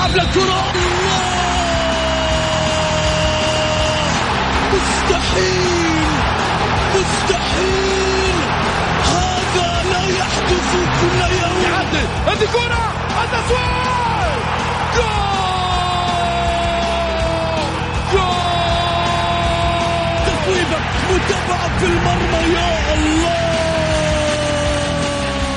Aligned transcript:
يلعب 0.00 0.16
للكرة. 0.16 0.72
مستحيل. 4.72 6.06
مستحيل. 6.94 8.36
هذا 9.04 9.82
لا 9.92 10.02
يحدث 10.18 10.70
كل 11.00 11.20
يوم. 11.34 11.62
يعدل. 11.62 12.06
هذه 12.26 12.46
كرة. 12.52 12.84
التسويق 13.24 14.40
جول. 14.96 15.40
جول. 18.12 18.40
تصويبة 20.26 20.78
متابعة 21.10 21.78
في 21.78 21.86
المرمى. 21.86 22.54
يا 22.54 22.94
الله. 22.94 23.59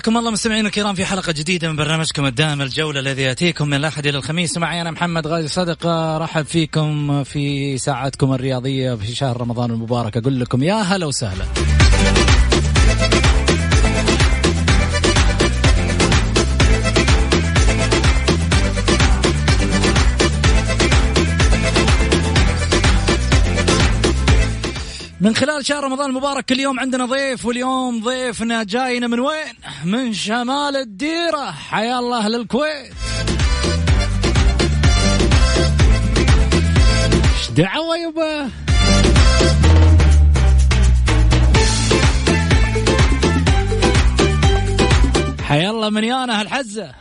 حياكم 0.00 0.18
الله 0.18 0.30
مستمعينا 0.30 0.68
الكرام 0.68 0.94
في 0.94 1.04
حلقة 1.04 1.32
جديدة 1.32 1.68
من 1.68 1.76
برنامجكم 1.76 2.26
الدائم 2.26 2.62
الجولة 2.62 3.00
الذي 3.00 3.22
يأتيكم 3.22 3.68
من 3.68 3.74
الأحد 3.74 4.06
إلى 4.06 4.18
الخميس. 4.18 4.58
معي 4.58 4.80
أنا 4.80 4.90
محمد 4.90 5.26
غازي 5.26 5.48
صدقة 5.48 6.18
رحب 6.18 6.44
فيكم 6.44 7.24
في 7.24 7.78
ساعتكم 7.78 8.32
الرياضية 8.32 8.94
في 8.94 9.14
شهر 9.14 9.40
رمضان 9.40 9.70
المبارك. 9.70 10.16
أقول 10.16 10.40
لكم 10.40 10.62
يا 10.62 10.74
هلا 10.74 11.06
وسهلا. 11.06 11.44
من 25.20 25.34
خلال 25.34 25.66
شهر 25.66 25.84
رمضان 25.84 26.10
المبارك 26.10 26.44
كل 26.44 26.60
يوم 26.60 26.80
عندنا 26.80 27.04
ضيف 27.04 27.46
واليوم 27.46 28.04
ضيفنا 28.04 28.62
جاينا 28.62 29.06
من 29.06 29.20
وين؟ 29.20 29.54
من 29.84 30.12
شمال 30.12 30.76
الديرة. 30.76 31.50
حيا 31.50 31.98
الله 31.98 32.18
أهل 32.18 32.34
الكويت 32.34 32.92
إيش 37.38 37.50
دعوة 37.50 37.96
يبا؟ 37.96 38.50
حيا 45.42 45.70
الله 45.70 45.90
من 45.90 46.04
يانا 46.04 46.40
هالحزة. 46.40 46.94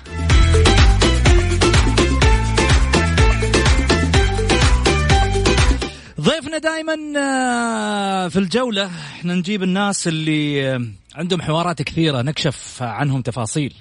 ضيفنا 6.19 6.57
دائما 6.57 6.96
في 8.30 8.40
الجولة. 8.40 8.85
إحنا 8.85 9.35
نجيب 9.35 9.63
الناس 9.63 10.07
اللي 10.07 10.69
آه، 10.75 10.85
عندهم 11.16 11.41
حوارات 11.41 11.81
كثيرة 11.81 12.22
نكشف 12.22 12.84
عنهم 12.84 13.22
تفاصيل. 13.22 13.74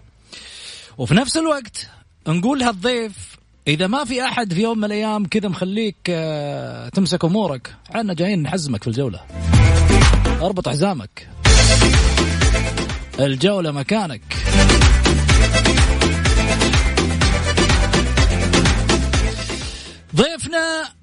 وفي 0.98 1.14
نفس 1.14 1.36
الوقت 1.36 1.88
نقول 2.28 2.62
هالضيف 2.62 3.12
إذا 3.68 3.86
ما 3.86 4.04
في 4.04 4.24
أحد 4.24 4.54
في 4.54 4.62
يوم 4.62 4.78
من 4.78 4.84
الأيام 4.84 5.26
كذا 5.26 5.48
مخليك 5.48 5.96
آه، 6.10 6.88
تمسك 6.88 7.24
أمورك 7.24 7.74
عنا 7.90 8.14
جايين 8.14 8.42
نحزمك 8.42 8.82
في 8.82 8.88
الجولة. 8.88 9.20
اربط 10.42 10.68
حزامك. 10.68 11.28
الجولة 13.20 13.72
مكانك. 13.72 14.22
ضيفنا 20.16 20.97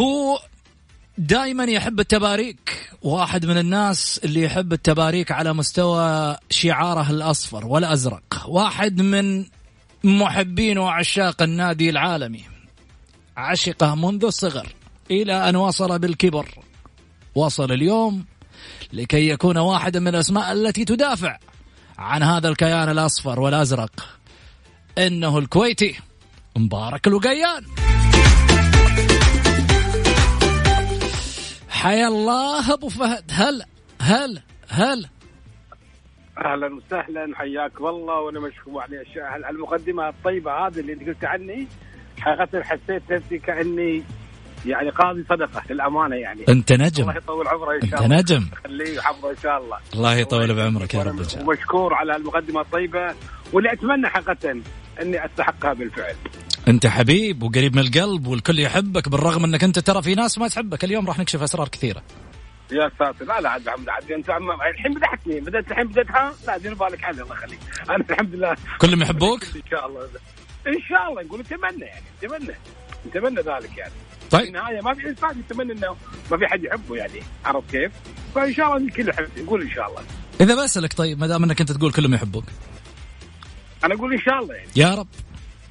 هو 0.00 0.40
دائما 1.18 1.64
يحب 1.64 2.00
التباريك 2.00 2.90
واحد 3.02 3.46
من 3.46 3.58
الناس 3.58 4.20
اللي 4.24 4.42
يحب 4.42 4.72
التباريك 4.72 5.32
على 5.32 5.52
مستوى 5.52 6.36
شعاره 6.50 7.10
الأصفر 7.10 7.66
والأزرق 7.66 8.44
واحد 8.48 9.00
من 9.00 9.44
محبين 10.04 10.78
وعشاق 10.78 11.42
النادي 11.42 11.90
العالمي 11.90 12.44
عشقه 13.36 13.94
منذ 13.94 14.24
الصغر 14.24 14.66
إلى 15.10 15.48
أن 15.48 15.56
وصل 15.56 15.98
بالكبر. 15.98 16.48
وصل 17.34 17.72
اليوم 17.72 18.24
لكي 18.92 19.28
يكون 19.28 19.58
واحدا 19.58 20.00
من 20.00 20.08
الأسماء 20.08 20.52
التي 20.52 20.84
تدافع 20.84 21.38
عن 21.98 22.22
هذا 22.22 22.48
الكيان 22.48 22.88
الأصفر 22.88 23.40
والأزرق. 23.40 24.08
إنه 24.98 25.38
الكويتي 25.38 26.00
مبارك 26.56 27.06
الوقيان 27.06 27.64
حيا 31.80 32.08
الله 32.08 32.72
أبو 32.72 32.88
فهد. 32.88 33.30
هلا 33.32 33.66
هلا 34.00 34.42
هلا 34.68 35.08
أهلا 36.38 36.74
وسهلا 36.74 37.36
حياك 37.36 37.80
والله 37.80 38.20
وأنا 38.20 38.40
مشكور 38.40 38.82
على 38.82 38.96
الاشياء 38.96 39.50
المقدمة 39.50 40.08
الطيبة 40.08 40.52
هذه 40.52 40.80
اللي 40.80 40.92
أنت 40.92 41.08
قلت 41.08 41.24
عني. 41.24 41.68
حقيقة 42.20 42.62
حسيت 42.62 43.12
نفسي 43.12 43.38
كأني 43.38 44.02
يعني 44.66 44.90
قاضي 44.90 45.24
صدقة 45.28 45.62
للأمانة 45.70 46.16
يعني. 46.16 46.44
أنت 46.48 46.72
نجم. 46.72 47.02
الله 47.02 47.16
يطول 47.16 47.48
عمره 47.48 47.74
إن 47.74 47.88
شاء 47.88 48.02
انت 48.02 48.12
الله. 48.12 48.16
نجم. 48.16 48.46
خليه 48.64 48.90
ويحفظه 48.96 49.30
إن 49.30 49.36
شاء 49.42 49.58
الله. 49.58 49.78
الله 49.94 50.14
يطول 50.14 50.54
بعمرك 50.54 50.94
يا 50.94 51.02
رب 51.02 51.18
إن 51.18 51.28
شاء 51.28 51.40
الله. 51.40 51.48
ومشكور 51.48 51.94
على 51.94 52.16
المقدمة 52.16 52.60
الطيبة 52.60 53.14
واللي 53.52 53.72
أتمنى 53.72 54.08
حقيقه 54.08 54.60
إني 55.02 55.24
أستحقها 55.24 55.72
بالفعل. 55.72 56.14
أنت 56.68 56.86
حبيب 56.86 57.42
وقريب 57.42 57.76
من 57.76 57.82
القلب 57.82 58.26
والكل 58.26 58.58
يحبك 58.58 59.08
بالرغم 59.08 59.44
إنك 59.44 59.64
أنت 59.64 59.78
ترى 59.78 60.02
في 60.02 60.14
ناس 60.14 60.38
ما 60.38 60.48
تحبك. 60.48 60.84
اليوم 60.84 61.06
راح 61.06 61.18
نكشف 61.18 61.42
أسرار 61.42 61.68
كثيرة. 61.68 62.02
يا 62.72 62.90
ساتر. 62.98 63.24
لا 63.24 63.40
لا 63.40 63.50
عاد 63.50 63.68
محمد 63.68 63.88
عاد 63.88 64.12
أنت 64.12 64.30
الحين 64.74 64.94
بدحتني 64.94 65.40
بدات 65.40 65.70
الحين 65.70 65.86
بدأتها 65.86 66.32
لا 66.46 66.58
دير 66.58 66.74
بالك 66.74 67.04
علي 67.04 67.22
الله 67.22 67.34
يخليك. 67.34 67.58
أنا 67.90 68.04
الحمد 68.10 68.34
لله. 68.34 68.56
كلهم 68.78 69.02
يحبوك؟ 69.02 69.44
إن 69.44 69.62
شاء 69.70 69.86
الله. 69.86 70.02
إن 70.66 70.80
شاء 70.88 71.10
الله. 71.10 71.22
نقول 71.22 71.40
نتمنى 71.40 71.84
يعني 71.84 72.04
نتمنى 72.22 72.54
نتمنى 73.06 73.40
ذلك 73.40 73.78
يعني. 73.78 73.92
طيب. 74.30 74.46
النهاية 74.46 74.80
ما 74.80 74.94
في 74.94 75.08
إنسان 75.08 75.38
يتمنى 75.38 75.72
إنه 75.72 75.96
ما 76.30 76.36
في 76.36 76.46
حد 76.46 76.64
يحبه 76.64 76.96
يعني 76.96 77.20
عرفت 77.44 77.70
كيف؟ 77.70 77.92
فإن 78.34 78.54
شاء 78.54 78.66
الله 78.66 78.88
الكل 78.88 79.08
يحب 79.08 79.28
نقول 79.38 79.62
إن 79.62 79.70
شاء 79.70 79.88
الله. 79.88 80.02
إذا 80.40 80.64
بسالك 80.64 80.92
طيب 80.92 81.20
ما 81.20 81.26
دام 81.26 81.44
إنك 81.44 81.60
أنت 81.60 81.72
تقول 81.72 81.92
كلهم 81.92 82.14
يحبوك. 82.14 82.44
أنا 83.84 83.94
أقول 83.94 84.12
إن 84.12 84.20
شاء 84.20 84.38
الله 84.42 84.54
يعني. 84.54 84.70
يا 84.76 84.94
رب. 84.94 85.08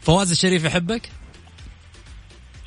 فواز 0.02 0.32
الشريف 0.32 0.66
يحبك؟ 0.66 1.10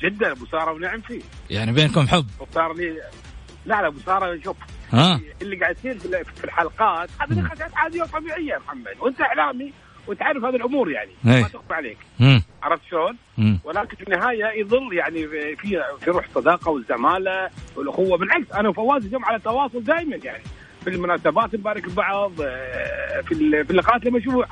جدا 0.03 0.31
أبو 0.31 0.45
سارة 0.45 0.71
ونعم 0.71 1.01
فيه. 1.01 1.21
يعني 1.49 1.71
بينكم 1.71 2.07
حب. 2.07 2.25
وصار 2.39 2.73
لي 2.73 2.89
لا 3.65 3.81
لا 3.81 3.87
أبو 3.87 3.99
سارة 4.05 4.39
شوف 4.43 4.57
ها؟ 4.91 5.19
اللي 5.41 5.55
قاعد 5.55 5.77
يصير 5.77 5.99
في 5.99 6.23
في 6.35 6.43
الحلقات 6.43 7.09
هذه 7.19 7.39
نقاشات 7.39 7.71
عادية 7.75 8.01
وطبيعية 8.01 8.53
يا 8.53 8.59
محمد 8.59 8.93
وأنت 8.99 9.21
إعلامي 9.21 9.73
وتعرف 10.07 10.43
هذه 10.43 10.55
الأمور 10.55 10.91
يعني. 10.91 11.11
إيه. 11.25 11.41
ما 11.41 11.47
تخفى 11.47 11.73
عليك. 11.73 11.97
مم. 12.19 12.43
عرفت 12.63 12.81
شلون؟ 12.91 13.17
ولكن 13.63 13.95
في 13.97 14.03
النهاية 14.03 14.45
يظل 14.59 14.93
يعني 14.93 15.27
في 15.27 15.55
في 16.01 16.11
روح 16.11 16.25
صداقة 16.35 16.71
والزمالة 16.71 17.49
والأخوة. 17.75 18.17
بالعكس 18.17 18.51
أنا 18.51 18.69
وفواز 18.69 19.05
اليوم 19.05 19.25
على 19.25 19.39
تواصل 19.39 19.83
دائما 19.83 20.15
يعني 20.23 20.43
في 20.83 20.89
المناسبات 20.89 21.55
نبارك 21.55 21.87
لبعض 21.87 22.31
آه، 22.41 23.21
في 23.21 23.35
في 23.63 23.71
اللقاءات 23.71 24.05
لما 24.05 24.17
اشوفه 24.19 24.45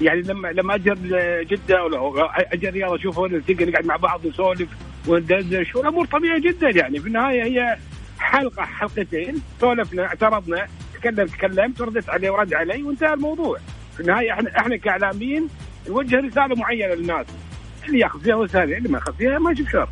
يعني 0.00 0.22
لما 0.22 0.48
لما 0.48 0.74
أجر 0.74 0.94
جده 1.42 1.84
ولا 1.84 2.30
أجر 2.52 2.68
الرياض 2.68 2.92
اشوفه 2.92 3.26
نلتقي 3.26 3.64
نقعد 3.64 3.86
مع 3.86 3.96
بعض 3.96 4.24
ونسولف 4.24 4.68
وندردش 5.06 5.74
والأمور 5.76 6.06
طبيعية 6.06 6.40
جدا 6.40 6.70
يعني. 6.70 7.00
في 7.00 7.06
النهاية 7.06 7.44
هي 7.44 7.76
حلقة 8.18 8.62
حلقتين 8.62 9.42
سولفنا 9.60 10.04
اعترضنا 10.06 10.66
تكلم 10.94 11.26
تكلمت 11.26 11.80
ردت 11.80 12.08
عليه 12.10 12.30
ورد 12.30 12.54
علي 12.54 12.82
وانتهى 12.82 13.14
الموضوع. 13.14 13.58
في 13.94 14.00
النهاية 14.00 14.32
إحنا 14.32 14.58
إحنا 14.58 14.76
كإعلاميين 14.76 15.48
نوجه 15.88 16.20
رسالة 16.20 16.54
معينة 16.54 16.94
للناس. 16.94 17.26
اللي 17.86 17.98
ياخذ 17.98 18.20
فيها 18.20 18.36
رساله 18.36 18.76
اللي 18.78 18.88
ما 18.88 18.98
ياخذ 18.98 19.14
فيها 19.14 19.38
ما 19.38 19.52
يشوف 19.52 19.70
شر 19.72 19.88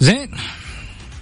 زين. 0.00 0.30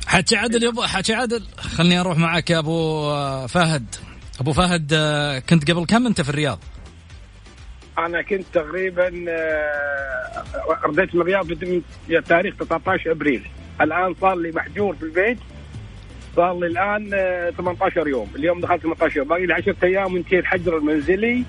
حكي 0.07 0.37
عدل 0.37 0.67
ابو 0.67 0.83
حكي 0.83 1.15
عدل. 1.15 1.47
خلني 1.59 2.01
أروح 2.01 2.19
معك 2.19 2.51
يا 2.51 2.59
أبو 2.59 3.01
آه، 3.11 3.47
فهد. 3.47 3.95
أبو 4.41 4.53
فهد 4.53 4.93
آه، 4.93 5.39
كنت 5.39 5.71
قبل 5.71 5.85
كم 5.87 6.07
أنت 6.07 6.21
في 6.21 6.29
الرياض؟ 6.29 6.59
أنا 7.99 8.23
كنت 8.23 8.45
تقريبا 8.53 9.25
آه، 9.29 10.45
رديت 10.85 11.15
من 11.15 11.21
الرياض 11.21 11.47
في 11.55 11.83
تاريخ 12.29 12.55
19 12.57 13.11
أبريل. 13.11 13.47
الآن 13.81 14.15
صار 14.21 14.35
لي 14.35 14.51
محجور 14.51 14.97
في 14.97 15.03
البيت. 15.03 15.39
صار 16.37 16.59
لي 16.59 16.67
الآن 16.67 17.11
آه، 17.15 17.51
18 17.51 18.09
يوم. 18.09 18.29
اليوم 18.37 18.61
دخلت 18.61 18.83
18 18.83 19.17
يوم. 19.17 19.29
باقي 19.29 19.47
لي 19.47 19.55
10 19.55 19.77
أيام 19.83 20.15
وانتهي 20.15 20.39
الحجر 20.39 20.77
المنزلي. 20.77 21.45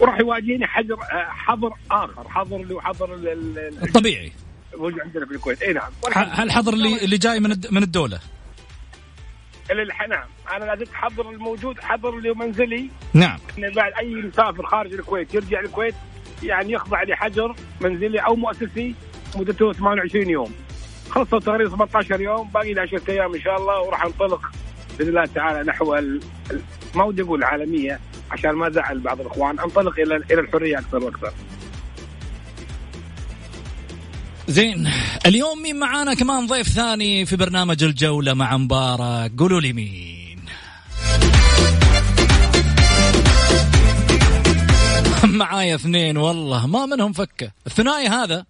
وراح 0.00 0.20
يواجهني 0.20 0.66
حجر 0.66 0.94
آه، 0.94 1.26
حظر 1.28 1.72
آخر 1.90 2.28
حظر 2.28 2.56
اللي 2.56 2.74
هو 2.74 2.80
حظر 2.80 3.14
ال- 3.14 3.28
ال- 3.28 3.58
ال- 3.58 3.82
الطبيعي. 3.82 4.32
الموجود 4.74 5.00
عندنا 5.00 5.26
في 5.26 5.32
الكويت. 5.34 5.62
إي 5.62 5.72
نعم. 5.72 5.90
هالحظر 6.14 6.72
اللي 6.72 7.04
اللي 7.04 7.18
جاي 7.18 7.40
من 7.40 7.50
من 7.70 7.82
الدولة؟ 7.82 8.20
نعم. 10.08 10.24
أنا 10.56 10.64
لازلت 10.64 10.92
حظر 10.92 11.30
الموجود 11.30 11.80
حظر 11.80 12.08
اللي 12.18 12.34
منزلي. 12.34 12.88
نعم. 13.14 13.38
بعد 13.76 13.92
أي 14.00 14.14
مسافر 14.14 14.66
خارج 14.66 14.92
الكويت 14.92 15.34
يرجع 15.34 15.60
الكويت 15.60 15.94
يعني 16.42 16.72
يخضع 16.72 17.02
لحجر 17.02 17.54
منزلي 17.80 18.18
أو 18.18 18.36
مؤسسي 18.36 18.94
مدته 19.36 19.72
28 19.72 20.30
يوم. 20.30 20.52
خلصوا 21.10 21.38
تقريبا 21.40 21.70
18 21.70 22.20
يوم 22.20 22.48
باقي 22.54 22.74
لي 22.74 22.80
10 22.80 23.02
أيام 23.08 23.34
إن 23.34 23.40
شاء 23.40 23.56
الله 23.56 23.80
وراح 23.80 24.04
أنطلق 24.04 24.50
بإذن 24.98 25.08
الله 25.08 25.24
تعالى 25.26 25.62
نحو 25.70 25.96
ما 26.94 27.04
ودي 27.04 27.22
أقول 27.22 27.38
العالمية. 27.38 28.00
عشان 28.34 28.50
ما 28.50 28.68
ازعل 28.68 28.98
بعض 28.98 29.20
الإخوان 29.20 29.60
انطلق 29.60 29.98
إلى 29.98 30.16
إلى 30.16 30.40
الحرية 30.40 30.78
أكثر 30.78 31.04
وأكثر. 31.04 31.32
زين 34.48 34.90
اليوم 35.26 35.62
مين 35.62 35.78
معانا؟ 35.78 36.14
كمان 36.14 36.46
ضيف 36.46 36.68
ثاني 36.68 37.26
في 37.26 37.36
برنامج 37.36 37.84
الجولة 37.84 38.34
مع 38.34 38.56
مبارك. 38.56 39.32
قولوا 39.38 39.60
لي 39.60 39.72
مين. 39.72 40.44
معايا 45.40 45.74
اثنين 45.74 46.16
والله 46.16 46.66
ما 46.66 46.86
منهم 46.86 47.12
فكة. 47.12 47.50
الثنائي 47.66 48.08
هذا 48.08 48.44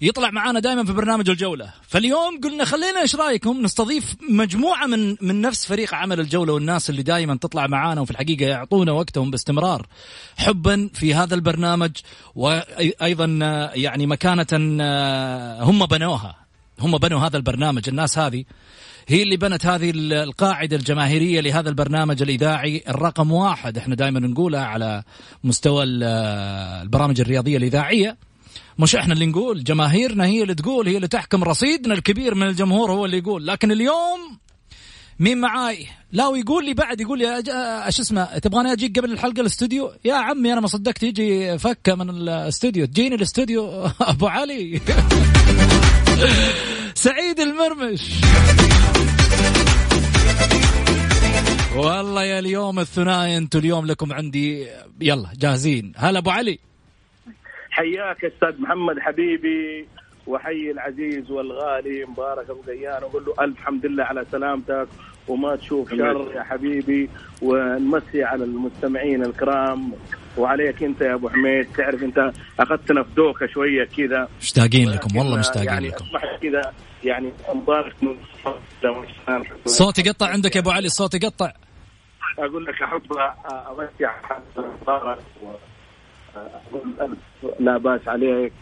يطلع 0.00 0.30
معانا 0.30 0.60
دائما 0.60 0.84
في 0.84 0.92
برنامج 0.92 1.30
الجولة. 1.30 1.70
فاليوم 1.88 2.40
قلنا 2.44 2.64
خلينا 2.64 3.00
إيش 3.00 3.16
رأيكم؟ 3.16 3.62
نستضيف 3.62 4.14
مجموعة 4.30 4.86
من 4.86 5.16
من 5.20 5.40
نفس 5.40 5.66
فريق 5.66 5.94
عمل 5.94 6.20
الجولة 6.20 6.52
والناس 6.52 6.90
اللي 6.90 7.02
دائما 7.02 7.36
تطلع 7.36 7.66
معانا 7.66 8.00
وفي 8.00 8.10
الحقيقة 8.10 8.46
يعطونا 8.46 8.92
وقتهم 8.92 9.30
باستمرار 9.30 9.86
حبا 10.36 10.90
في 10.94 11.14
هذا 11.14 11.34
البرنامج 11.34 11.90
وأيضا 12.34 13.24
يعني 13.74 14.06
مكانة 14.06 14.46
آه، 14.80 15.62
هم 15.62 15.86
بنوها. 15.86 16.36
هم 16.80 16.98
بنوا 16.98 17.20
هذا 17.20 17.36
البرنامج. 17.36 17.88
الناس 17.88 18.18
هذه 18.18 18.44
هي 19.08 19.22
اللي 19.22 19.36
بنت 19.36 19.66
هذه 19.66 19.90
ال- 19.90 20.12
القاعدة 20.12 20.76
الجماهيرية 20.76 21.40
لهذا 21.40 21.68
البرنامج 21.68 22.22
الإذاعي. 22.22 22.82
الرقم 22.88 23.32
واحد 23.32 23.78
إحنا 23.78 23.94
دائما 23.94 24.20
نقولها 24.20 24.64
على 24.64 25.02
مستوى 25.44 25.84
ال- 25.84 26.02
البرامج 26.82 27.20
الرياضية 27.20 27.56
الإذاعية. 27.56 28.16
مش 28.78 28.96
إحنا 28.96 29.14
اللي 29.14 29.26
نقول 29.26 29.64
جماهيرنا 29.64 30.26
هي 30.26 30.42
اللي 30.42 30.54
تقول 30.54 30.88
هي 30.88 30.96
اللي 30.96 31.08
تحكم. 31.08 31.44
رصيدنا 31.44 31.94
الكبير 31.94 32.34
من 32.34 32.46
الجمهور 32.46 32.92
هو 32.92 33.04
اللي 33.04 33.18
يقول. 33.18 33.46
لكن 33.46 33.72
اليوم 33.72 34.38
مين 35.18 35.38
معاي؟ 35.38 35.86
لا 36.12 36.26
ويقول 36.26 36.64
لي 36.64 36.74
بعد 36.74 37.00
يقول 37.00 37.18
لي 37.18 37.36
إيش 37.86 38.00
اسمه 38.00 38.38
تبغاني 38.38 38.72
أجيك 38.72 38.98
قبل 38.98 39.12
الحلقة 39.12 39.40
الاستوديو؟ 39.40 39.92
يا 40.04 40.14
عمي 40.14 40.52
أنا 40.52 40.60
ما 40.60 40.66
صدقت 40.66 41.02
يجي 41.02 41.58
فكة 41.58 41.94
من 41.94 42.10
الاستوديو. 42.10 42.86
تجيني 42.86 43.14
الاستوديو 43.14 43.86
أبو 44.00 44.26
علي. 44.26 44.80
سعيد 46.94 47.40
المرمش. 47.40 48.00
والله 51.76 52.24
يا 52.24 52.38
اليوم 52.38 52.78
الثنائي 52.78 53.36
أنتم 53.36 53.58
اليوم 53.58 53.86
لكم 53.86 54.12
عندي 54.12 54.66
يلا 55.00 55.28
جاهزين. 55.38 55.92
هلا 55.96 56.18
أبو 56.18 56.30
علي. 56.30 56.58
حياك 57.78 58.24
أستاذ 58.24 58.60
محمد 58.60 58.98
حبيبي 58.98 59.86
وحي 60.26 60.70
العزيز 60.70 61.30
والغالي 61.30 62.04
مبارك 62.04 62.50
أبو 62.50 62.62
قيان 62.62 63.02
واقول 63.04 63.24
له 63.24 63.44
ألف 63.44 63.58
حمد 63.58 63.86
لله 63.86 64.04
على 64.04 64.24
سلامتك 64.32 64.88
وما 65.28 65.56
تشوف 65.56 65.90
شر 65.90 66.32
يا 66.34 66.42
حبيبي 66.42 67.10
ونمسي 67.42 68.24
على 68.24 68.44
المستمعين 68.44 69.24
الكرام. 69.24 69.92
وعليك 70.38 70.82
أنت 70.82 71.00
يا 71.00 71.14
أبو 71.14 71.28
حميد 71.28 71.66
تعرف 71.76 72.02
أنت 72.02 72.32
أخذتنا 72.60 73.02
في 73.02 73.14
دوكة 73.16 73.46
شوية 73.46 73.84
كذا. 73.84 74.28
مشتاقين 74.40 74.90
لكم 74.90 75.16
والله 75.16 75.38
مشتاقين 75.38 75.68
يعني 75.68 75.88
لكم. 75.88 76.04
كذا 76.42 76.72
يعني 77.04 77.32
مبارك 77.54 77.94
من 78.02 78.16
الصوت 79.66 79.98
يقطع 79.98 80.26
عندك 80.26 80.56
يا 80.56 80.60
أبو 80.60 80.70
علي 80.70 80.86
الصوت 80.86 81.14
يقطع. 81.14 81.52
أقول 82.38 82.64
لك 82.64 82.82
احب 82.82 83.12
امسي 83.70 84.04
على 84.04 84.42
مبارك. 84.82 85.18
لا 87.60 87.78
بأس 87.78 88.08
عليك 88.08 88.52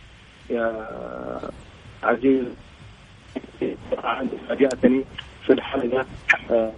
يا 0.51 0.89
عزيز. 2.03 2.45
فاجأتني 4.49 5.05
في 5.47 5.53
الحلقة. 5.53 6.07
آه، 6.51 6.73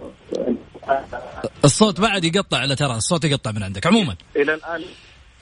الصوت 1.65 2.01
بعد 2.01 2.23
يقطع 2.23 2.57
على 2.57 2.75
ترى 2.75 2.95
الصوت 2.95 3.25
يقطع 3.25 3.51
من 3.51 3.63
عندك. 3.63 3.87
عموما. 3.87 4.15
إلى 4.35 4.53
الآن. 4.53 4.81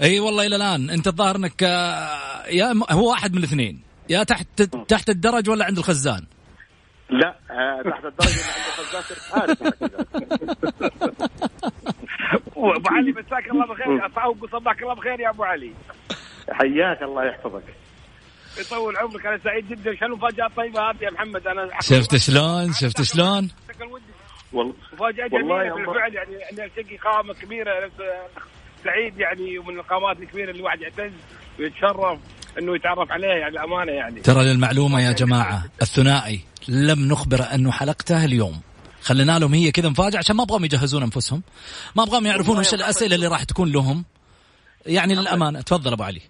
إي 0.02 0.20
والله 0.20 0.46
إلى 0.46 0.56
الآن. 0.56 0.90
أنت 0.90 1.08
الظاهر 1.08 1.36
إنك 1.36 1.64
آه، 1.64 2.48
يا 2.48 2.74
هو 2.92 3.10
واحد 3.10 3.32
من 3.32 3.38
الاثنين. 3.38 3.82
يا 4.10 4.24
تحت 4.24 4.62
تحت 4.88 5.10
الدرج 5.10 5.50
ولا 5.50 5.66
عند 5.66 5.78
الخزان؟ 5.78 6.26
لا 7.10 7.36
آه، 7.52 7.82
تحت 7.90 8.06
الدرجة 8.06 8.30
اللي 8.30 8.52
عند 8.54 9.58
الخزان 9.60 9.98
أبو 12.58 12.90
علي 12.90 13.12
مساك 13.12 13.52
الله 13.52 13.66
بخير 13.68 14.06
اصعب 14.06 14.46
صباحك 14.52 14.82
الله 14.82 14.94
بخير 14.94 15.20
يا 15.20 15.30
أبو 15.30 15.44
علي. 15.44 15.72
حياك 16.52 17.04
الله 17.04 17.26
يحفظك. 17.26 17.64
يطول 18.60 18.98
عمرك 18.98 19.26
أنا 19.26 19.38
سعيد 19.38 19.70
جدا. 19.70 19.96
شنو 19.96 20.08
المفاجاه 20.08 20.46
الطيبه 20.46 20.90
هذه 20.90 21.04
يا 21.04 21.12
محمد؟ 21.12 21.48
أنا 21.48 21.70
شفت 21.82 22.16
شلون؟ 22.16 22.74
شفت 22.74 23.02
شلون؟ 23.02 23.50
والله 24.54 24.74
مفاجأة 24.94 25.28
جميلة 25.28 25.76
بالفعل 25.76 26.14
يعني 26.14 26.36
اني 26.52 26.66
ألتقي 26.66 26.98
قامه 26.98 27.34
كبيرة 27.34 27.92
سعيد 28.84 29.20
يعني 29.20 29.60
ومن 29.60 29.80
القامات 29.80 30.20
الكبيرة 30.20 30.50
اللي 30.50 30.60
الواحد 30.60 30.82
يعتز 30.82 31.12
ويتشرف 31.60 32.20
إنه 32.60 32.76
يتعرف 32.76 33.12
عليه 33.12 33.28
يعني 33.28 33.48
الامانه 33.48 33.92
يعني. 33.92 34.22
ترى 34.22 34.44
للمعلومة 34.44 35.02
يا 35.02 35.12
جماعة 35.12 35.64
الثنائي 35.82 36.42
لم 36.68 37.08
نخبر 37.08 37.40
أنه 37.54 37.72
حلقته 37.72 38.26
اليوم. 38.26 38.62
خلينا 39.08 39.40
لهم 39.40 39.54
هي 39.54 39.72
كذا 39.72 39.90
مفاجأة 39.90 40.18
عشان 40.18 40.36
ما 40.36 40.44
أبغاهم 40.44 40.66
يجهزون 40.66 41.04
أنفسهم. 41.04 41.42
ما 41.96 42.04
أبغاهم 42.04 42.26
يعرفون 42.26 42.58
وش 42.60 42.74
الأسئلة 42.74 43.16
اللي 43.16 43.28
راح 43.28 43.44
تكون 43.44 43.72
لهم. 43.72 44.06
يعني 44.86 45.16
للأمانة 45.16 45.62
تفضل 45.62 45.94
أبو 45.94 46.04
علي. 46.04 46.22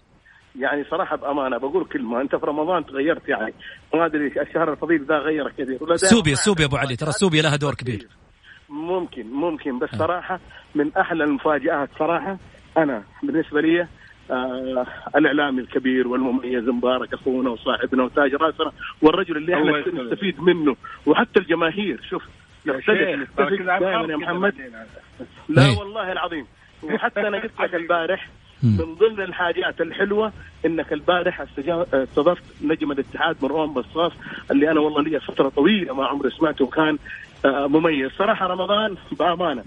يعني 0.60 0.86
صراحة 0.92 1.16
بأمانة 1.16 1.58
بقول 1.58 1.86
كلمة 1.86 2.22
أنت 2.22 2.36
في 2.36 2.46
رمضان 2.46 2.86
تغيرت 2.86 3.30
يعني. 3.30 3.54
ما 3.94 4.06
أدري 4.06 4.28
الشهر 4.28 4.74
الفضيل 4.74 5.06
ذا 5.06 5.18
غيرك 5.18 5.54
كثير. 5.58 5.96
سوبيا 5.96 6.36
سوبيا 6.36 6.66
أبو 6.66 6.78
علي 6.78 6.96
ترى 6.96 7.12
سوبيا 7.12 7.42
لها 7.42 7.56
دور 7.56 7.76
كبير. 7.76 8.08
ممكن 8.70 9.28
ممكن. 9.28 9.80
بس 9.80 9.90
صراحة 9.98 10.40
من 10.76 10.92
أحلى 10.98 11.24
المفاجآت 11.24 11.90
صراحة 12.00 12.38
أنا 12.78 13.04
بالنسبة 13.24 13.62
لي 13.62 13.88
آه 14.32 14.86
الإعلامي 15.16 15.62
الكبير 15.62 16.08
والمميز 16.08 16.64
مبارك 16.64 17.14
أخونا 17.14 17.50
وصاحبنا 17.50 18.04
وتاج 18.04 18.34
راسنا 18.34 18.72
والرجل 19.02 19.38
اللي 19.38 19.54
إحنا. 19.54 20.04
نستفيد 20.04 20.40
منه 20.40 20.76
وحتى 21.06 21.40
الجماهير. 21.40 22.02
شوف 22.10 22.24
كذا 23.58 23.80
دائما 23.80 24.12
يا 24.12 24.18
محمد. 24.18 24.54
إيه. 24.60 24.72
لا 25.50 25.80
والله 25.80 26.12
العظيم 26.12 26.46
وحتى 26.84 27.20
أنا 27.28 27.38
قلت 27.38 27.52
لك 27.60 27.76
البارح 27.82 28.30
من 28.64 28.96
ضمن 28.96 29.22
الحاجات 29.22 29.82
الحلوة 29.82 30.32
إنك 30.66 30.94
البارح 30.94 31.42
استضفت 31.94 32.44
نجم 32.62 32.92
الاتحاد 32.92 33.36
مروان 33.42 33.74
بصاص 33.74 34.12
اللي 34.52 34.72
أنا 34.72 34.80
والله 34.80 35.02
لي 35.02 35.20
فترة 35.20 35.50
طويلة 35.50 35.94
ما 35.94 36.06
عمري 36.06 36.30
سمعته 36.30 36.66
وكان 36.66 36.98
آه، 37.46 37.68
مميز. 37.68 38.12
صراحة 38.12 38.48
رمضان 38.48 38.96
بأمانة 39.12 39.64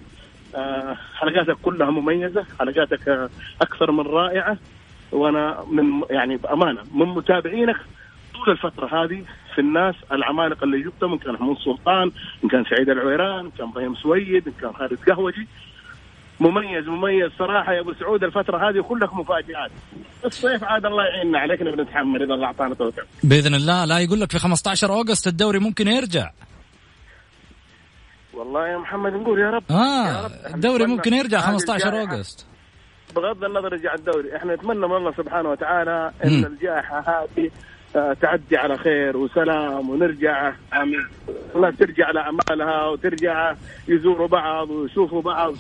آه، 0.54 0.97
حلقاتك 1.14 1.57
كلها 1.62 1.90
مميزة 1.90 2.45
حلقاتك 2.61 3.09
آه، 3.09 3.30
أكثر 3.62 3.90
من 3.90 4.07
رائعة 4.07 4.57
وأنا 5.12 5.64
من 5.71 6.02
يعني 6.11 6.37
بأمانة 6.37 6.80
من 6.95 7.07
متابعينك 7.07 7.76
طول 8.44 8.54
الفترة 8.54 9.04
هذه 9.04 9.25
في 9.54 9.61
الناس 9.61 9.94
العمالقة 10.12 10.64
اللي 10.64 10.82
جبتهم 10.82 11.12
ان 11.12 11.18
كان 11.18 11.37
حمود 11.37 11.56
سلطان 11.59 12.11
ان 12.44 12.49
كان 12.49 12.64
سعيد 12.64 12.88
العويران 12.88 13.44
ان 13.44 13.50
كان 13.50 13.68
إبراهيم 13.68 13.94
سويد 13.94 14.47
ان 14.49 14.54
كان 14.61 14.73
خالد 14.73 14.99
قهوجي. 15.11 15.49
مميز 16.40 16.88
مميز 16.88 17.30
صراحة 17.38 17.73
يا 17.73 17.80
أبو 17.80 17.92
سعود 17.94 18.25
الفترة 18.25 18.68
هذه 18.68 18.80
كلها 18.80 19.11
مفاجآت. 19.14 19.70
الصيف 20.25 20.64
عاد 20.64 20.87
الله 20.87 21.04
يعيننا 21.04 21.38
عليك 21.38 21.62
نبي 21.62 21.82
نتحمل 21.82 22.23
إذا 22.23 22.35
الله 22.35 22.47
أعطانا 22.47 22.75
توفيق. 22.75 23.06
بإذن 23.25 23.54
الله 23.54 23.85
لا 23.85 23.99
يقول 23.99 24.20
لك 24.20 24.32
في 24.32 24.38
15 24.38 24.90
August 24.93 25.26
الدوري 25.26 25.59
ممكن 25.59 25.88
يرجع. 25.88 26.30
والله 28.35 28.68
يا 28.68 28.78
محمد 28.78 29.12
نقول 29.12 29.40
يا 29.40 29.50
رب. 29.50 29.64
آه 29.70 30.09
يا 30.09 30.25
رب. 30.25 30.54
الدوري 30.54 30.87
ممكن 30.87 31.14
يرجع 31.14 31.38
هذه 31.38 31.47
15 31.47 31.87
الجائحة. 31.87 32.12
August 32.12 32.47
بغض 33.16 33.44
النظر 33.44 33.73
يرجع 33.73 33.94
الدوري 33.94 34.37
إحنا 34.37 34.54
نتمنى 34.54 34.87
من 34.87 34.97
الله 34.97 35.12
سبحانه 35.12 35.50
وتعالى 35.50 36.12
إن. 36.25 36.44
الجائحة 36.44 37.00
هذه 37.00 37.50
تعدي 37.92 38.56
على 38.56 38.78
خير 38.78 39.16
وسلام 39.16 39.90
ونرجع. 39.90 40.52
آمين. 40.73 41.06
الناس 41.54 41.76
ترجع 41.76 42.11
لاعمالها 42.11 42.87
وترجع 42.87 43.54
يزوروا 43.88 44.28
بعض 44.28 44.70
ويشوفوا 44.70 45.23
بعض. 45.23 45.54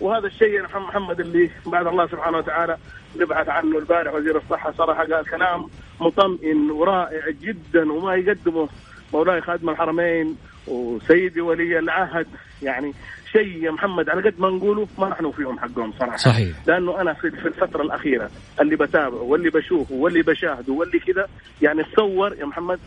وهذا 0.00 0.26
الشيء 0.26 0.62
محمد 0.62 1.20
اللي 1.20 1.50
بعد 1.66 1.86
الله 1.86 2.06
سبحانه 2.06 2.38
وتعالى 2.38 2.76
نبحث 3.16 3.48
عنه 3.48 3.78
البارح 3.78 4.14
وزير 4.14 4.36
الصحة 4.36 4.72
صراحة 4.72 5.04
قال 5.04 5.30
كلام 5.30 5.66
مطمئن 6.00 6.70
ورائع 6.70 7.30
جدا 7.30 7.92
وما 7.92 8.14
يقدمه 8.14 8.68
مولاي 9.12 9.40
خادم 9.40 9.70
الحرمين 9.70 10.36
وسيدي 10.66 11.40
ولي 11.40 11.78
العهد. 11.78 12.26
يعني 12.62 12.94
شيء 13.32 13.62
يا 13.64 13.70
محمد 13.70 14.08
على 14.08 14.22
قد 14.30 14.40
ما 14.40 14.48
نقوله 14.50 14.88
ما 14.98 15.08
راح 15.08 15.20
نوفيهم 15.22 15.58
حقهم 15.58 15.92
صراحة 15.98 16.16
صحيح. 16.16 16.56
لأنه 16.66 17.00
أنا 17.00 17.12
في 17.12 17.30
في 17.30 17.48
الفترة 17.48 17.82
الأخيرة 17.82 18.30
اللي 18.60 18.76
بتابعه 18.76 19.22
واللي 19.22 19.50
بشوفه 19.50 19.94
واللي 19.94 20.22
بشاهده 20.22 20.72
واللي 20.72 20.98
كذا 20.98 21.26
يعني 21.62 21.82
تصور 21.82 22.34
يا 22.34 22.44
محمد 22.44 22.78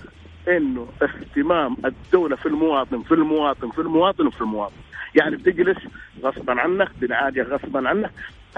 إنه 0.47 0.87
اهتمام 1.03 1.77
الدولة 1.85 2.35
في 2.35 2.45
المواطن 2.45 3.01
في 3.01 3.11
المواطن 3.13 3.69
في 3.69 3.79
المواطن 3.79 4.27
وفي 4.27 4.41
المواطن 4.41 4.75
يعني 5.15 5.35
بتجلس 5.35 5.77
غصبا 6.23 6.61
عنك 6.61 6.87
بنعاديك 7.01 7.47
غصبا 7.47 7.89
عنك 7.89 8.11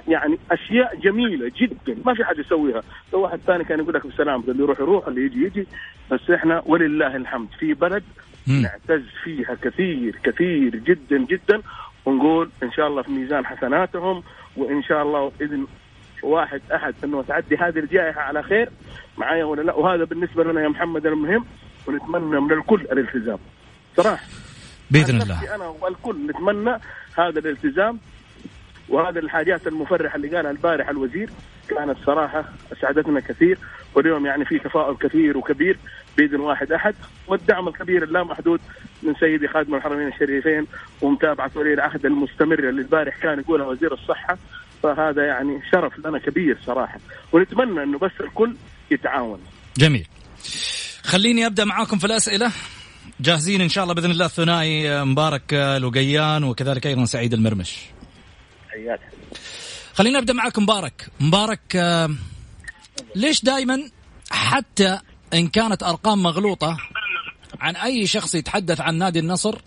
يعني 0.07 0.37
أشياء 0.51 0.95
جميلة 0.95 1.51
جدا 1.57 1.97
ما 2.05 2.13
في 2.13 2.23
حد 2.25 2.39
يسويها 2.39 2.81
لو 3.13 3.21
واحد 3.21 3.39
ثاني 3.47 3.63
كان 3.63 3.79
يقول 3.79 3.93
لك 3.93 4.07
بسلام 4.07 4.43
اللي 4.47 4.63
يروح 4.63 4.79
يروح 4.79 5.07
اللي 5.07 5.21
يجي 5.25 5.43
يجي 5.45 5.67
بس 6.11 6.29
إحنا 6.29 6.61
ولله 6.65 7.15
الحمد 7.15 7.47
في 7.59 7.73
بلد. 7.73 8.03
نعتز 8.47 9.03
فيها 9.23 9.57
كثير 9.61 10.19
كثير 10.23 10.75
جدا 10.75 11.17
جدا. 11.17 11.61
ونقول 12.05 12.49
إن 12.63 12.71
شاء 12.71 12.87
الله 12.87 13.01
في 13.01 13.11
ميزان 13.11 13.45
حسناتهم 13.45 14.23
وإن 14.57 14.83
شاء 14.83 15.03
الله 15.03 15.31
باذن 15.39 15.67
واحد 16.23 16.61
أحد 16.73 16.95
إنه 17.03 17.21
تعدي 17.21 17.57
هذه 17.57 17.79
الجائحة 17.79 18.21
على 18.21 18.43
خير. 18.43 18.69
معايا 19.17 19.43
ولا 19.43 19.61
لا؟ 19.61 19.73
وهذا 19.73 20.03
بالنسبة 20.03 20.43
لنا 20.43 20.61
يا 20.61 20.67
محمد 20.67 21.05
المهم 21.05 21.45
ونتمنى 21.87 22.39
من 22.39 22.51
الكل 22.51 22.81
الالتزام. 22.81 23.37
صراحة. 23.97 24.23
بإذن 24.91 25.21
الله. 25.21 25.55
أنا 25.55 25.67
والكل 25.67 26.27
نتمنى 26.27 26.79
هذا 27.17 27.39
الالتزام. 27.39 27.99
وهذه 28.89 29.17
الحاجات 29.17 29.67
المفرحة 29.67 30.15
اللي 30.15 30.35
قالها 30.35 30.51
البارح 30.51 30.89
الوزير 30.89 31.29
كانت 31.69 31.97
صراحة 32.05 32.45
أسعدتنا 32.73 33.19
كثير 33.19 33.57
واليوم 33.95 34.25
يعني 34.25 34.45
في 34.45 34.59
تفاؤل 34.59 34.97
كثير 34.97 35.37
وكبير 35.37 35.77
بإذن 36.17 36.39
واحد 36.39 36.71
أحد 36.71 36.95
والدعم 37.27 37.67
الكبير 37.67 38.03
اللامحدود 38.03 38.59
من 39.03 39.15
سيدي 39.19 39.47
خادم 39.47 39.75
الحرمين 39.75 40.07
الشريفين 40.07 40.67
ومتابعة 41.01 41.51
ولي 41.55 41.73
العهد 41.73 42.05
المستمره 42.05 42.69
اللي 42.69 42.81
البارح 42.81 43.17
كان 43.17 43.39
يقولها 43.39 43.67
وزير 43.67 43.93
الصحة. 43.93 44.37
فهذا 44.83 45.25
يعني 45.25 45.61
شرف 45.71 46.07
لنا 46.07 46.19
كبير 46.19 46.57
صراحة 46.65 46.99
ونتمنى 47.31 47.83
إنه 47.83 47.97
بس 47.97 48.11
الكل 48.19 48.55
يتعاون. 48.91 49.39
جميل. 49.77 50.07
خليني 51.03 51.45
أبدأ 51.45 51.65
معاكم 51.65 51.97
في 51.97 52.05
الأسئلة. 52.05 52.51
جاهزين 53.19 53.61
إن 53.61 53.69
شاء 53.69 53.83
الله 53.83 53.95
بإذن 53.95 54.11
الله 54.11 54.25
الثنائي 54.25 55.03
مبارك 55.05 55.53
آه، 55.53 55.77
لقيان 55.77 56.43
وكذلك 56.43 56.87
أيضا 56.87 57.05
سعيد 57.05 57.33
المرمش. 57.33 57.94
حياك 58.75 58.99
خلينا 59.93 60.19
نبدأ 60.19 60.33
معاك 60.33 60.59
مبارك. 60.59 61.07
مبارك 61.19 61.75
آه، 61.75 62.09
ليش 63.15 63.43
دائما 63.43 63.89
حتى 64.31 64.99
إن 65.33 65.47
كانت 65.47 65.83
أرقام 65.83 66.23
مغلوطة 66.23 66.77
عن 67.59 67.75
أي 67.75 68.07
شخص 68.07 68.35
يتحدث 68.35 68.81
عن 68.81 68.95
نادي 68.95 69.19
النصر 69.19 69.57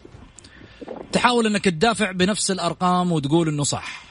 تحاول 1.12 1.46
إنك 1.46 1.64
تدافع 1.64 2.12
بنفس 2.12 2.50
الأرقام 2.50 3.12
وتقول 3.12 3.48
إنه 3.48 3.62
صح؟ 3.62 4.02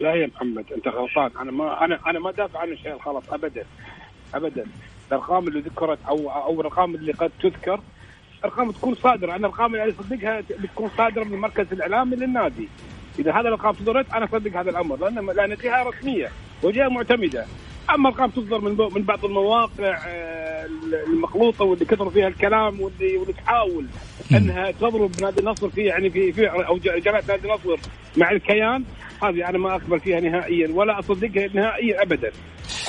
لا 0.00 0.14
يا 0.14 0.26
محمد 0.26 0.64
أنت 0.72 0.88
غلطان. 0.88 1.40
أنا 1.40 1.50
ما 1.52 1.84
أنا 1.84 2.00
أنا 2.06 2.18
ما 2.18 2.30
دافع 2.30 2.58
عن 2.58 2.72
الشيء 2.72 2.92
الغلط 2.92 3.32
ابدا. 3.32 3.64
ابدا. 4.34 4.66
الأرقام 5.08 5.48
اللي 5.48 5.60
ذكرت 5.60 5.98
أو 6.08 6.30
أو 6.30 6.60
الأرقام 6.60 6.94
اللي 6.94 7.12
قد 7.12 7.30
تذكر 7.42 7.80
ارقام 8.44 8.70
تكون 8.70 8.94
صادرة 8.94 9.28
أنا 9.28 9.36
الأرقام 9.36 9.74
اللي 9.74 9.94
أصدقها 10.00 10.40
بتكون 10.40 10.90
صادرة 10.98 11.24
من 11.24 11.34
المركز 11.34 11.66
الإعلامي 11.72 12.16
للنادي. 12.16 12.68
إذا 13.18 13.32
هذا 13.32 13.40
الأرقام 13.40 13.74
صدرت 13.74 14.12
أنا 14.12 14.24
أصدق 14.24 14.56
هذا 14.56 14.70
الأمر 14.70 14.96
لأن 14.96 15.26
لأن 15.26 15.56
جهه 15.62 15.82
رسمية 15.82 16.28
وجهة 16.62 16.88
معتمدة. 16.88 17.46
أما 17.94 18.08
ارقام 18.08 18.30
تصدر 18.30 18.60
من 18.60 18.76
من 18.94 19.02
بعض 19.02 19.24
المواقع 19.24 19.98
آه، 20.06 20.66
المخلوطة 21.06 21.64
واللي 21.64 21.84
كثر 21.84 22.10
فيها 22.10 22.28
الكلام 22.28 22.80
واللي 22.80 23.16
واللي 23.16 23.32
تحاول 23.32 23.86
إنها 24.32 24.70
تضرب 24.70 25.20
نادي 25.20 25.40
النصر 25.40 25.68
في 25.68 25.80
يعني 25.80 26.10
في 26.10 26.32
في 26.32 26.46
أو 26.46 26.78
جماعة 26.78 27.24
نادي 27.28 27.48
النصر 27.48 27.76
مع 28.16 28.30
الكيان. 28.30 28.84
هذه 29.22 29.48
أنا 29.48 29.58
ما 29.58 29.74
اقبل 29.74 30.00
فيها 30.00 30.20
نهائيا 30.20 30.68
ولا 30.68 30.98
أصدقها 30.98 31.46
نهائيا 31.54 32.02
ابدا. 32.02 32.32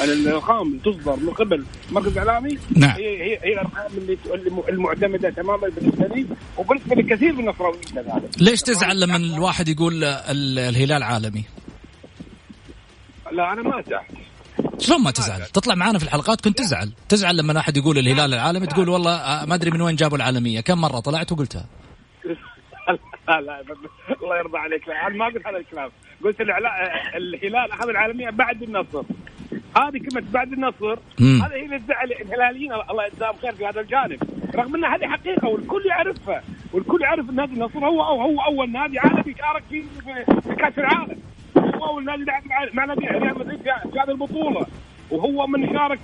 الأرقام 0.04 0.68
اللي 0.68 0.80
تصدر 0.80 1.16
من 1.16 1.30
قبل 1.30 1.66
المركز 1.90 2.18
الاعلامي 2.18 2.58
نعم. 2.78 2.90
هي 2.92 3.24
هي 3.24 3.38
هي 3.44 3.54
الارقام 3.54 3.92
اللي 3.98 4.18
الم- 4.34 4.64
المعتمدة 4.70 5.30
تماما 5.30 5.68
بالنسبة 5.70 6.08
لي 6.08 6.26
وبالنسبه 6.58 6.96
لكثير 6.96 7.34
من 7.34 7.40
النصراويين 7.40 7.82
كذلك. 7.96 8.30
ليش 8.42 8.62
تزعل 8.62 9.00
لما 9.00 9.16
الواحد 9.16 9.68
يقول 9.68 10.04
ال- 10.04 10.60
الهلال 10.60 11.04
عالمي؟ 11.04 11.44
لا 13.32 13.54
أنا 13.54 13.62
ما 13.62 13.82
زعلت. 13.90 14.06
شلون 14.80 15.02
ما 15.04 15.12
تزعل؟ 15.12 15.42
تطلع 15.46 15.76
معانا 15.76 16.00
في 16.00 16.06
الحلقات 16.06 16.42
كنت 16.42 16.58
تزعل. 16.58 16.92
تزعل 17.10 17.38
لما 17.38 17.60
أحد 17.60 17.78
يقول 17.78 17.98
الهلال 17.98 18.34
العالمي 18.34 18.68
تقول 18.68 18.90
والله 18.90 19.12
آه، 19.16 19.46
ما 19.46 19.56
أدري 19.56 19.72
من 19.72 19.82
وين 19.82 19.96
جابوا 19.96 20.18
العالمية. 20.18 20.62
كم 20.62 20.82
مرة 20.82 21.00
طلعت 21.00 21.32
وقلتها؟ 21.32 21.66
لا 23.28 23.42
لا 23.42 23.62
الله 24.24 24.38
يرضى 24.38 24.58
عليك. 24.58 24.88
لا 24.88 25.08
أنا 25.08 25.16
ما 25.16 25.26
قلت 25.26 25.48
هذا 25.48 25.58
الكلام. 25.58 25.90
قلت 26.24 26.42
الهلال 26.42 27.72
أخذ 27.72 27.90
العالمية 27.90 28.30
بعد 28.30 28.64
النصر. 28.64 29.04
هذه 29.78 29.98
كلمة 30.10 30.24
بعد 30.32 30.54
النصر. 30.54 30.98
هذا 31.20 31.56
هي 31.56 31.66
اللي 31.66 31.80
تزعل 31.80 32.12
الهلاليين 32.12 32.74
الله 32.74 33.06
يجزاهم 33.06 33.34
خير 33.42 33.52
في 33.52 33.66
هذا 33.66 33.82
الجانب. 33.82 34.20
رغم 34.56 34.76
إن 34.76 34.86
هذه 34.86 35.08
حقيقة 35.08 35.48
والكل 35.48 35.86
يعرفها 35.86 36.44
والكل 36.74 37.02
يعرف 37.02 37.30
إن 37.30 37.36
نادي 37.36 37.54
النصر 37.54 37.80
هو 37.86 38.04
أو 38.04 38.22
هو 38.22 38.42
أول 38.42 38.72
نادي 38.72 39.00
عالمي 39.00 39.36
شارك 39.40 39.64
في 39.70 39.82
في- 39.82 40.56
كأس 40.56 40.80
العالم. 40.80 41.18
هو 41.58 41.86
أول 41.86 42.06
نادي 42.06 42.24
لعب 42.24 42.44
مع- 42.74 42.86
نادي 42.86 43.08
ريال 43.08 43.40
مدريد 43.40 43.62
في 43.62 44.00
هذه 44.00 44.12
البطولة. 44.12 44.66
وهو 45.12 45.48
من 45.48 45.74
شارك 45.74 46.00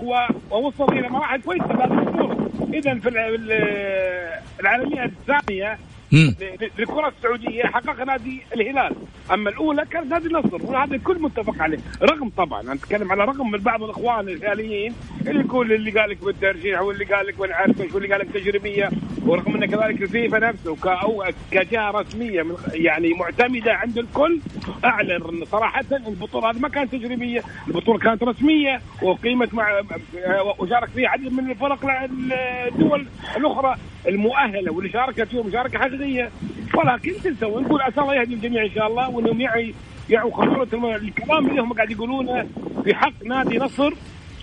ووصل 0.52 0.94
إلى 0.98 1.10
مراحل 1.10 1.42
كويسة 1.42 1.68
في 1.68 1.74
هذه 1.74 1.84
البطولة. 2.00 2.50
اذا 2.74 2.96
في 3.00 3.10
الع- 3.10 3.28
ال- 3.28 4.40
العالمية 4.60 5.04
الثانية 5.04 5.78
للكرة 6.12 7.08
السعودية 7.18 7.64
حقق 7.64 8.04
نادي 8.04 8.42
الهلال. 8.56 8.96
أما 9.34 9.50
الأولى 9.50 9.86
كانت 9.92 10.06
نادي 10.12 10.28
النصر 10.28 10.66
وهذا 10.66 10.96
الكل 10.96 11.22
متفق 11.22 11.62
عليه. 11.62 11.78
رغم 12.02 12.30
طبعا 12.38 12.62
أنا 12.62 12.74
أتكلم 12.74 13.12
على 13.12 13.26
رغم 13.26 13.52
من 13.52 13.60
بعض 13.60 13.84
الأخوان 13.84 14.30
الهلاليين 14.30 14.94
اللي 15.28 15.40
يقول 15.46 15.74
اللي 15.74 15.92
قال 15.92 16.10
لك 16.10 16.24
بالترجيح 16.26 16.82
واللي 16.82 17.06
قال 17.06 17.28
لك 17.28 17.40
ما 17.40 17.48
نعرف 17.48 17.82
إيش 17.82 17.94
واللي 17.94 18.12
قال 18.14 18.22
لك 18.22 18.28
تجريبية 18.34 18.90
ورغم 19.26 19.56
أن 19.56 19.66
كذلك 19.66 20.02
الفيفا 20.02 20.40
نفسه 20.40 20.76
ك- 20.76 20.88
أو 20.88 21.24
كجهة 21.52 21.92
رسمية 21.92 22.46
يعني 22.74 23.14
معتمدة 23.14 23.74
عند 23.74 23.98
الكل 23.98 24.40
أعلن 24.86 25.46
صراحة 25.46 25.84
البطولة 26.08 26.50
هذه 26.52 26.60
ما 26.60 26.70
كانت 26.70 26.92
تجريبية. 26.92 27.42
البطولة 27.68 28.00
كانت 28.00 28.24
رسمية 28.24 28.82
وقيمت 29.02 29.54
مع 29.54 29.82
وشارك 30.60 30.90
فيها 30.90 31.10
عدد 31.10 31.32
من 31.34 31.52
الفرق 31.52 31.80
الدول 32.68 33.06
الأخرى. 33.38 33.76
المؤهلة 34.08 34.72
واللي 34.74 34.92
شاركت 34.92 35.22
فيهم 35.28 35.48
مشاركة 35.48 35.80
حقيقية. 35.80 36.32
ولكن 36.74 37.14
تنسى 37.24 37.46
ونقول 37.46 37.82
عسى 37.82 38.02
الله 38.02 38.16
يهدي 38.16 38.34
الجميع 38.34 38.64
إن 38.66 38.72
شاء 38.76 38.88
الله 38.88 39.10
وإنهم 39.10 39.42
يعي 39.42 39.74
يعوا 40.10 40.32
خطورة 40.32 40.96
الكلام 40.96 41.50
اللي 41.50 41.62
هم 41.62 41.74
قاعد 41.74 41.92
يقولونه 41.92 42.48
في 42.84 42.96
حق 42.96 43.24
نادي 43.26 43.58
نصر 43.58 43.94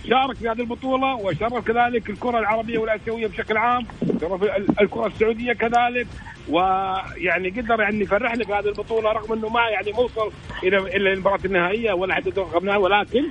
شارك 0.09 0.35
في 0.35 0.49
هذه 0.49 0.59
البطولة 0.61 1.15
وشرف 1.15 1.53
كذلك 1.67 2.09
الكرة 2.09 2.39
العربية 2.39 2.77
والآسيوية 2.79 3.27
بشكل 3.27 3.57
عام 3.57 3.85
شرف 4.21 4.43
ال- 4.43 4.81
الكرة 4.81 5.07
السعودية 5.07 5.53
كذلك. 5.53 6.07
ويعني 6.49 7.49
قدر 7.49 7.81
يعني 7.81 7.99
يفرحنا 8.01 8.43
في 8.45 8.53
هذه 8.53 8.65
البطولة 8.67 9.11
رغم 9.11 9.33
أنه 9.33 9.49
ما 9.49 9.61
يعني 9.69 9.91
موصل 9.91 10.31
إلى 10.63 10.77
إلى 10.77 11.13
المباراة 11.13 11.39
النهائية 11.45 11.93
ولا 11.93 12.15
حتى 12.15 12.29
قبلها 12.29 12.77
ولكن 12.77 13.23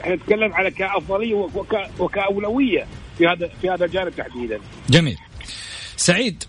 إحنا 0.00 0.14
نتكلم 0.14 0.52
على 0.52 0.70
كأفضلية 0.70 1.34
وك- 1.34 1.88
وكأولوية 2.00 2.86
في 3.18 3.26
هذا 3.28 3.46
في 3.60 3.70
هذا 3.70 3.84
الجانب 3.84 4.08
تحديدا. 4.16 4.58
جميل. 4.90 5.16
سعيد 6.00 6.44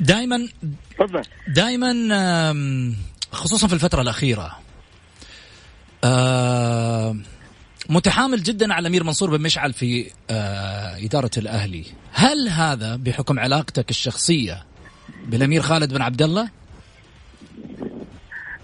دائما 0.00 0.48
تفضل 0.98 1.22
دائما 1.48 1.92
خصوصا 3.32 3.66
في 3.66 3.72
الفترة 3.72 4.02
الأخيرة 4.02 4.58
آه 6.04 7.16
متحامل 7.88 8.42
جدا 8.42 8.74
على 8.74 8.80
الامير 8.80 9.04
منصور 9.04 9.36
بن 9.36 9.42
مشعل 9.42 9.72
في 9.72 10.10
آه 10.30 10.96
إدارة 11.04 11.30
الأهلي، 11.36 11.84
هل 12.12 12.48
هذا 12.48 12.96
بحكم 12.96 13.38
علاقتك 13.38 13.90
الشخصية 13.90 14.64
بالأمير 15.26 15.62
خالد 15.62 15.92
بن 15.92 16.02
عبد 16.02 16.22
الله؟ 16.22 16.50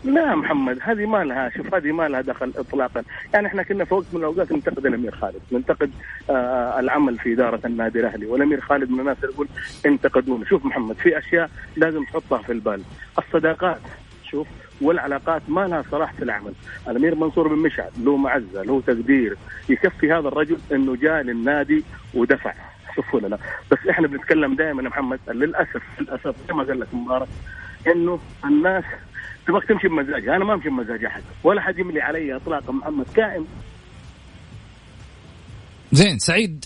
لا 0.05 0.35
محمد 0.35 0.79
هذه 0.83 1.07
ما 1.07 1.25
لها 1.25 1.51
شوف 1.57 1.75
هذه 1.75 1.93
ما 1.93 2.09
لها 2.09 2.21
دخل 2.21 2.53
اطلاقا. 2.57 3.03
يعني 3.35 3.47
إحنا 3.47 3.63
كنا 3.63 3.85
في 3.85 3.95
وقت 3.95 4.07
من 4.13 4.21
الأوقات 4.21 4.53
ننتقد 4.53 4.87
الأمير 4.87 5.15
خالد 5.15 5.41
ننتقد 5.53 5.91
آه 6.31 6.81
العمل 6.81 7.19
في 7.19 7.33
إدارة 7.33 7.61
النادي 7.65 8.01
الأهلي 8.01 8.27
والأمير 8.27 8.61
خالد 8.61 8.91
من 8.91 9.01
الناس 9.01 9.17
اللي 9.23 9.35
يقول 9.35 9.49
انتقدونا 9.87 10.45
شوف 10.45 10.65
محمد 10.65 10.97
في 10.97 11.19
أشياء 11.19 11.51
لازم 11.77 12.05
تحطها 12.05 12.39
في 12.43 12.53
البال. 12.53 12.83
الصداقات 13.19 13.81
شوف 14.31 14.47
والعلاقات 14.81 15.43
ما 15.49 15.67
لها 15.69 15.85
صلاح 15.91 16.13
في 16.13 16.23
العمل. 16.23 16.53
الأمير 16.89 17.15
منصور 17.15 17.49
بن 17.49 17.59
مشعل 17.59 17.91
له 18.05 18.17
معزة 18.17 18.63
له 18.63 18.81
تقدير 18.87 19.37
يكفي 19.69 20.13
هذا 20.13 20.29
الرجل 20.29 20.59
إنه 20.73 20.97
جاء 20.97 21.23
للنادي 21.23 21.85
ودفع. 22.15 22.55
شوف 22.97 23.15
ولا 23.15 23.27
لا. 23.27 23.39
بس 23.71 23.79
إحنا 23.91 24.09
بنتكلم 24.09 24.55
دائما 24.55 24.83
يا 24.83 24.89
محمد 24.89 25.21
للأسف 25.29 25.83
للأسف 26.01 26.35
زي 26.49 26.55
ما 26.55 26.63
قال 26.63 26.81
لك 26.81 26.95
مبارك 26.95 27.29
إنه 27.87 28.19
الناس 28.45 28.85
تبغاك 29.47 29.65
تمشي 29.69 29.89
بمزاجي. 29.89 30.31
أنا 30.31 30.45
ما 30.45 30.55
أمشي 30.55 30.69
بمزاج 30.69 31.05
أحد. 31.05 31.23
ولا 31.45 31.61
حد 31.61 31.79
يملي 31.79 32.01
علي 32.01 32.37
اطلاقا. 32.37 32.73
محمد 32.73 33.07
كائن. 33.15 33.47
زين 35.93 36.19
سعيد 36.19 36.65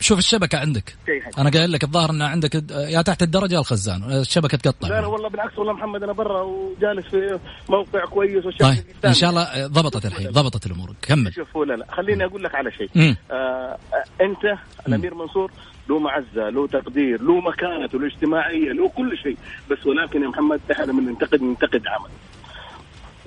شوف 0.00 0.18
الشبكة 0.18 0.58
عندك. 0.58 0.96
أنا 1.38 1.50
قايل 1.50 1.72
لك 1.72 1.84
الظاهر 1.84 2.10
ان 2.10 2.22
عندك 2.22 2.54
يا 2.70 3.02
تحت 3.02 3.22
الدرجة 3.22 3.58
الخزان. 3.58 4.12
الشبكة 4.12 4.58
تقطع. 4.58 4.88
لا 4.88 5.06
والله 5.06 5.28
بالعكس 5.28 5.58
والله 5.58 5.72
محمد 5.72 6.02
أنا 6.02 6.12
برا 6.12 6.42
وجالس 6.42 7.06
في 7.06 7.38
موقع 7.68 8.04
كويس 8.04 8.44
طيب 8.44 8.84
إن 9.04 9.14
شاء 9.14 9.30
الله 9.30 9.66
ضبطت 9.66 10.06
الحين 10.06 10.30
ضبطت 10.30 10.66
الأمور. 10.66 10.94
كمل. 11.02 11.34
شوف 11.34 11.56
لا 11.56 11.74
لا. 11.74 11.86
خليني 11.92 12.24
أقول 12.24 12.44
لك 12.44 12.54
على 12.54 12.70
شيء. 12.72 13.16
آه 13.30 13.78
أنت 14.20 14.58
الأمير 14.88 15.14
منصور 15.14 15.52
له 15.88 15.98
معزة 15.98 16.48
له 16.48 16.66
تقدير 16.66 17.22
له 17.22 17.40
مكانته 17.40 17.98
له 17.98 18.06
اجتماعية 18.06 18.72
له 18.72 18.88
كل 18.88 19.18
شيء. 19.18 19.36
بس 19.70 19.86
ولكن 19.86 20.22
يا 20.22 20.28
محمد 20.28 20.60
إحنا 20.72 20.84
لما 20.84 21.00
ننتقد 21.00 21.42
ننتقد 21.42 21.86
عمل. 21.86 22.10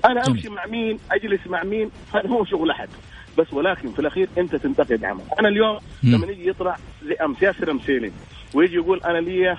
أنا 0.06 0.28
أمشي 0.28 0.50
مع 0.50 0.66
مين؟ 0.66 1.00
أجلس 1.12 1.48
مع 1.48 1.64
مين؟ 1.64 1.92
هذا 2.14 2.30
هو 2.30 2.46
شغل 2.46 2.72
أحد. 2.72 2.90
بس 3.38 3.54
ولكن 3.54 3.92
في 3.92 4.00
الأخير 4.00 4.30
أنت 4.38 4.56
تنتقد 4.56 5.06
عمل. 5.06 5.24
أنا 5.40 5.48
اليوم 5.48 5.80
لما 6.04 6.28
يجي 6.28 6.50
يطلع 6.50 6.78
زي 7.04 7.14
امس 7.14 7.42
ياسر 7.42 7.74
مسيلي 7.74 8.12
ويجي 8.54 8.76
يقول 8.76 9.02
أنا 9.06 9.18
لي 9.18 9.58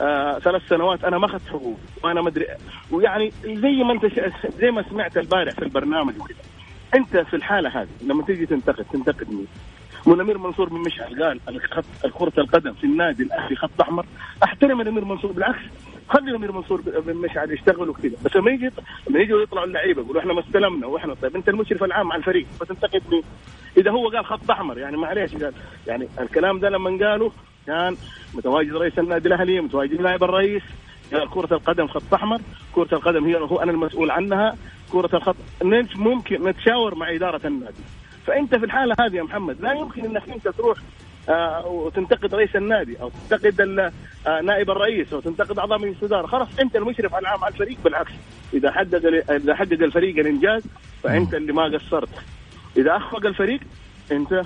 آه 0.00 0.38
ثلاث 0.38 0.62
سنوات 0.68 1.04
أنا 1.04 1.18
ما 1.18 1.26
أخذت 1.26 1.48
حقوق 1.48 1.78
وأنا 2.04 2.22
ما 2.22 2.28
أدري 2.28 2.46
ويعني 2.90 3.32
زي 3.44 3.84
ما 3.84 3.92
أنت 3.92 4.06
زي 4.60 4.70
ما 4.70 4.84
سمعت 4.90 5.16
البارح 5.16 5.54
في 5.54 5.62
البرنامج 5.62 6.20
وكذا. 6.20 6.36
أنت 6.94 7.16
في 7.16 7.36
الحالة 7.36 7.82
هذه 7.82 7.88
لما 8.02 8.22
تيجي 8.22 8.46
تنتقد 8.46 8.84
تنتقد 8.84 9.30
مين؟ 9.30 9.46
والامير 10.08 10.38
منصور 10.38 10.68
بن 10.68 10.76
مشعل 10.76 11.22
قال 11.22 11.40
كره 12.12 12.32
القدم 12.38 12.72
في 12.72 12.84
النادي 12.84 13.22
الأهلي 13.22 13.56
خط 13.56 13.80
احمر 13.80 14.06
أحترم 14.44 14.80
الامير 14.80 15.04
منصور 15.04 15.32
بالعكس. 15.32 15.58
خلي 16.08 16.30
الامير 16.30 16.52
منصور 16.52 16.80
بن 16.80 17.16
مشعل 17.16 17.50
يشتغل 17.50 17.88
وكذا. 17.88 18.16
بس 18.24 18.36
لما 18.36 18.50
يجي 18.50 18.70
لما 19.08 19.20
يجوا 19.20 19.42
يطلعوا 19.42 19.66
اللعيبة 19.66 20.02
يقولوا 20.02 20.20
إحنا 20.20 20.32
ما 20.32 20.40
استلمنا 20.40 20.86
وإحنا 20.86 21.14
طيب. 21.14 21.36
أنت 21.36 21.48
المشرف 21.48 21.84
العام 21.84 22.12
على 22.12 22.18
الفريق. 22.18 22.46
فتنتقد 22.60 23.02
مين؟ 23.10 23.22
إذا 23.76 23.90
هو 23.90 24.08
قال 24.08 24.24
خط 24.24 24.50
أحمر 24.50 24.78
يعني 24.78 24.96
معليش 24.96 25.34
قال 25.34 25.52
يعني 25.86 26.08
الكلام 26.20 26.58
ده 26.58 26.68
لما 26.68 27.06
قالوا 27.06 27.30
كان 27.66 27.96
متواجد 28.34 28.76
رئيس 28.76 28.98
النادي 28.98 29.28
الأهلي 29.28 29.60
متواجد 29.60 30.00
نائب 30.00 30.24
الرئيس. 30.24 30.62
قال 31.12 31.30
كرة 31.30 31.54
القدم 31.54 31.86
خط 31.86 32.14
أحمر. 32.14 32.40
كرة 32.72 32.94
القدم 32.94 33.24
هي 33.24 33.36
هو 33.36 33.56
أنا 33.56 33.72
المسؤول 33.72 34.10
عنها. 34.10 34.56
كرة 34.92 35.16
الخط 35.16 35.36
ممكن 35.96 36.44
نتشاور 36.44 36.94
مع 36.94 37.14
إدارة 37.14 37.46
النادي. 37.46 37.82
فأنت 38.28 38.54
في 38.54 38.64
الحالة 38.64 38.94
هذه 39.00 39.16
يا 39.16 39.22
محمد 39.22 39.60
لا 39.60 39.72
يمكن 39.72 40.04
إنك 40.04 40.28
أنت 40.28 40.48
تروح 40.48 40.78
آه 41.28 41.66
وتنتقد 41.66 42.34
رئيس 42.34 42.56
النادي 42.56 43.00
أو 43.00 43.10
تنتقد 43.30 43.60
آه 44.26 44.40
نائب 44.40 44.70
الرئيس 44.70 45.12
أو 45.12 45.20
تنتقد 45.20 45.58
أعضاء 45.58 45.78
مجلس 45.78 45.96
الإدارة. 46.02 46.26
خلاص 46.26 46.48
أنت 46.60 46.76
المشرف 46.76 47.14
العام 47.14 47.44
على 47.44 47.52
الفريق 47.54 47.78
بالعكس. 47.84 48.12
إذا 48.54 48.70
حقق 48.70 49.24
إذا 49.30 49.54
حقق 49.54 49.72
الفريق 49.72 50.18
الإنجاز 50.18 50.62
فأنت 51.02 51.34
اللي 51.34 51.52
ما 51.52 51.64
قصرت. 51.64 52.08
إذا 52.76 52.96
أخفق 52.96 53.26
الفريق 53.26 53.60
أنت 54.12 54.42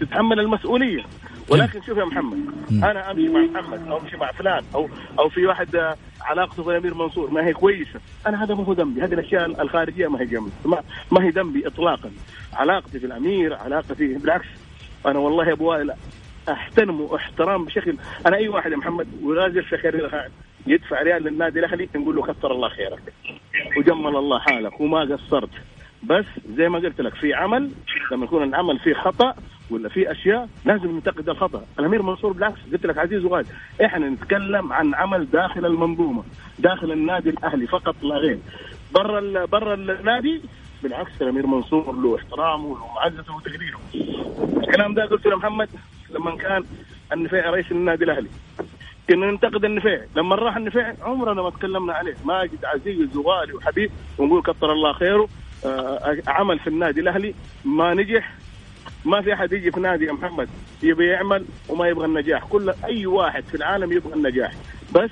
تتحمل 0.00 0.40
المسؤولية. 0.40 1.04
ولكن 1.48 1.82
شوف 1.82 1.98
يا 1.98 2.04
محمد 2.04 2.38
أنا 2.70 3.10
أمشي 3.10 3.28
مع 3.28 3.40
محمد 3.40 3.88
أو 3.88 4.00
أمشي 4.00 4.16
مع 4.16 4.32
فلان 4.32 4.64
أو 4.74 4.88
أو 5.18 5.28
في 5.28 5.46
واحد 5.46 5.96
علاقته 6.20 6.62
بالامير 6.62 6.94
منصور 6.94 7.30
ما 7.30 7.46
هي 7.46 7.52
كويسة. 7.52 8.00
أنا 8.26 8.44
هذا 8.44 8.54
ما 8.54 8.64
هو 8.64 8.72
ذنبي 8.72 9.02
هذه 9.02 9.14
الأشياء 9.14 9.62
الخارجية 9.62 10.08
ما 10.08 10.20
هي 10.20 10.26
جنبي 10.26 10.50
ما, 10.64 10.82
ما 11.12 11.24
هي 11.24 11.30
ذنبي 11.30 11.66
اطلاقا. 11.66 12.10
علاقتي 12.52 12.98
في 13.00 13.06
الامير 13.06 13.54
علاقتي 13.54 14.06
بالعكس. 14.14 14.46
أنا 15.06 15.18
والله 15.18 15.46
يا 15.46 15.52
أبو 15.52 15.70
وائل 15.70 15.92
احترمه 16.50 17.16
احترام 17.16 17.64
بشكل 17.64 17.96
أنا 18.26 18.36
أي 18.36 18.48
واحد 18.48 18.72
يا 18.72 18.76
محمد 18.76 19.08
وغازل 19.22 19.62
في 19.62 20.00
يدفع 20.66 21.02
ريال 21.02 21.22
للنادي 21.22 21.58
الأهلي 21.58 21.88
نقول 21.96 22.16
له 22.16 22.22
كثر 22.22 22.52
الله 22.52 22.68
خيرك. 22.68 23.02
وجمل 23.76 24.16
الله 24.16 24.38
حالك 24.38 24.80
وما 24.80 25.00
قصرت. 25.00 25.50
بس 26.02 26.24
زي 26.56 26.68
ما 26.68 26.78
قلت 26.78 27.00
لك 27.00 27.14
في 27.14 27.34
عمل 27.34 27.70
لما 28.12 28.24
يكون 28.24 28.42
العمل 28.42 28.78
فيه 28.78 28.94
خطأ 28.94 29.34
ولا 29.70 29.88
في 29.88 30.12
أشياء 30.12 30.48
لازم 30.64 30.90
ننتقد 30.90 31.28
الخطأ. 31.28 31.64
الأمير 31.78 32.02
منصور 32.02 32.32
بالعكس 32.32 32.58
قلت 32.72 32.86
لك 32.86 32.98
عزيز 32.98 33.24
وغالي 33.24 33.48
إحنا 33.84 34.08
نتكلم 34.08 34.72
عن 34.72 34.94
عمل 34.94 35.30
داخل 35.30 35.66
المنظومة 35.66 36.24
داخل 36.58 36.92
النادي 36.92 37.30
الأهلي 37.30 37.66
فقط 37.66 37.94
لا 38.02 38.16
غير. 38.16 38.38
برا 38.94 39.44
برا 39.44 39.74
النادي 39.74 40.42
بالعكس 40.82 41.22
الأمير 41.22 41.46
منصور 41.46 41.92
له 41.96 42.16
احترامه 42.16 42.66
وله 42.66 42.92
معزته 42.94 43.36
وتقديره. 43.36 43.80
الكلام 44.56 44.94
ده 44.94 45.04
قلت 45.04 45.26
لمحمد 45.26 45.68
لما 46.10 46.36
كان 46.36 46.64
النفيع 47.12 47.50
رئيس 47.50 47.72
النادي 47.72 48.04
الأهلي. 48.04 48.28
كنا 49.08 49.30
ننتقد 49.30 49.64
النفيع. 49.64 50.04
لما 50.16 50.36
راح 50.36 50.56
النفيع 50.56 50.94
عمرنا 51.02 51.42
ما 51.42 51.50
تكلمنا 51.50 51.92
عليه. 51.92 52.14
ماجد 52.24 52.64
عزيز 52.64 53.16
وغالي 53.16 53.52
وحبيب 53.52 53.90
ونقول 54.18 54.42
كثر 54.42 54.72
الله 54.72 54.92
خيره 54.92 55.28
آه 55.66 56.16
عمل 56.26 56.58
في 56.58 56.66
النادي 56.66 57.00
الأهلي 57.00 57.34
ما 57.64 57.94
نجح. 57.94 58.34
ما 59.04 59.22
في 59.22 59.34
أحد 59.34 59.52
يجي 59.52 59.70
في 59.72 59.80
نادي 59.80 60.04
يا 60.04 60.12
محمد 60.12 60.48
يبي 60.82 61.06
يعمل 61.06 61.44
وما 61.68 61.88
يبغى 61.88 62.06
النجاح. 62.06 62.44
كل 62.44 62.74
أي 62.84 63.06
واحد 63.06 63.44
في 63.44 63.54
العالم 63.54 63.92
يبغى 63.92 64.14
النجاح. 64.14 64.52
بس 64.94 65.10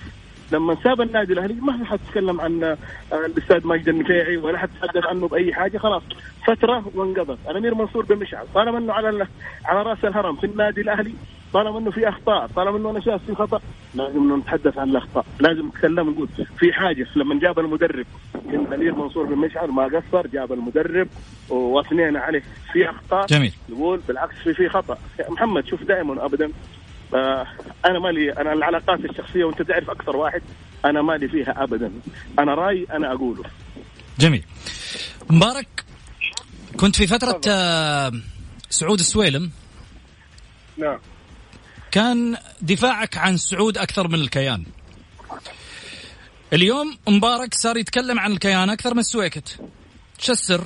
لما 0.53 0.77
ساب 0.85 1.01
النادي 1.01 1.33
الأهلي 1.33 1.55
ما 1.55 1.85
حد 1.85 2.01
يتكلم 2.09 2.41
عن 2.41 2.65
آه، 2.65 2.77
الأستاذ 3.13 3.67
ماجد 3.67 3.89
النفيعي 3.89 4.37
ولا 4.37 4.59
حد 4.59 4.71
تحدث 4.83 5.07
عنه 5.07 5.29
بأي 5.29 5.55
حاجة. 5.55 5.79
خلاص 5.79 6.03
فترة 6.47 6.91
وانقضت. 6.95 7.39
الامير 7.51 7.75
منصور 7.75 8.05
بن 8.05 8.17
مشعل 8.17 8.47
طالما 8.55 8.79
إنه 8.79 8.93
على 8.93 9.27
على 9.65 9.83
رأس 9.83 10.05
الهرم 10.05 10.37
في 10.37 10.47
النادي 10.47 10.81
الأهلي 10.81 11.15
طالما 11.53 11.79
إنه 11.79 11.91
في 11.91 12.09
أخطاء 12.09 12.47
طالما 12.47 12.77
إنه 12.79 12.91
أنا 12.91 13.01
شايف 13.01 13.23
في 13.27 13.35
خطأ 13.35 13.61
لازم 13.95 14.37
نتحدث 14.37 14.79
عن 14.79 14.91
الأخطاء. 14.91 15.25
لازم 15.41 15.67
نتكلم 15.69 16.11
نقول 16.11 16.29
في 16.59 16.73
حاجة 16.73 17.07
لما 17.17 17.41
جاب 17.41 17.59
المدرب 17.59 18.07
الامير 18.35 18.95
منصور 18.95 19.27
بن 19.27 19.39
مشعل 19.39 19.69
ما 19.71 19.85
قصر 19.85 20.27
جاب 20.27 20.53
المدرب 20.53 21.09
واثنين 21.49 22.17
عليه. 22.17 22.43
في 22.73 22.91
أخطاء 22.91 23.27
جميل. 23.27 23.53
نقول 23.69 24.01
بالعكس 24.09 24.35
في 24.35 24.55
في 24.55 24.69
خطأ. 24.69 24.99
محمد 25.29 25.67
شوف 25.67 25.83
دائما 25.83 26.25
ابدا 26.25 26.53
آه 27.15 27.47
أنا 27.87 27.99
مالي 27.99 28.33
أنا 28.33 28.53
العلاقات 28.53 29.01
الشخصية 29.05 29.45
وأنت 29.45 29.63
تعرف 29.63 29.91
أكثر 29.91 30.17
واحد 30.17 30.43
أنا 30.85 31.03
مالي 31.03 31.29
فيها 31.29 31.63
ابدا. 31.65 31.93
أنا 32.39 32.55
رأي 32.55 32.87
أنا 32.93 33.13
أقوله. 33.13 33.43
جميل. 34.19 34.45
مبارك 35.31 35.85
كنت 36.81 36.97
في 36.97 37.07
فترة 37.07 37.41
آه 37.49 38.13
سعود 38.71 38.99
السويلم. 38.99 39.51
نعم. 40.79 40.99
كان 41.93 42.37
دفاعك 42.63 43.19
عن 43.19 43.37
سعود 43.37 43.79
أكثر 43.79 44.09
من 44.09 44.15
الكيان. 44.15 44.65
اليوم 46.53 46.97
مبارك 47.09 47.55
صار 47.55 47.77
يتكلم 47.77 48.19
عن 48.19 48.33
الكيان 48.33 48.71
أكثر 48.71 48.95
من 48.95 49.01
السويكت. 49.01 49.61
شو 50.19 50.33
السر؟ 50.33 50.65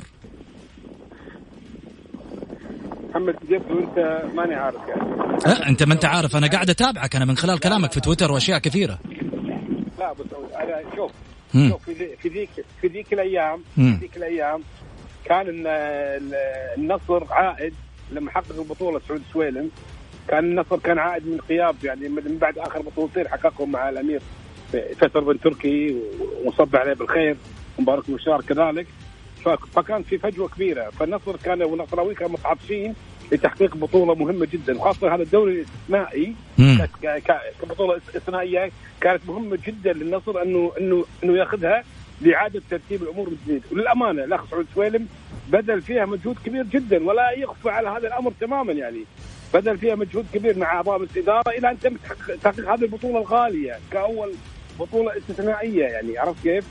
محمد 3.10 3.34
جبت 3.50 3.70
وانت 3.70 4.22
ماني 4.34 4.54
عارف 4.54 4.80
يعني. 4.88 5.02
أه 5.46 5.68
أنت 5.68 5.82
ما 5.82 5.94
أنت 5.94 6.04
عارف. 6.04 6.36
أنا 6.36 6.46
قاعد 6.46 6.70
أتابعك. 6.70 7.16
أنا 7.16 7.24
من 7.24 7.36
خلال 7.36 7.60
كلامك 7.60 7.92
في 7.92 8.00
تويتر 8.00 8.32
وأشياء 8.32 8.58
كثيرة. 8.58 8.98
لا 9.98 10.12
بس 10.12 10.26
أنا 10.54 10.82
شوف 10.96 11.12
شوف 11.52 11.90
في 12.22 12.28
ذيك 12.28 12.50
في 12.80 12.86
ذيك 12.88 13.12
الأيام 13.12 13.62
في 13.74 13.98
ذيك 14.00 14.16
الأيام 14.16 14.62
كان 15.24 15.46
النصر 16.76 17.32
عائد 17.32 17.74
لما 18.12 18.30
حقق 18.30 18.58
البطولة 18.58 19.00
سعود 19.08 19.22
سويلم. 19.32 19.70
كان 20.28 20.44
النصر 20.44 20.78
كان 20.78 20.98
عائد 20.98 21.26
من 21.26 21.38
غياب 21.50 21.76
يعني 21.84 22.08
من 22.08 22.38
بعد 22.40 22.58
آخر 22.58 22.82
بطولتين 22.82 23.28
حققهم 23.28 23.72
مع 23.72 23.88
الأمير 23.88 24.20
فيصل 24.72 25.24
بن 25.24 25.40
تركي 25.40 25.96
وصب 26.44 26.76
عليه 26.76 26.92
بالخير 26.92 27.36
مبارك 27.78 28.10
مشار 28.10 28.40
كذلك. 28.40 28.86
فكان 29.74 30.02
في 30.02 30.18
فجوة 30.18 30.48
كبيرة. 30.48 30.90
فالنصر 30.90 31.36
كان 31.36 31.62
والنصراوي 31.62 32.14
كانوا 32.14 32.32
متعطشين 32.32 32.94
لتحقيق 33.32 33.76
بطولة 33.76 34.14
مهمة 34.14 34.48
جدا 34.52 34.78
وخاصة 34.78 35.14
هذا 35.14 35.22
الدوري 35.22 35.52
الاستثنائي 35.52 36.34
كبطولة 37.62 37.96
استثنائيه 37.96 38.70
كانت 39.00 39.20
مهمة 39.28 39.58
جدا 39.66 39.92
للنصر 39.92 40.42
انه 40.42 40.72
انه 40.80 41.04
أنه 41.24 41.38
ياخذها 41.38 41.84
لإعادة 42.20 42.62
ترتيب 42.70 43.02
الأمور 43.02 43.30
من 43.30 43.36
جديد 43.46 43.62
وللأمانة 43.72 44.24
الأخ 44.24 44.50
سعود 44.50 44.66
سويلم 44.74 45.06
بذل 45.48 45.82
فيها 45.82 46.06
مجهود 46.06 46.36
كبير 46.44 46.62
جدا 46.62 47.04
ولا 47.04 47.30
يخفى 47.30 47.70
على 47.70 47.88
هذا 47.88 48.06
الأمر 48.06 48.32
تماما 48.40 48.72
يعني. 48.72 49.04
بذل 49.56 49.78
فيها 49.78 49.94
مجهود 49.94 50.26
كبير 50.34 50.58
مع 50.58 50.66
اعضاء 50.66 50.96
الاداره 50.96 51.50
إلى 51.50 51.70
أن 51.70 51.80
تم 51.80 51.96
تحقيق 52.42 52.72
هذه 52.72 52.82
البطولة 52.82 53.18
الغالية 53.18 53.78
كأول 53.90 54.32
بطولة 54.80 55.16
استثنائية 55.16 55.84
يعني 55.84 56.18
عرفت 56.18 56.42
كيف؟ 56.42 56.64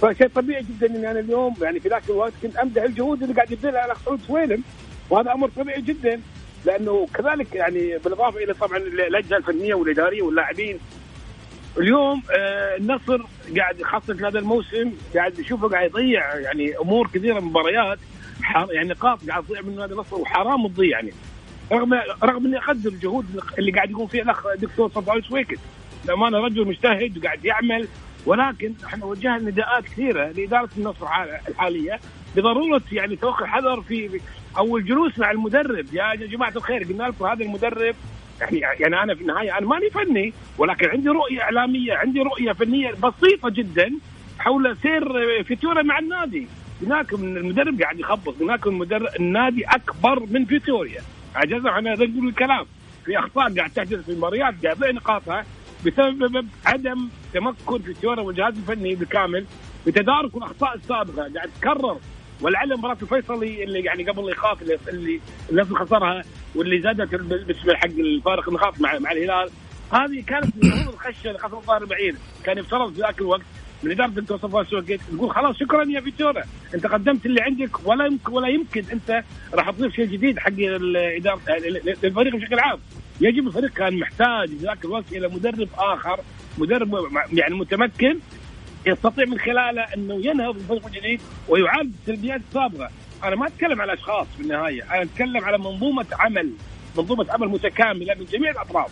فشيء 0.00 0.28
طبيعي 0.28 0.62
جدا 0.62 0.86
إني 0.86 1.10
أنا 1.10 1.20
اليوم 1.20 1.54
يعني 1.62 1.80
في 1.80 1.88
ذاك 1.88 2.02
الوقت 2.10 2.32
كنت 2.42 2.56
أمدح 2.56 2.82
الجهود 2.82 3.22
اللي 3.22 3.34
قاعد 3.34 3.50
يبذلها 3.50 3.84
الاخ 3.84 4.04
سعود 4.04 4.20
سويلم 4.26 4.62
وهذا 5.10 5.32
أمر 5.32 5.48
طبيعي 5.48 5.80
جدا 5.80 6.20
لأنه 6.64 7.06
كذلك 7.14 7.54
يعني 7.54 7.98
بالإضافة 7.98 8.44
إلى 8.44 8.54
طبعا 8.54 8.76
اللجنه 8.78 9.36
الفنية 9.36 9.74
والإدارية 9.74 10.22
واللاعبين 10.22 10.78
اليوم 11.78 12.22
آه 12.38 12.76
النصر 12.76 13.22
قاعد 13.56 13.82
خاصه 13.82 14.14
في 14.14 14.26
هذا 14.26 14.38
الموسم 14.38 14.92
قاعد 15.14 15.38
يشوفه 15.38 15.68
قاعد 15.68 15.90
يضيع 15.90 16.34
يعني 16.34 16.78
أمور 16.78 17.08
كثيرة 17.14 17.40
مباريات 17.40 17.98
يعني 18.70 18.88
نقاط 18.88 19.18
قاعد 19.28 19.44
تضيع 19.44 19.60
من 19.60 19.76
نادي 19.76 19.92
النصر 19.92 20.16
وحرام 20.16 20.68
تضيع 20.68 20.98
يعني 20.98 21.12
رغم 21.72 21.94
رغم 22.24 22.46
إني 22.46 22.58
أقدر 22.58 22.90
الجهود 22.90 23.26
اللي 23.58 23.72
قاعد 23.72 23.90
يقوم 23.90 24.06
فيها 24.06 24.22
الأخ 24.22 24.46
دكتور 24.58 24.88
صفوان 24.88 25.22
سويكت 25.22 25.58
للأمانة 26.04 26.38
رجل 26.38 26.68
مجتهد 26.68 27.18
وقاعد 27.18 27.44
يعمل 27.44 27.88
ولكن 28.26 28.74
إحنا 28.84 29.04
وجهنا 29.04 29.38
نداءات 29.38 29.84
كثيرة 29.84 30.26
لإدارة 30.32 30.68
النصر 30.78 31.06
الحالية 31.48 32.00
بضرورة 32.36 32.82
يعني 32.92 33.16
توقي 33.16 33.44
الحذر 33.44 33.80
في 33.80 34.20
أو 34.56 34.76
الجلوس 34.76 35.18
مع 35.18 35.30
المدرب. 35.30 35.86
يا 35.92 36.14
جماعة 36.14 36.52
الخير 36.56 36.82
قلنا 36.84 37.02
لكم 37.04 37.26
هذا 37.26 37.44
المدرب 37.44 37.94
يعني 38.40 38.58
يعني 38.58 39.02
أنا 39.02 39.14
في 39.14 39.20
النهاية 39.20 39.58
أنا 39.58 39.66
ماني 39.66 39.90
فني 39.90 40.32
ولكن 40.58 40.88
عندي 40.88 41.08
رؤية 41.08 41.42
إعلامية 41.42 41.94
عندي 41.94 42.20
رؤية 42.20 42.52
فنية 42.52 42.90
بسيطة 42.92 43.48
جدا 43.50 43.90
حول 44.38 44.76
سير 44.82 45.04
فيتورا 45.44 45.82
مع 45.82 45.98
النادي. 45.98 46.46
هناك 46.82 47.12
المدرب 47.12 47.82
قاعد 47.82 47.98
يخبط 47.98 48.42
هناك 48.42 48.66
المدرب 48.66 49.08
النادي 49.20 49.64
أكبر 49.64 50.26
من 50.30 50.44
فيتوريا. 50.44 51.00
عجزنا 51.34 51.70
عن 51.70 51.84
نقول 51.84 52.28
الكلام. 52.28 52.66
في 53.04 53.18
أخطاء 53.18 53.54
قاعد 53.56 53.70
تحدث 53.70 54.04
في 54.04 54.08
المباريات 54.12 54.54
قاعد 54.66 54.94
نقاطها 54.94 55.44
بسبب 55.86 56.46
عدم 56.66 57.08
تمكن 57.34 57.78
فيتورا 57.78 58.20
والجهاز 58.20 58.54
الفني 58.56 58.94
بالكامل 58.94 59.46
بتدارك 59.86 60.36
الأخطاء 60.36 60.74
السابقة. 60.74 61.32
قاعد 61.34 61.50
تكرر 61.60 61.98
ولعل 62.40 62.76
مباراه 62.78 62.96
الفيصلي 63.02 63.64
اللي 63.64 63.80
يعني 63.80 64.04
قبل 64.10 64.22
الإيقاف 64.22 64.62
اللي 64.62 64.78
اللي 64.88 65.20
النصر 65.52 65.84
خسرها 65.84 66.22
واللي 66.54 66.80
زادت 66.82 67.14
بالنسبة 67.14 67.74
حق 67.74 67.84
الفارق 67.98 68.48
النقاط 68.48 68.80
مع 68.80 68.98
مع 68.98 69.12
الهلال. 69.12 69.50
هذه 69.92 70.24
كانت 70.26 70.56
من 70.64 70.72
الخشه 70.88 71.28
اللي 71.28 71.38
خسر 71.38 71.56
الظاهر 71.58 71.84
بعيد 71.84 72.16
كان 72.44 72.58
يفترض 72.58 72.92
في 72.94 73.00
ذاك 73.00 73.20
الوقت 73.20 73.42
من 73.84 73.90
اداره 73.90 74.08
الدكتور 74.08 74.38
صفوان 74.38 74.64
سوقيت 74.64 75.00
تقول 75.16 75.30
خلاص 75.30 75.56
شكرا 75.56 75.84
يا 75.84 76.00
فيتورا 76.00 76.42
أنت 76.74 76.86
قدمت 76.86 77.26
اللي 77.26 77.42
عندك 77.42 77.86
ولا 77.86 78.06
يمكن 78.06 78.32
ولا 78.32 78.48
يمكن 78.48 78.84
أنت 78.92 79.22
راح 79.54 79.70
تضيف 79.70 79.94
شيء 79.94 80.04
جديد 80.06 80.38
حق 80.38 80.52
الاداره 80.58 81.40
الفريق 82.04 82.36
بشكل 82.36 82.58
عام. 82.58 82.78
يجب 83.20 83.46
الفريق 83.46 83.70
كان 83.70 83.98
محتاج 83.98 84.48
في 84.48 84.56
ذاك 84.56 84.84
الوقت 84.84 85.12
إلى 85.12 85.28
مدرب 85.28 85.68
آخر 85.78 86.20
مدرب 86.58 87.08
يعني 87.32 87.54
متمكن 87.54 88.18
يستطيع 88.86 89.24
من 89.24 89.38
خلاله 89.38 89.82
إنه 89.82 90.14
ينهض 90.14 90.56
الفريق 90.56 90.86
الجديد 90.86 91.20
ويعالج 91.48 91.92
السلبيات 92.00 92.40
السابقة، 92.48 92.90
أنا 93.24 93.36
ما 93.36 93.46
أتكلم 93.46 93.80
على 93.80 93.94
أشخاص 93.94 94.26
في 94.36 94.42
النهاية، 94.42 94.82
أنا 94.82 95.02
أتكلم 95.02 95.44
على 95.44 95.58
منظومة 95.58 96.06
عمل، 96.12 96.52
منظومة 96.96 97.26
عمل 97.30 97.48
متكاملة 97.48 98.14
من 98.14 98.24
جميع 98.24 98.50
الأطراف، 98.50 98.90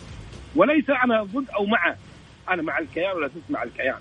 وليس 0.55 0.89
أنا 0.89 1.23
ضد 1.23 1.49
أو 1.49 1.65
مع، 1.65 1.95
أنا 2.49 2.61
مع 2.61 2.79
الكيان 2.79 3.15
ولا 3.15 3.29
مع 3.49 3.63
الكيان. 3.63 3.99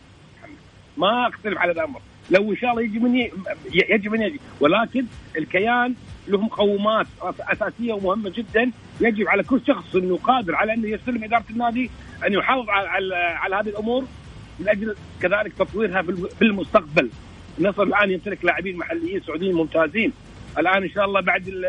ما 0.96 1.28
أختلف 1.28 1.58
على 1.58 1.72
الأمر، 1.72 2.00
لو 2.30 2.50
إن 2.50 2.56
شاء 2.56 2.70
الله 2.70 2.82
يجي 2.82 2.98
من 2.98 3.16
يجب 3.74 4.14
ان 4.14 4.22
يجي، 4.22 4.40
ولكن 4.60 5.04
الكيان 5.38 5.94
له 6.28 6.40
مقومات 6.40 7.06
أساسية 7.40 7.92
ومهمة 7.92 8.30
جدا. 8.30 8.70
يجب 9.00 9.28
على 9.28 9.42
كل 9.42 9.60
شخص 9.66 9.96
انه 9.96 10.16
قادر 10.16 10.54
على 10.54 10.74
أنه 10.74 10.88
يستلم 10.88 11.24
إدارة 11.24 11.44
النادي 11.50 11.90
أن 12.26 12.32
يحافظ 12.32 12.68
على, 12.68 12.88
على, 12.88 13.14
على 13.14 13.56
هذه 13.56 13.68
الأمور 13.68 14.04
من 14.58 14.68
أجل 14.68 14.96
كذلك 15.20 15.52
تطويرها 15.52 16.02
في 16.38 16.42
المستقبل. 16.42 17.10
النصر 17.58 17.82
الآن 17.82 18.10
يمتلك 18.10 18.44
لاعبين 18.44 18.76
محليين 18.76 19.20
سعوديين 19.20 19.54
ممتازين. 19.54 20.12
الآن 20.58 20.82
إن 20.82 20.90
شاء 20.90 21.04
الله 21.04 21.20
بعد 21.20 21.64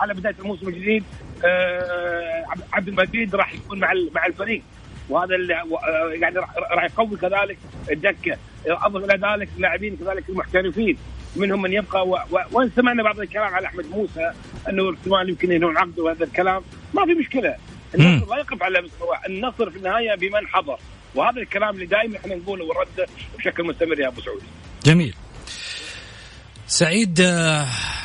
على 0.00 0.14
بداية 0.14 0.34
الموسم 0.40 0.68
الجديد 0.68 1.04
آه، 1.44 2.44
عبد 2.72 2.88
المجيد 2.88 3.34
راح 3.34 3.54
يكون 3.54 3.78
مع 3.78 3.92
مع 4.14 4.26
الفريق. 4.26 4.62
وهذا 5.08 5.34
اللي 5.34 5.54
آه، 5.54 6.12
يعني 6.12 6.38
راح 6.72 6.84
يقوي 6.84 7.16
كذلك 7.16 7.58
الدكة 7.90 8.36
اضف 8.66 9.04
إلى 9.04 9.14
ذلك 9.14 9.48
اللاعبين 9.56 9.96
كذلك 9.96 10.28
المحترفين 10.28 10.98
منهم 11.36 11.62
من 11.62 11.72
يبقى 11.72 12.08
و... 12.08 12.14
و... 12.14 12.38
وإن 12.52 12.70
سمعنا 12.76 13.02
بعض 13.02 13.20
الكلام 13.20 13.54
على 13.54 13.66
أحمد 13.66 13.86
موسى 13.90 14.32
أنه 14.68 14.94
احتمال 14.94 15.28
يمكن 15.28 15.52
ينهون 15.52 15.78
عقده 15.78 16.02
وهذا 16.02 16.24
الكلام 16.24 16.62
ما 16.94 17.04
في 17.04 17.14
مشكلة. 17.14 17.54
النصر 17.94 18.30
لا 18.30 18.38
يقف 18.38 18.62
على 18.62 18.82
مستوى 18.82 19.16
النصر 19.26 19.70
في 19.70 19.76
النهاية 19.76 20.14
بمن 20.14 20.46
حضر. 20.46 20.78
وهذا 21.14 21.40
الكلام 21.40 21.74
اللي 21.74 21.86
دائما 21.86 22.16
إحنا 22.16 22.34
نقوله 22.34 22.64
ونرده 22.64 23.06
بشكل 23.38 23.64
مستمر 23.64 24.00
يا 24.00 24.08
أبو 24.08 24.20
سعود. 24.20 24.42
جميل. 24.84 25.14
سعيد 26.66 27.22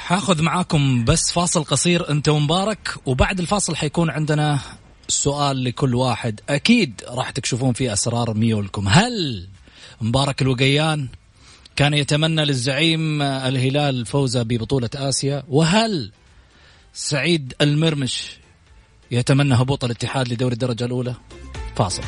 حاخذ 0.07 0.39
آه، 0.39 0.43
معاكم 0.43 1.05
بس 1.05 1.31
فاصل 1.31 1.63
قصير 1.63 2.09
أنت 2.09 2.29
ومبارك 2.29 2.95
وبعد 3.05 3.39
الفاصل 3.39 3.75
حيكون 3.75 4.09
عندنا 4.09 4.59
سؤال 5.07 5.63
لكل 5.63 5.95
واحد. 5.95 6.39
أكيد 6.49 7.01
راح 7.07 7.29
تكشفون 7.29 7.73
فيه 7.73 7.93
أسرار 7.93 8.33
ميولكم. 8.33 8.87
هل 8.87 9.47
مبارك 10.01 10.41
الوقيان 10.41 11.07
كان 11.75 11.93
يتمنى 11.93 12.45
للزعيم 12.45 13.21
الهلال 13.21 14.05
فوزه 14.05 14.43
ببطولة 14.43 14.89
آسيا؟ 14.95 15.43
وهل 15.49 16.11
سعيد 16.93 17.53
المرمش 17.61 18.37
يتمنى 19.11 19.53
هبوط 19.53 19.83
الاتحاد 19.83 20.27
لدوري 20.27 20.53
الدرجة 20.53 20.85
الأولى؟ 20.85 21.15
فاصل. 21.75 22.03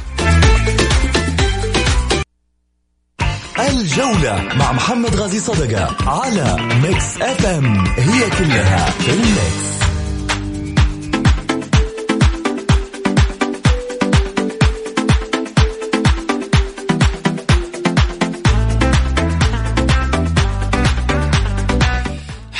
الجولة 3.60 4.54
مع 4.56 4.72
محمد 4.72 5.16
غازي 5.16 5.40
صدقة 5.40 6.10
على 6.10 6.58
Mix 6.82 7.22
FM. 7.22 7.46
It's 7.46 7.86
all 7.88 8.30
in 8.30 8.90
the 8.90 9.12
mix. 9.12 9.85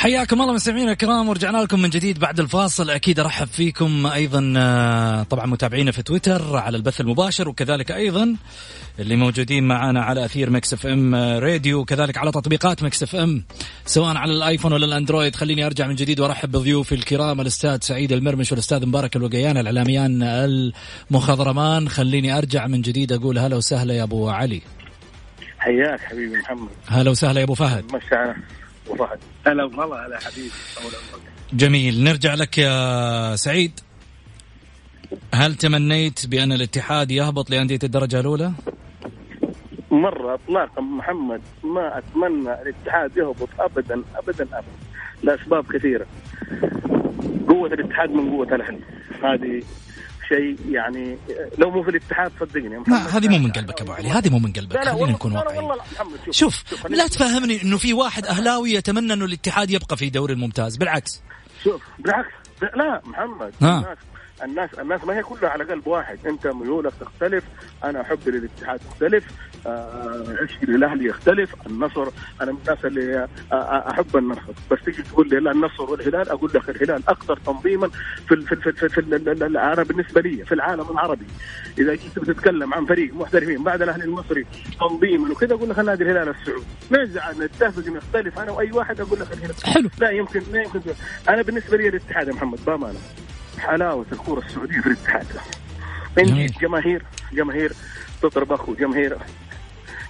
حياكم 0.06 0.42
الله 0.42 0.54
مستمعينا 0.54 0.92
الكرام 0.92 1.28
ورجعنا 1.28 1.58
لكم 1.58 1.82
من 1.82 1.90
جديد 1.90 2.18
بعد 2.18 2.40
الفاصل. 2.40 2.90
أكيد 2.90 3.20
أرحب 3.20 3.46
فيكم 3.46 4.06
أيضا 4.06 4.54
آه، 4.56 5.22
طبعا 5.22 5.46
متابعينا 5.46 5.92
في 5.92 6.02
تويتر 6.02 6.56
على 6.56 6.76
البث 6.76 7.00
المباشر 7.00 7.48
وكذلك 7.48 7.92
أيضا 7.92 8.36
اللي 8.98 9.16
موجودين 9.16 9.68
معنا 9.68 10.02
على 10.02 10.24
أثير 10.24 10.50
Mix 10.50 10.72
FM 10.72 11.14
راديو 11.14 11.80
وكذلك 11.80 12.18
على 12.18 12.30
تطبيقات 12.30 12.82
Mix 12.82 13.02
FM 13.02 13.44
سواء 13.86 14.16
على 14.16 14.32
ال 14.32 14.38
iPhone 14.38 14.72
ولا 14.72 14.86
ال 14.86 14.92
Android. 14.92 15.36
خليني 15.36 15.66
أرجع 15.66 15.86
من 15.86 15.94
جديد 15.94 16.20
وأرحب 16.20 16.50
بضيوفي 16.50 16.94
الكرام 16.94 17.40
الأستاذ 17.40 17.78
سعيد 17.80 18.12
المرمش 18.12 18.52
والأستاذ 18.52 18.86
مبارك 18.86 19.16
الوقيان 19.16 19.56
الاعلاميان 19.56 20.22
المخضرمان. 20.22 21.88
خليني 21.88 22.38
أرجع 22.38 22.66
من 22.66 22.82
جديد 22.82 23.12
أقول 23.12 23.38
هلا 23.38 23.56
وسهلا 23.56 23.94
يا 23.94 24.02
أبو 24.02 24.28
علي. 24.28 24.62
حياك 25.58 26.00
حبيبي 26.00 26.38
محمد. 26.38 26.70
هلا 26.86 27.10
وسهلا 27.10 27.40
يا 27.40 27.44
أبو 27.44 27.54
فهد. 27.54 27.84
مساء 27.84 28.36
وفهد 28.88 29.18
هلا 29.46 29.64
والله 29.64 30.06
هلا 30.06 30.18
حبيبي. 30.18 30.50
جميل. 31.52 32.04
نرجع 32.04 32.34
لك 32.34 32.58
يا 32.58 33.36
سعيد. 33.36 33.80
هل 35.34 35.54
تمنيت 35.54 36.26
بأن 36.26 36.52
الاتحاد 36.52 37.10
يهبط 37.10 37.50
لأندية 37.50 37.78
الدرجة 37.84 38.20
الأولى؟ 38.20 38.52
مرة 39.90 40.34
إطلاقا 40.34 40.80
محمد 40.80 41.42
ما 41.64 41.98
أتمنى 41.98 42.62
الاتحاد 42.62 43.16
يهبط 43.16 43.48
أبدا 43.58 44.02
أبدا 44.14 44.44
أبدا 44.44 44.72
لأسباب 45.22 45.72
كثيرة. 45.72 46.06
قوة 47.48 47.72
الاتحاد 47.72 48.10
من 48.10 48.30
قوة 48.30 48.54
الأهلي 48.54 48.80
هذه 49.22 49.62
شيء 50.28 50.56
يعني 50.70 51.18
لو 51.58 51.70
مو 51.70 51.82
في 51.82 51.90
الاتحاد 51.90 52.32
صدقني. 52.40 52.84
لا 52.88 52.96
هذه 52.96 53.28
مو 53.28 53.38
من 53.38 53.52
قلبك 53.52 53.80
أبو 53.80 53.92
علي 53.92 54.08
هذه 54.08 54.30
مو 54.30 54.38
من 54.38 54.52
قلبك 54.52 54.84
خلينا 54.84 55.12
نكون 55.12 55.32
واقعيين. 55.36 55.70
شوف, 56.30 56.34
شوف, 56.34 56.70
شوف 56.70 56.86
لا 56.86 57.06
تفهمني 57.06 57.62
إنه 57.62 57.78
في 57.78 57.92
واحد 57.92 58.26
أهلاوي 58.26 58.72
يتمنى 58.72 59.12
إنه 59.12 59.24
الاتحاد 59.24 59.70
يبقى 59.70 59.96
في 59.96 60.10
دوري 60.10 60.32
الممتاز 60.34 60.76
بالعكس. 60.76 61.22
شوف 61.64 61.82
بالعكس. 61.98 62.32
لا 62.62 63.02
محمد 63.04 63.52
ها. 63.62 63.96
الناس 64.44 64.70
الناس 64.78 65.04
ما 65.04 65.16
هي 65.16 65.22
كلها 65.22 65.50
على 65.50 65.64
قلب 65.64 65.86
واحد. 65.86 66.18
أنت 66.26 66.46
ميولك 66.46 66.92
تختلف 67.00 67.44
أنا 67.84 68.00
احب 68.00 68.28
الاتحاد 68.28 68.80
تختلف 68.90 69.24
آه، 69.24 69.55
عشقي 70.42 70.66
للاهلي 70.66 71.04
يختلف. 71.04 71.54
النصر 71.66 72.08
أنا 72.42 72.52
من 72.52 72.58
الناس 72.66 72.84
اللي 72.84 73.28
آه، 73.52 73.54
آه، 73.54 73.90
أحب 73.90 74.16
النصر. 74.16 74.40
بس 74.70 74.78
تيجي 74.84 75.02
تقول 75.02 75.28
لي 75.28 75.40
لا 75.40 75.50
النصر 75.50 75.82
والهلال 75.82 76.28
أقول 76.28 76.50
لك 76.54 76.68
الهلال 76.70 77.02
أكثر 77.08 77.36
تنظيما 77.36 77.88
في 78.28 78.36
في 78.36 78.72
في, 78.72 78.88
في 78.88 78.98
ال- 78.98 79.56
أنا 79.56 79.82
بالنسبة 79.82 80.20
لي 80.20 80.44
في 80.44 80.52
العالم 80.54 80.90
العربي. 80.90 81.26
إذا 81.78 81.94
جيت 81.94 82.18
بتتكلم 82.18 82.74
عن 82.74 82.86
فريق 82.86 83.14
محترفين 83.14 83.62
بعد 83.64 83.82
الأهلي 83.82 84.04
المصري 84.04 84.46
تنظيما 84.80 85.30
وكذا 85.30 85.54
أقول 85.54 85.70
لك 85.70 85.78
نادي 85.78 86.04
الهلال 86.04 86.28
السعودي. 86.28 86.64
نزعل 86.90 87.34
نتفق 87.44 87.88
نختلف 87.88 88.38
أنا 88.38 88.52
وأي 88.52 88.72
واحد 88.72 89.00
أقول 89.00 89.20
لك 89.20 89.32
الهلال. 89.32 89.54
حلو. 89.64 89.88
لا 89.98 90.10
يمكن 90.10 90.42
لا 90.52 90.62
يمكن. 90.62 90.80
أنا 91.28 91.42
بالنسبة 91.42 91.76
لي 91.76 91.88
الاتحاد 91.88 92.28
يا 92.28 92.32
محمد 92.32 92.58
بأمانة. 92.66 92.98
حلاوة 93.58 94.06
الكره 94.12 94.38
السعودية 94.46 94.80
في 94.80 94.86
الاتحاد. 94.86 95.26
عندي 96.18 96.46
جماهير 96.46 97.02
جماهير 97.32 97.72
تضرب 98.22 98.52
أخو 98.52 98.74
جماهير. 98.74 99.16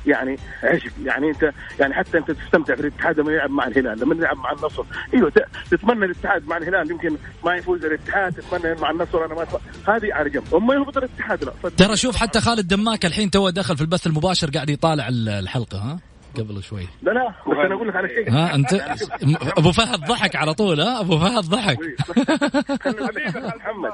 يعني 0.06 0.36
عشق 0.62 0.90
يعني 1.04 1.28
انت 1.28 1.52
يعني 1.80 1.94
حتى 1.94 2.18
انت 2.18 2.30
تستمتع 2.30 2.74
في 2.74 2.80
الاتحاد 2.80 3.20
لما 3.20 3.32
يلعب 3.32 3.50
مع 3.50 3.66
الهلال 3.66 4.00
لما 4.00 4.14
يلعب 4.14 4.36
مع 4.36 4.52
النصر. 4.52 4.84
أيوه 5.14 5.32
تتمنى 5.70 6.04
الاتحاد 6.04 6.46
مع 6.46 6.56
الهلال. 6.56 6.90
يمكن 6.90 7.16
ما 7.44 7.54
يفوز 7.54 7.84
الاتحاد 7.84 8.32
تتمنى 8.32 8.74
مع 8.80 8.90
النصر. 8.90 9.24
أنا 9.24 9.34
ما. 9.34 9.46
هذه 9.88 10.14
على 10.14 10.30
جنب 10.30 10.54
اما 10.54 10.74
يهبط 10.74 10.96
الاتحاد 10.96 11.44
لا. 11.44 11.52
ترى 11.76 11.96
شوف 11.96 12.16
حتى 12.16 12.40
خالد 12.40 12.68
دماك 12.68 13.06
الحين 13.06 13.30
تو 13.30 13.50
دخل 13.50 13.76
في 13.76 13.82
البث 13.82 14.06
المباشر 14.06 14.50
قاعد 14.50 14.70
يطالع 14.70 15.08
ال- 15.08 15.28
الحلقة 15.28 15.78
ها؟ 15.78 15.98
قبل 16.40 16.62
شوي. 16.62 16.88
لا 17.02 17.10
لا 17.10 17.28
بس 17.28 17.56
أنا 17.66 17.74
أقول 17.74 17.88
لك 17.88 17.96
على 17.96 18.08
شيء. 18.08 18.30
ها 18.30 18.54
أنت 18.54 18.72
أبو 19.58 19.72
فهد 19.72 20.00
ضحك 20.00 20.36
على 20.36 20.54
طول 20.54 20.80
ها؟ 20.80 21.00
أبو 21.00 21.18
فهد 21.18 21.44
ضحك. 21.44 21.78
على 22.86 23.52
محمد. 23.56 23.92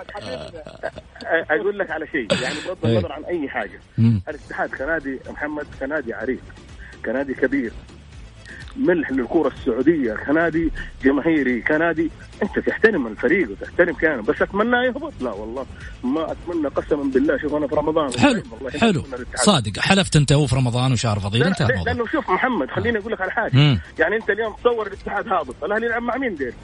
أقول 1.50 1.78
لك 1.78 1.90
على 1.90 2.06
شيء. 2.06 2.42
يعني 2.42 2.54
بغض 2.66 2.86
إيه. 2.86 2.92
النظر 2.92 3.12
عن 3.12 3.24
أي 3.24 3.48
حاجة. 3.48 3.80
الاتحاد 3.98 4.70
كنادي 4.70 5.18
محمد 5.30 5.66
كنادي 5.80 6.14
عريق 6.14 6.42
كنادي 7.04 7.34
كبير. 7.34 7.72
ملح 8.76 9.10
للكرة 9.12 9.48
السعودية 9.48 10.14
كنادي 10.14 10.70
جماهيري 11.04 11.60
كنادي 11.60 12.10
أنت 12.42 12.58
تحترم 12.58 13.06
الفريق 13.06 13.50
وتحترم 13.50 13.94
كيانه 13.94 14.22
بس 14.22 14.42
أتمنى 14.42 14.76
يهبط؟ 14.76 15.12
لا 15.20 15.30
والله 15.30 15.66
ما 16.04 16.32
أتمنى 16.32 16.68
قسما 16.68 17.02
بالله 17.02 17.38
شوف 17.38 17.54
أنا 17.54 17.66
في 17.66 17.74
رمضان. 17.74 18.12
حلو 18.18 18.42
والله 18.50 18.70
حلو. 18.70 19.04
صادق. 19.34 19.78
حلفت 19.78 20.16
أنت 20.16 20.32
هو 20.32 20.46
في 20.46 20.56
رمضان 20.56 20.92
وشهر 20.92 21.18
فضيل 21.18 21.42
انتهى 21.42 21.66
الموضوع. 21.66 21.92
لأنه 21.92 22.06
شوف 22.06 22.30
محمد 22.30 22.70
خليني 22.70 22.98
أقول 22.98 23.12
لك 23.12 23.20
على 23.20 23.30
حاجة. 23.30 23.56
مم. 23.56 23.80
يعني 23.98 24.16
أنت 24.16 24.30
اليوم 24.30 24.54
تصور 24.64 24.86
الاتحاد 24.86 25.28
هابط 25.28 25.64
الأهلي 25.64 25.86
يلعب 25.86 26.02
مع 26.02 26.16
مين 26.16 26.34
دير؟ 26.34 26.54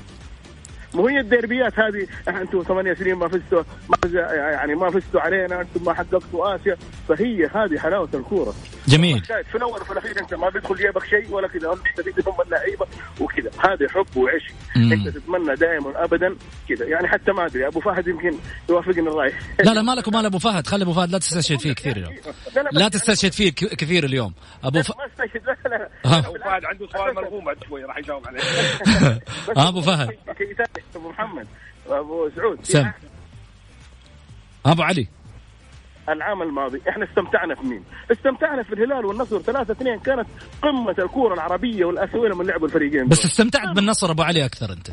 مو 0.95 1.07
هي 1.09 1.21
الديربيات 1.21 1.73
هذه. 1.79 2.07
أنتم 2.29 2.63
ثمانية 2.63 2.95
سنين 2.95 3.15
ما 3.15 3.29
فزتوا 3.29 3.63
ما 3.89 3.97
فز- 4.05 4.15
يعني 4.33 4.75
ما 4.75 4.91
فزتوا 4.91 5.21
علينا 5.21 5.61
أنتم 5.61 5.85
ما 5.85 5.95
حققتوا 5.95 6.55
آسيا. 6.55 6.77
فهي 7.09 7.47
هذه 7.47 7.79
حلاوة 7.79 8.09
الكورة. 8.15 8.55
جميل. 8.89 9.23
شايف 9.29 9.49
في 9.49 9.55
الأول 9.55 9.81
وفي 9.81 9.91
الأخير 9.93 10.21
أنت 10.21 10.35
ما 10.35 10.49
بيدخل 10.49 10.75
جيبك 10.75 11.05
شيء 11.05 11.31
ولا 11.31 11.49
كذا 11.49 11.69
هم 11.69 11.79
يستفيدوا 11.91 12.33
هم 12.35 12.41
اللعيبة 12.41 12.87
وكذا 13.21 13.51
هذا 13.65 13.89
حب 13.89 14.17
وعشق. 14.17 14.53
أنت 14.77 15.09
تتمنى 15.09 15.55
دائما 15.55 16.05
ابدا 16.05 16.37
كذا 16.69 16.87
يعني 16.87 17.09
حتى 17.09 17.33
ما 17.33 17.47
أدري 17.47 17.67
أبو 17.67 17.81
فهد 17.81 18.09
يمكن 18.09 18.35
يوافقني 18.71 19.01
الرأي. 19.09 19.33
لا 19.65 19.71
لا 19.75 19.83
مالك 19.83 20.09
ومال 20.09 20.27
أبو 20.27 20.39
فهد. 20.39 20.67
خلي 20.67 20.85
أبو 20.85 20.93
فهد 20.93 21.11
لا 21.11 21.19
تستشهد 21.19 21.59
فيه 21.61 21.73
كثير 21.73 21.97
اليوم. 21.97 22.15
لا 22.73 22.89
تستشهد 22.89 23.33
فيه 23.33 23.51
ك- 23.51 23.75
كثير 23.77 24.05
اليوم. 24.05 24.35
أبو 24.65 24.83
ف... 24.83 24.93
ما 24.99 25.07
استشهد. 25.07 25.43
لا 25.47 25.69
لا. 26.05 26.19
أبو 26.19 26.39
فهد 26.39 26.65
عنده 26.65 26.87
سؤال 26.93 27.15
مرغوم 27.15 27.45
بعد 27.45 27.57
شوي 27.69 27.85
راح 27.85 27.99
يجاوب 27.99 28.23
عليه. 28.29 28.41
أبو 29.69 29.81
فهد. 29.81 30.09
أبو 30.97 31.09
محمد. 31.09 31.47
أبو 31.87 32.31
سعود 32.37 32.65
سم 32.65 32.91
أبو 34.67 34.83
علي. 34.83 35.09
العام 36.09 36.43
الماضي 36.43 36.83
إحنا 36.89 37.05
استمتعنا 37.05 37.55
في 37.55 37.67
مين؟ 37.67 37.85
استمتعنا 38.13 38.63
في 38.63 38.73
الهلال 38.73 39.05
والنصر 39.05 39.43
3 39.43 39.73
2 39.73 39.99
كانت 39.99 40.27
قمة 40.63 40.95
الكورة 40.99 41.35
العربية 41.35 41.85
والاسيويه 41.85 42.29
لما 42.29 42.43
لعبوا 42.43 42.67
الفريقين 42.67 43.09
بس. 43.09 43.25
استمتعت 43.25 43.77
بالنصر 43.77 44.11
أبو 44.11 44.23
علي 44.23 44.45
أكثر 44.45 44.73
أنت. 44.73 44.91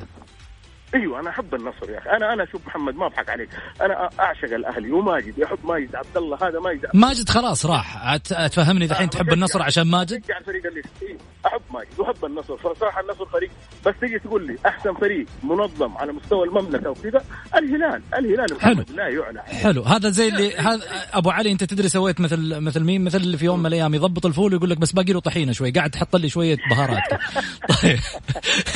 أيوه 0.95 1.19
أنا 1.19 1.29
أحب 1.29 1.55
النصر 1.55 1.89
يا 1.89 1.97
أخي. 1.97 2.09
أنا 2.09 2.33
أنا 2.33 2.45
شوف 2.45 2.67
محمد 2.67 2.95
ما 2.95 3.05
أضحك 3.05 3.29
عليك. 3.29 3.49
أنا 3.81 4.09
أعشق 4.19 4.53
الأهلي 4.53 4.91
وماجد 4.91 5.39
يحب 5.39 5.57
ماجد 5.63 5.95
عبد 5.95 6.17
الله 6.17 6.37
هذا 6.41 6.59
ماجد 6.59 6.85
ماجد 6.93 7.29
خلاص 7.29 7.65
راح. 7.65 8.13
أتفهمني 8.31 8.87
دحين 8.87 9.09
تحب 9.09 9.33
النصر 9.33 9.61
عشان 9.61 9.83
ماجد؟ 9.83 10.23
الفريق 10.39 10.65
اللي 10.65 10.81
إيه، 11.01 11.17
أحب 11.45 11.61
ماجد 11.73 11.99
وأحب 11.99 12.25
النصر. 12.25 12.57
فصراحه 12.57 13.01
النصر 13.01 13.25
فريق 13.25 13.49
بس 13.85 13.93
تيجي 13.99 14.19
تقول 14.19 14.47
لي 14.47 14.57
أحسن 14.65 14.93
فريق 14.93 15.25
منظم 15.43 15.97
على 15.97 16.11
مستوى 16.13 16.47
المملكة 16.47 16.89
وكذا 16.89 17.23
الهلال. 17.55 18.01
الهلال 18.17 18.53
محمد 18.55 18.91
لا 18.91 19.07
يعلى. 19.07 19.41
حلو. 19.41 19.81
هذا 19.83 20.09
زي 20.09 20.27
اللي 20.27 20.55
هذا 20.55 20.81
أبو 21.13 21.29
علي 21.29 21.51
أنت 21.51 21.63
تدري 21.63 21.89
سويت 21.89 22.21
مثل 22.21 22.59
مثل 22.59 22.83
مين؟ 22.83 23.03
مثل 23.03 23.17
اللي 23.17 23.37
في 23.37 23.45
يوم 23.45 23.59
من 23.59 23.65
الأيام 23.65 23.93
يضبط 23.95 24.25
الفول 24.25 24.53
ويقول 24.53 24.69
لك 24.69 24.77
بس 24.77 24.91
باقي 24.91 25.13
له 25.13 25.19
طحينة 25.19 25.51
شوي 25.51 25.71
قاعد 25.71 25.89
تحط 25.89 26.15
لي 26.15 26.29
شوية 26.29 26.57
بهارات. 26.69 27.03
طيب. 27.81 27.99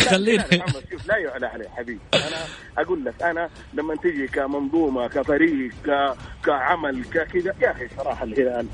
خلينا 0.10 0.46
محمد 0.52 0.84
شوف 0.92 1.08
لا 1.08 1.18
يعلى 1.18 1.46
عليه 1.46 1.70
حبيبي. 1.70 2.00
أنا 2.14 2.46
أقول 2.78 3.06
لك 3.06 3.24
أنا 3.24 3.50
لما 3.74 3.96
تجي 3.96 4.28
كمنظومة 4.28 5.08
كفريق 5.08 5.72
ك... 5.86 6.14
كعمل 6.46 7.04
ككذا 7.06 7.54
يا 7.62 7.72
أخي 7.72 7.88
صراحة 7.98 8.24
الهلال 8.24 8.68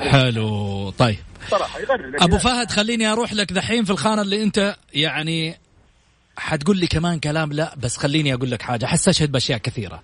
حلو 0.00 0.90
طيب. 0.90 1.18
صراحة 1.50 1.80
يغرر 1.80 2.16
أبو 2.20 2.38
فهد 2.38 2.70
خليني 2.70 3.06
أروح 3.06 3.32
لك 3.32 3.52
دحين 3.52 3.84
في 3.84 3.90
الخانة 3.90 4.22
اللي 4.22 4.42
أنت 4.42 4.76
يعني 4.94 5.56
حتقول 6.36 6.78
لي 6.78 6.86
كمان 6.86 7.18
كلام. 7.18 7.52
لا 7.52 7.74
بس 7.82 7.96
خليني 7.96 8.34
أقول 8.34 8.50
لك 8.50 8.62
حاجة. 8.62 8.86
حستشهد 8.86 9.32
بأشياء 9.32 9.58
كثيرة. 9.58 10.02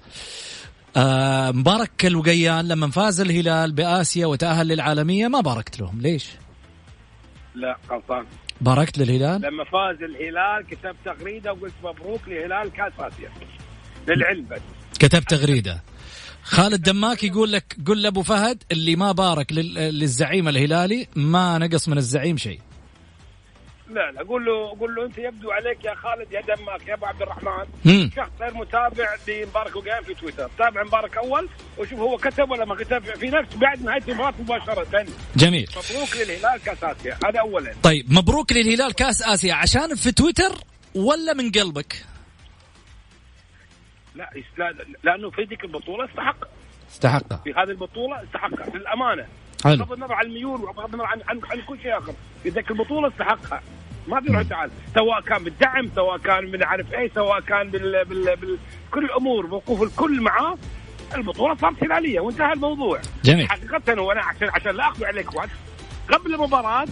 آه 0.97 1.51
مبارك 1.51 2.07
الوقيان 2.07 2.69
لما 2.69 2.91
فاز 2.91 3.21
الهلال 3.21 3.73
بآسيا 3.73 4.27
وتأهل 4.27 4.69
للعالمية 4.69 5.29
ما 5.29 5.41
باركت 5.41 5.81
لهم. 5.81 6.01
ليش؟ 6.01 6.27
لا 7.55 7.77
غلطان. 7.91 8.27
باركت 8.61 8.99
للهلال؟ 8.99 9.41
لما 9.43 9.65
فاز 9.65 10.03
الهلال 10.03 10.67
كتبت 10.71 10.97
تغريدة 11.05 11.53
وقلت 11.53 11.73
مبروك 11.85 12.21
لهلال 12.29 12.73
كاس 12.73 12.93
اسيا 12.99 13.31
للعلم 14.09 14.47
بس. 14.51 14.61
كتب 14.99 15.23
تغريدة. 15.23 15.83
خالد 16.43 16.83
دماك 16.83 17.25
يقول 17.25 17.53
لك 17.53 17.77
قل 17.87 18.03
لأبو 18.03 18.23
فهد 18.23 18.63
اللي 18.73 18.97
ما 18.97 19.13
بارك 19.13 19.53
لل- 19.53 19.75
للزعيم 19.75 20.49
الهلالي 20.49 21.07
ما 21.17 21.59
نقص 21.59 21.89
من 21.89 21.99
الزعيم 21.99 22.37
شيء. 22.37 22.61
لا 23.89 24.11
لا 24.11 24.23
قول 24.23 24.45
له 24.45 24.69
قول 24.81 24.95
له 24.95 25.05
أنت 25.07 25.19
يبدو 25.19 25.51
عليك 25.51 25.85
يا 25.85 25.95
خالد 25.95 26.33
يا 26.33 26.41
دمك 26.41 26.89
يا 26.89 26.95
أبو 26.95 27.07
عبد 27.07 27.23
الرحمن. 27.23 27.67
مم. 27.85 28.11
شخص 28.17 28.31
غير 28.41 28.55
متابع 28.55 29.17
لمبارك 29.29 29.77
وقيان 29.77 30.03
في 30.05 30.15
تويتر. 30.15 30.51
تابع 30.59 30.83
مبارك 30.83 31.17
أول 31.17 31.49
وشوف 31.79 31.99
هو 32.01 32.17
كتب 32.17 32.51
ولا 32.51 32.65
ما 32.65 32.75
كتب. 32.75 33.05
في 33.05 33.27
نفس 33.27 33.57
بعد 33.57 33.83
نهاية 33.83 34.03
المباراة 34.09 34.35
مباشرة. 34.41 35.07
جميل. 35.37 35.69
مبروك 35.71 36.17
للهلال 36.17 36.63
كأس 36.65 36.85
آسيا. 36.85 37.19
هذا 37.27 37.41
اولا. 37.41 37.75
طيب 37.83 38.13
مبروك 38.13 38.53
للهلال 38.53 38.95
كأس 38.95 39.23
آسيا. 39.23 39.55
عشان 39.55 39.95
في 39.95 40.13
تويتر 40.13 40.53
ولا 40.95 41.33
من 41.35 41.51
قلبك؟ 41.51 42.05
لا 44.15 44.31
لا- 44.59 44.75
لأنه 45.05 45.31
في 45.31 45.43
ذيك 45.43 45.65
البطولة 45.65 46.05
استحق. 46.05 46.37
استحقها 46.93 47.41
في 47.45 47.51
هذه 47.51 47.71
البطولة 47.71 48.23
استحقها 48.25 48.77
للأمانة. 48.79 49.27
حلو. 49.65 49.85
بغض 49.85 49.93
النظر 49.93 50.15
عن 50.15 50.27
الميول 50.27 50.61
وبغض 50.61 50.95
النظر 50.95 51.05
عن, 51.07 51.21
عن, 51.29 51.41
عن 51.51 51.61
كل 51.61 51.79
شيء 51.83 51.99
آخر. 51.99 52.13
ذيك 52.45 52.71
البطوله 52.71 53.09
استحقها. 53.09 53.63
ما 54.09 54.21
في 54.21 54.33
روح 54.33 54.43
تعال. 54.43 54.71
سواء 54.95 55.21
كان 55.21 55.45
بالدعم 55.45 55.91
سواء 55.95 56.19
كان 56.19 56.51
من 56.51 56.63
عارف 56.63 56.93
إيه 56.93 57.11
سواء 57.15 57.41
كان 57.41 57.71
بال, 57.71 58.05
بال, 58.05 58.37
بال 58.37 58.59
كل 58.91 59.05
الأمور 59.05 59.47
موقوف 59.47 59.83
الكل 59.83 60.21
معاه 60.21 60.59
البطولة 61.17 61.55
صارت 61.55 61.85
هلاليه 61.85 62.21
وانتهى 62.21 62.53
الموضوع. 62.53 63.01
جميل. 63.25 63.49
حقيقة 63.49 64.03
وأنا 64.03 64.21
عشان 64.21 64.49
عشان 64.49 64.77
لا 64.77 64.89
اخذ 64.89 65.05
عليك 65.05 65.35
وقت 65.35 65.51
قبل 66.13 66.35
المباراة. 66.35 66.87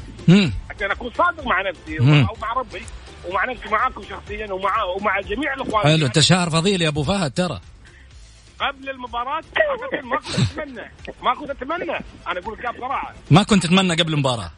عشان 0.71 0.91
أكون 0.91 1.11
صادق 1.13 1.47
مع 1.47 1.63
نفسي 1.63 1.99
مم. 1.99 2.27
أو 2.29 2.37
مع 2.43 2.53
ربي 2.53 2.83
ومع 3.29 3.45
نفسي 3.45 3.69
معاكم 3.69 4.03
شخصيا 4.03 4.53
ومع 4.53 4.83
ومع 4.85 5.21
جميع 5.21 5.55
الأخوان. 5.55 5.83
حلو. 5.83 6.07
انت 6.07 6.19
شهر 6.19 6.51
فضيل 6.51 6.83
يا 6.83 6.89
أبو 6.89 7.03
فهد 7.03 7.31
ترى. 7.31 7.61
قبل 8.61 8.91
المباراة 8.91 9.43
ما 10.03 10.17
كنت 10.17 10.41
أتمنى. 10.41 10.91
ما 11.23 11.35
كنت 11.35 11.51
أتمنى. 11.51 11.97
أنا 12.29 12.41
أقول 12.41 12.59
لك 12.59 12.75
بصراحه 12.77 13.15
ما 13.31 13.43
كنت 13.43 13.67
تتمنى 13.67 13.95
قبل 13.95 14.13
المباراة؟ 14.13 14.51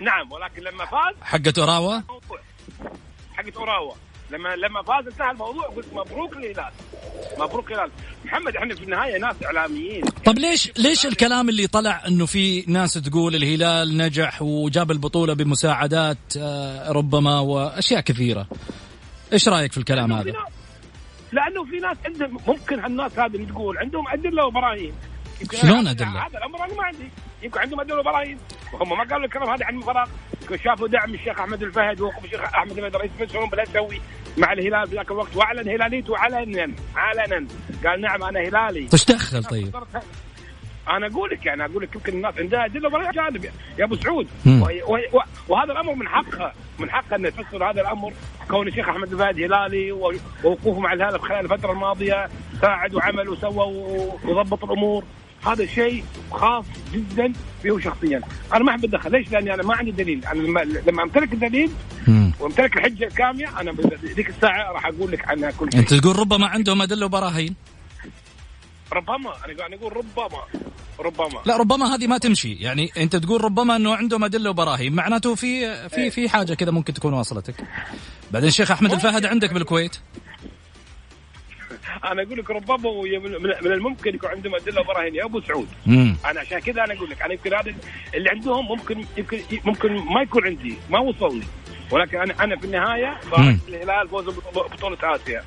نعم 0.00 0.32
ولكن 0.32 0.62
لما 0.62 0.84
فاز 0.84 1.14
حقت 1.22 1.58
أوراوا؟ 1.58 2.00
حقت 3.34 3.56
أوراوا. 3.56 3.94
لما 4.30 4.48
لما 4.56 4.82
فاز 4.82 5.06
انتهى 5.06 5.30
الموضوع 5.30 5.66
قلت 5.66 5.86
مبروك 5.92 6.36
للهلال. 6.36 6.70
مبروك 7.38 7.70
للهلال. 7.70 7.90
محمد 8.24 8.56
إحنا 8.56 8.74
في 8.74 8.82
النهاية 8.82 9.18
ناس 9.18 9.36
إعلاميين. 9.44 10.04
طب 10.04 10.38
ليش 10.38 10.72
ليش 10.76 11.06
الكلام 11.06 11.48
اللي 11.48 11.66
طلع 11.66 12.02
إنه 12.06 12.26
في 12.26 12.64
ناس 12.68 12.94
تقول 12.94 13.34
الهلال 13.34 13.96
نجح 13.96 14.42
وجاب 14.42 14.90
البطولة 14.90 15.34
بمساعدات 15.34 16.18
آه، 16.38 16.92
ربما 16.92 17.40
وأشياء 17.40 18.00
كثيرة؟ 18.00 18.46
إيش 19.32 19.48
رأيك 19.48 19.72
في 19.72 19.78
الكلام 19.78 20.12
هذا؟ 20.12 20.32
لأنه 21.32 21.64
في 21.64 21.76
ناس 21.76 21.96
عندهم 22.06 22.38
ممكن 22.46 22.80
هالناس 22.80 23.18
هذه 23.18 23.34
اللي 23.34 23.46
تقول 23.46 23.78
عندهم 23.78 24.08
أدلة 24.08 24.46
وبراهين. 24.46 24.92
شلون 25.52 25.86
أدلة؟ 25.86 26.26
هذا 26.26 26.38
الأمر 26.38 26.64
أنا 26.64 26.74
ما 26.74 26.84
عندي. 26.84 27.08
يمكن 27.42 27.60
عندهم 27.60 27.80
أدلة 27.80 27.98
وبراهين. 27.98 28.38
وهم 28.72 28.88
ما 28.98 29.04
قالوا 29.04 29.24
الكلام 29.24 29.50
هذا 29.50 29.66
عن 29.66 29.80
فراغ 29.80 30.08
شافوا 30.64 30.88
دعم 30.88 31.14
الشيخ 31.14 31.40
أحمد 31.40 31.62
الفهد 31.62 32.00
واخو 32.00 32.24
الشيخ 32.24 32.40
أحمد 32.40 32.78
الفهد 32.78 32.96
رئيس 32.96 33.10
مجلس 33.20 33.36
بلا 33.52 33.64
تسوي 33.64 34.00
مع 34.38 34.52
الهلال 34.52 34.88
في 34.88 34.94
ذاك 34.96 35.10
الوقت. 35.10 35.36
وأعلن 35.36 35.68
هلاليته 35.68 36.18
علنا 36.18 36.74
علنا. 36.96 37.46
قال 37.84 38.00
نعم 38.00 38.22
أنا 38.22 38.40
هلالي. 38.40 38.88
إيش 38.92 39.04
دخل 39.04 39.44
طيب؟ 39.44 39.76
أنا 40.96 41.06
أقول 41.06 41.30
لك 41.30 41.46
يعني 41.46 41.64
أقول 41.64 41.82
لك 41.82 41.94
يمكن 41.94 42.12
الناس 42.12 42.34
عندها 42.38 42.64
أدلة 42.64 42.88
ولا 42.88 43.12
جانب. 43.12 43.44
يا 43.78 43.84
أبو 43.84 43.96
سعود 43.96 44.28
وهذا 45.48 45.72
الأمر 45.72 45.94
من 45.94 46.08
حقها 46.08 46.52
من 46.78 46.90
حقها 46.90 47.16
ان 47.16 47.32
تفسر 47.32 47.70
هذا 47.70 47.80
الأمر. 47.80 48.12
كون 48.48 48.68
الشيخ 48.68 48.88
أحمد 48.88 49.12
الفهد 49.12 49.40
هلالي 49.40 49.92
ووقوفه 49.92 50.80
مع 50.80 50.92
الهلال 50.92 51.20
خلال 51.20 51.44
الفترة 51.44 51.72
الماضية 51.72 52.28
ساعد 52.60 52.94
وعمل 52.94 53.28
وسوى 53.28 53.66
وضبط 54.24 54.64
الأمور. 54.64 55.04
هذا 55.46 55.66
شيء 55.66 56.04
خاص 56.30 56.64
جدا 56.92 57.32
به 57.64 57.80
شخصيا. 57.80 58.20
أنا 58.54 58.64
ما 58.64 58.70
أحب 58.70 58.84
اتدخل 58.84 59.12
ليش؟ 59.12 59.32
لأني 59.32 59.54
أنا 59.54 59.62
ما 59.62 59.74
عندي 59.76 59.90
دليل. 59.90 60.24
أنا 60.24 60.40
لما, 60.40 60.60
لما 60.60 61.02
أمتلك 61.02 61.32
الدليل. 61.32 61.70
وأمتلك 62.40 62.76
الحجة 62.76 63.04
الكاملة 63.04 63.60
أنا 63.60 63.74
ذيك 64.04 64.28
الساعة 64.28 64.72
راح 64.72 64.86
أقول 64.86 65.12
لك 65.12 65.28
عنها 65.28 65.50
كل 65.50 65.72
شيء. 65.72 65.80
انت 65.80 65.94
تقول 65.94 66.18
ربما 66.18 66.46
عندهم 66.46 66.82
أدلة 66.82 67.06
وبراهين. 67.06 67.54
ربما 68.92 69.32
أنا 69.44 69.56
قاعد 69.58 69.72
أقول 69.72 69.96
ربما 69.96 70.42
ربما. 71.00 71.40
لا 71.46 71.56
ربما 71.56 71.94
هذه 71.94 72.06
ما 72.06 72.18
تمشي. 72.18 72.54
يعني 72.54 72.90
أنت 72.96 73.16
تقول 73.16 73.44
ربما 73.44 73.76
إنه 73.76 73.94
عندهم 73.94 74.24
أدلة 74.24 74.50
وبراهين. 74.50 74.94
معناته 74.94 75.34
في 75.34 75.88
في 75.88 76.10
في 76.10 76.28
حاجة 76.28 76.54
كذا 76.54 76.70
ممكن 76.70 76.92
تكون 76.94 77.12
واصلتك. 77.12 77.54
بعدين 78.30 78.48
الشيخ 78.48 78.70
أحمد 78.70 78.92
الفهد 78.92 79.26
عندك 79.26 79.52
بالكويت؟ 79.54 79.96
أنا 82.12 82.22
أقول 82.22 82.38
لك 82.38 82.50
ربما 82.50 82.90
من 83.62 83.72
الممكن 83.72 84.14
يكون 84.14 84.30
عندهم 84.30 84.54
أدلة 84.54 84.80
وبراهين. 84.80 85.14
يا 85.14 85.24
أبو 85.24 85.40
سعود. 85.40 85.68
امم 85.86 86.16
أنا 86.30 86.40
عشان 86.40 86.58
كذا 86.58 86.84
أنا 86.84 86.94
أقول 86.94 87.10
لك 87.10 87.22
أنا 87.22 87.32
يمكن 87.32 87.54
هذا 87.54 87.74
اللي 88.14 88.30
عندهم 88.30 88.68
ممكن 88.68 89.04
يمكن 89.16 89.40
ممكن 89.64 89.92
ما 89.92 90.22
يكون 90.22 90.46
عندي 90.46 90.74
ما 90.90 90.98
وصلني. 90.98 91.44
ولكن 91.90 92.18
أنا 92.20 92.44
أنا 92.44 92.56
في 92.56 92.64
النهاية 92.64 93.20
مم. 93.38 93.60
الهلال 93.68 94.08
فوز 94.08 94.24
بطوله 94.54 94.98
آسيا. 95.02 95.44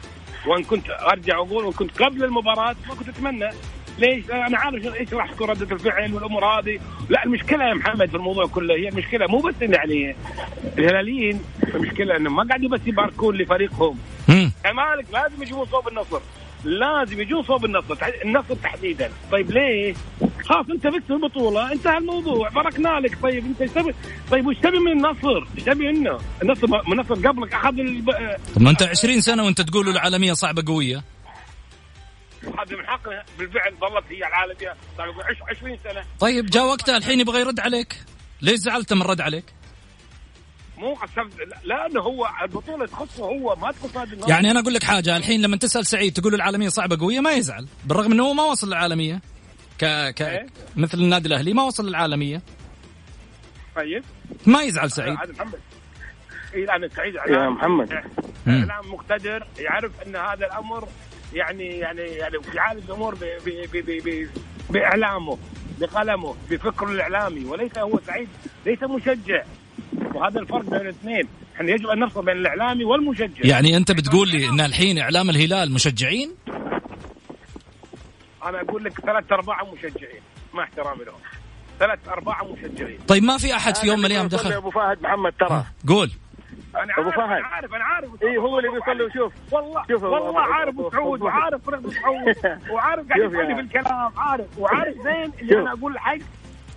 وان 0.47 0.63
كنت 0.63 0.89
ارجع 0.89 1.37
واقول 1.37 1.63
وان 1.65 1.73
كنت 1.73 2.01
قبل 2.01 2.23
المباراه 2.23 2.75
ما 2.89 2.95
كنت 2.95 3.09
اتمنى. 3.09 3.49
ليش؟ 3.99 4.31
أنا 4.31 4.57
عارف 4.57 4.95
إيش 4.95 5.13
راح 5.13 5.31
تكون 5.31 5.49
ردة 5.49 5.75
الفعل 5.75 6.13
والأمور 6.13 6.45
هذه، 6.45 6.79
لا 7.09 7.23
المشكلة 7.25 7.65
يا 7.65 7.73
محمد 7.73 8.09
في 8.09 8.15
الموضوع 8.15 8.45
كله. 8.47 8.75
هي 8.75 8.89
المشكلة 8.89 9.27
مو 9.27 9.37
بس 9.37 9.55
يعني 9.61 10.15
الهلاليين 10.77 11.41
المشكلة 11.73 12.17
إنهم 12.17 12.35
ما 12.35 12.43
قاعدين 12.43 12.69
بس 12.69 12.79
يباركون 12.85 13.35
لفريقهم، 13.37 13.97
الزمالك 14.29 15.05
لازم 15.13 15.43
يجون 15.43 15.65
صوب 15.65 15.87
النصر. 15.87 16.21
لازم 16.63 17.21
يجون 17.21 17.43
صوب 17.43 17.65
النصر 17.65 17.95
النصر 18.25 18.55
تحديدا. 18.55 19.11
طيب 19.31 19.51
ليه؟ 19.51 19.95
خلاص 20.45 20.65
أنت 20.69 20.87
بس 20.87 21.01
البطولة 21.09 21.71
انتهى 21.71 21.97
الموضوع 21.97 22.49
باركنا 22.49 22.99
لك. 22.99 23.17
طيب 23.23 23.45
أنت 23.45 23.61
إيش 23.61 23.71
تبي؟ 23.71 23.93
طيب 24.31 24.47
وش 24.47 24.55
تبي 24.57 24.79
من 24.79 24.91
النصر؟ 24.91 25.47
إيش 25.55 25.63
تبي 25.63 25.91
منه؟ 25.91 26.19
النصر 26.43 26.67
النصر 26.91 27.27
قبلك 27.27 27.53
أخذ 27.53 27.79
الب... 27.79 28.11
طب 28.55 28.61
ما 28.61 28.69
أنت 28.69 28.83
20 28.83 29.21
سنة 29.21 29.43
وأنت 29.43 29.61
تقول 29.61 29.89
العالمية 29.89 30.33
صعبة 30.33 30.63
قوية. 30.67 31.03
هذا 32.43 32.77
من 32.77 32.85
حقها 32.87 33.23
بالفعل 33.39 33.73
ظلت 33.81 34.03
هي 34.09 34.27
العالمية. 34.27 34.75
صار 34.97 35.07
يقول 35.07 35.23
عش- 35.23 35.57
20 35.57 35.77
سنة. 35.83 36.03
طيب 36.19 36.45
جاء 36.45 36.65
وقتها 36.65 36.97
الحين 36.97 37.19
يبغى 37.19 37.39
يرد 37.41 37.59
عليك. 37.59 37.95
ليش 38.41 38.55
زعلت 38.59 38.93
من 38.93 39.01
رد 39.01 39.21
عليك؟ 39.21 39.45
مو 40.81 40.97
لأنه 41.63 42.01
هو 42.01 42.27
البطولة 42.41 42.85
تخصه 42.85 43.25
هو 43.25 43.55
ما 43.55 43.71
تخص 43.71 43.97
هذه 43.97 44.13
النصر 44.13 44.29
يعني 44.29 44.51
أنا 44.51 44.59
أقول 44.59 44.73
لك 44.73 44.83
حاجة 44.83 45.17
الحين 45.17 45.41
لما 45.41 45.57
تسأل 45.57 45.85
سعيد 45.85 46.13
تقول 46.13 46.31
له 46.31 46.35
العالمية 46.35 46.69
صعبة 46.69 46.97
قوية 46.99 47.19
ما 47.19 47.31
يزعل. 47.31 47.67
بالرغم 47.85 48.11
إنه 48.11 48.23
هو 48.23 48.33
ما 48.33 48.43
وصل 48.43 48.67
للعالمية. 48.67 49.21
ك... 49.79 49.85
ك... 50.15 50.21
إيه؟ 50.21 50.47
مثل 50.75 50.97
النادي 50.97 51.27
الأهلي 51.27 51.53
ما 51.53 51.63
وصل 51.63 51.87
للعالمية. 51.87 52.41
طيب. 53.75 54.03
ما 54.45 54.61
يزعل 54.61 54.91
سعيد. 54.91 55.17
هذا 55.17 55.31
محمد. 55.31 55.59
اي 56.53 56.75
أنا 56.75 56.87
سعيد. 56.87 57.15
يا 57.15 57.49
محمد. 57.49 57.91
اعلام 58.47 58.91
مقتدر 58.93 59.47
يعرف 59.57 59.91
إن 60.07 60.15
هذا 60.15 60.45
الأمر 60.45 60.87
يعني 61.33 61.65
يعني 61.65 62.01
يعني 62.01 62.37
يعالج 62.55 62.83
الأمور 62.83 63.17
بإعلامه 64.69 65.37
بقلمه 65.79 66.35
بفكره 66.49 66.91
الإعلامي. 66.91 67.45
وليس 67.45 67.77
هو 67.77 67.99
سعيد 68.07 68.29
ليس 68.65 68.83
مشجع. 68.83 69.43
وهذا 70.21 70.39
الفرق 70.39 70.61
بين 70.61 70.81
الاثنين. 70.81 71.27
إحنا 71.55 71.71
يجب 71.71 71.87
أن 71.87 71.99
نفصل 71.99 72.25
بين 72.25 72.37
الإعلامي 72.37 72.83
والمشجع. 72.83 73.41
يعني 73.43 73.77
أنت 73.77 73.91
بتقول 73.91 74.29
لي 74.29 74.49
إن 74.49 74.59
الحين 74.61 74.99
إعلام 74.99 75.29
الهلال 75.29 75.71
مشجعين؟ 75.73 76.31
أنا 78.45 78.61
أقول 78.61 78.83
لك 78.83 78.99
ثلاث 79.01 79.31
أرباع 79.31 79.63
مشجعين. 79.73 80.21
مع 80.53 80.63
احترامي 80.63 81.03
لهم. 81.05 81.19
ثلاث 81.79 81.99
أرباع 82.09 82.43
مشجعين. 82.43 82.97
طيب 83.07 83.23
ما 83.23 83.37
في 83.37 83.55
أحد 83.55 83.75
في 83.75 83.87
يوم 83.87 83.99
من 83.99 84.05
الأيام 84.05 84.27
دخل؟ 84.27 84.53
ابو 84.53 84.69
فهد 84.69 85.01
محمد 85.01 85.33
ترى. 85.39 85.65
قول. 85.87 86.11
أنا 86.75 86.93
أبو 86.93 87.01
عارف 87.09 87.15
فهد. 87.15 87.31
أنا 87.37 87.47
عارف 87.47 87.73
أنا 87.73 87.83
عارف 87.83 88.09
اي 88.23 88.37
هو 88.37 88.59
اللي 88.59 88.69
بيصلي 88.69 89.03
وشوف 89.03 89.33
والله 89.53 89.83
شوف 89.91 90.03
والله 90.03 90.39
عارف 90.41 90.69
أبو 90.69 90.89
سعود 90.91 91.21
وعارف 91.21 91.65
فريق 91.65 91.79
ابو 91.79 91.91
سعود. 91.91 92.35
وعارف 92.73 93.07
قاعد 93.07 93.21
يا- 93.21 93.55
في 93.55 93.59
الكلام 93.61 94.11
عارف. 94.17 94.57
وعارف 94.57 94.95
زين 95.03 95.31
اللي. 95.41 95.59
أنا 95.61 95.71
أقول 95.73 95.93
الحق 95.93 96.17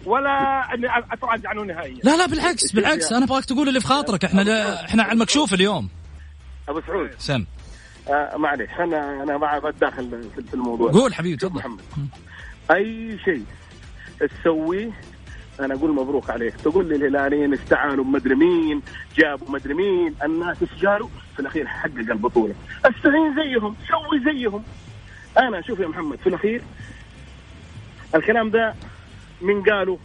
ولا 0.06 0.30
إني 0.74 0.86
اتراجع 1.12 1.48
عنه 1.50 1.62
نهائيا 1.62 2.00
لا 2.04 2.16
لا 2.16 2.26
بالعكس 2.26 2.72
بالعكس. 2.72 3.12
أنا 3.12 3.24
أبغاك 3.24 3.44
تقول 3.44 3.68
اللي 3.68 3.80
في 3.80 3.86
خاطرك. 3.86 4.24
إحنا 4.24 4.40
لا 4.40 4.84
إحنا 4.84 5.02
على 5.02 5.12
المكشوف 5.12 5.54
اليوم. 5.54 5.88
أبو 6.68 6.80
سعود. 6.86 7.10
سم. 7.18 7.44
آه 8.08 8.36
معلش 8.36 8.70
أنا 8.78 9.22
أنا 9.22 9.38
ما 9.38 9.58
بتداخل 9.58 10.22
في- 10.48 10.54
الموضوع. 10.54 10.90
قول 10.92 11.14
حبيبي 11.14 11.36
تفضل. 11.36 11.56
محمد. 11.58 11.80
أي 12.70 13.18
شيء 13.24 13.44
تسويه 14.20 14.90
أنا 15.60 15.74
أقول 15.74 15.90
مبروك 15.94 16.30
عليك. 16.30 16.54
تقول 16.56 16.88
لي 16.88 16.96
الهلاليين 16.96 17.54
استعانوا 17.54 18.04
بمدري 18.04 18.34
مين 18.34 18.82
جابوا 19.16 19.50
مدري 19.50 19.74
مين 19.74 20.14
الناس 20.24 20.56
إيش 20.62 20.84
قالوا 20.84 21.08
في 21.34 21.40
الأخير 21.40 21.66
حقق 21.66 21.96
البطولة. 21.98 22.54
استعين 22.84 23.34
زيهم 23.34 23.76
سوي 23.88 24.34
زيهم. 24.34 24.64
أنا 25.38 25.62
شوف 25.62 25.80
يا 25.80 25.86
محمد 25.88 26.18
في 26.18 26.28
الأخير 26.28 26.62
الكلام 28.14 28.50
ده 28.50 28.74
من 29.44 29.62
قالوا 29.62 29.96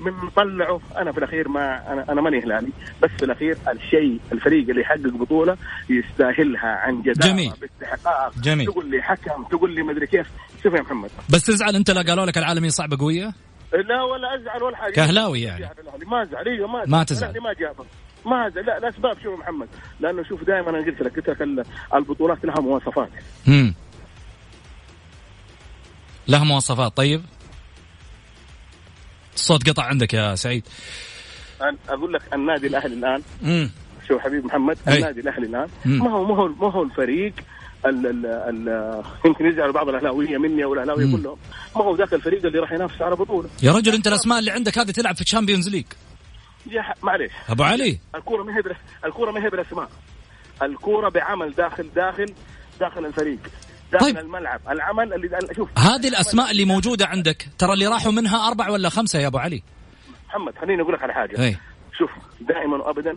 من 0.00 0.12
طلعوا. 0.36 0.78
أنا 0.96 1.12
في 1.12 1.18
الأخير 1.18 1.48
ما 1.48 1.92
أنا 1.92 2.12
أنا 2.12 2.20
ماني 2.20 2.38
هلالي 2.38 2.68
بس 3.02 3.10
في 3.10 3.24
الأخير 3.24 3.56
الشيء 3.68 4.20
الفريق 4.32 4.68
اللي 4.68 4.80
يحقق 4.80 5.12
بطولة 5.20 5.56
يستاهلها 5.90 6.68
عن 6.68 7.02
جدارة 7.02 7.32
جميل. 7.32 7.52
باستحقاق. 7.60 8.32
جميل. 8.38 8.66
تقول 8.66 8.90
لي 8.90 9.02
حكم 9.02 9.44
تقول 9.44 9.74
لي 9.74 9.82
مدري 9.82 10.06
كيف. 10.06 10.26
شوف 10.62 10.74
يا 10.74 10.80
محمد. 10.80 11.10
بس 11.30 11.44
تزعل 11.46 11.76
أنت 11.76 11.90
لا 11.90 12.02
قالوا 12.02 12.26
لك 12.26 12.38
العالمية 12.38 12.68
صعبة 12.68 12.96
قوية؟ 13.00 13.32
لا 13.88 14.02
ولا 14.02 14.34
أزعل 14.34 14.62
ولا 14.62 14.76
حاجة. 14.76 14.92
كهلاوي 14.92 15.40
يعني. 15.42 15.68
ما 16.06 16.22
ازعل 16.22 16.48
أيوه 16.48 16.68
ما 16.68 16.84
ما 16.86 17.04
تزعل. 17.04 17.40
ما 17.40 17.52
جابه 17.52 17.84
ما 18.26 18.46
ازعل 18.46 18.66
لا 18.66 18.78
الأسباب 18.78 19.18
شوف 19.22 19.38
محمد. 19.40 19.68
لأنه 20.00 20.22
شوف 20.22 20.44
دائما 20.44 20.70
أنا 20.70 20.78
قلت 20.78 21.02
لك 21.02 21.16
قلت 21.16 21.28
لك 21.30 21.42
ال- 21.42 21.64
البطولات 21.94 22.44
لها 22.44 22.60
مواصفات. 22.60 23.08
امم 23.48 23.74
لها 26.28 26.44
مواصفات. 26.44 26.96
طيب. 26.96 27.22
الصوت 29.38 29.68
قطع 29.68 29.84
عندك 29.84 30.14
يا 30.14 30.34
سعيد. 30.34 30.64
أنا 31.62 31.76
أقول 31.88 32.12
لك 32.12 32.22
النادي 32.34 32.66
الأهلي 32.66 32.94
الآن. 32.94 33.22
امم 33.42 33.70
شوف 34.08 34.20
حبيب 34.20 34.44
محمد؟ 34.46 34.78
أي. 34.88 34.96
النادي 34.96 35.20
الأهلي 35.20 35.46
الآن. 35.46 35.68
ما 35.84 36.10
هو 36.10 36.24
ما 36.24 36.36
هو 36.36 36.48
ما 36.48 36.72
هو 36.72 36.82
الفريق 36.82 37.32
ال 37.86 38.06
ال 38.06 38.26
ال 38.26 39.02
يمكن 39.24 39.46
يزعل 39.46 39.72
بعض 39.72 39.88
الأهلاوية 39.88 40.38
مني 40.38 40.64
أو 40.64 40.74
الأهلاوية. 40.74 41.16
كلهم. 41.16 41.36
ما 41.76 41.82
هو 41.82 41.96
ذاك 41.96 42.14
الفريق 42.14 42.46
اللي 42.46 42.58
راح 42.58 42.72
ينافس 42.72 43.02
على 43.02 43.16
بطولة. 43.16 43.48
يا 43.62 43.72
رجل 43.72 43.94
أنت 43.94 44.06
الأسماء 44.06 44.38
اللي 44.38 44.50
عندك 44.50 44.78
هذه 44.78 44.90
تلعب 44.90 45.14
في 45.14 45.20
ال 45.20 45.25
Champions 45.25 45.68
League 45.68 45.86
يا 46.70 46.84
معليش. 47.02 47.32
أبو 47.48 47.62
علي. 47.62 47.98
الكورة 48.14 48.42
ما 48.42 48.56
هي 48.56 48.62
الكورة 49.04 49.30
ما 49.30 49.44
هي 49.44 49.50
بالأسماء. 49.50 49.90
الكورة 50.62 51.08
بعمل 51.08 51.54
داخل 51.54 51.88
داخل 51.96 52.34
داخل 52.80 53.06
الفريق. 53.06 53.38
داخل 53.92 54.04
طيب. 54.04 54.18
الملعب. 54.18 54.60
العمل 54.70 55.14
اللي 55.14 55.54
شوف. 55.56 55.78
هذه 55.78 56.08
الأسماء 56.08 56.50
اللي 56.50 56.64
موجودة 56.64 57.06
عندك 57.06 57.48
ترى 57.58 57.72
اللي 57.72 57.86
راحوا 57.86 58.12
منها 58.12 58.48
أربع 58.48 58.70
ولا 58.70 58.88
خمسة 58.88 59.18
يا 59.18 59.26
أبو 59.26 59.38
علي؟ 59.38 59.62
محمد 60.28 60.54
خليني 60.60 60.82
أقول 60.82 60.94
لك 60.94 61.02
على 61.02 61.12
حاجة. 61.14 61.44
اي 61.44 61.56
شوف 61.98 62.10
دائما 62.40 62.76
وابدا 62.76 63.16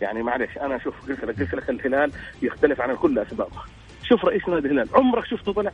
يعني 0.00 0.22
معلش 0.22 0.58
أنا 0.58 0.78
شوف 0.78 0.94
قلت 1.08 1.24
لك 1.24 1.40
قلت 1.40 1.54
لك 1.54 1.70
الهلال 1.70 2.12
يختلف 2.42 2.80
عن 2.80 2.96
كل 2.96 3.18
اسباب 3.18 3.48
شوف 4.08 4.24
رئيس 4.24 4.48
نادي 4.48 4.66
الهلال 4.68 4.88
عمرك 4.94 5.26
شفته 5.26 5.52
طلع؟ 5.52 5.72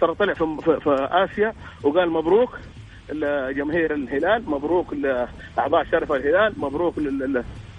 ترى 0.00 0.14
طلع 0.14 0.34
في, 0.34 0.56
في, 0.64 0.80
في 0.80 1.08
آسيا 1.10 1.54
وقال 1.82 2.10
مبروك 2.10 2.58
لجماهير 3.12 3.94
الهلال 3.94 4.50
مبروك 4.50 4.94
لأعضاء 4.94 5.84
شرف 5.90 6.12
الهلال 6.12 6.54
مبروك 6.56 6.98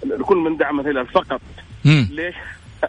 لكل 0.04 0.36
من 0.36 0.56
دعم 0.56 0.80
الهلال 0.80 1.06
فقط. 1.06 1.40
امم 1.86 2.08
ليش؟ 2.10 2.34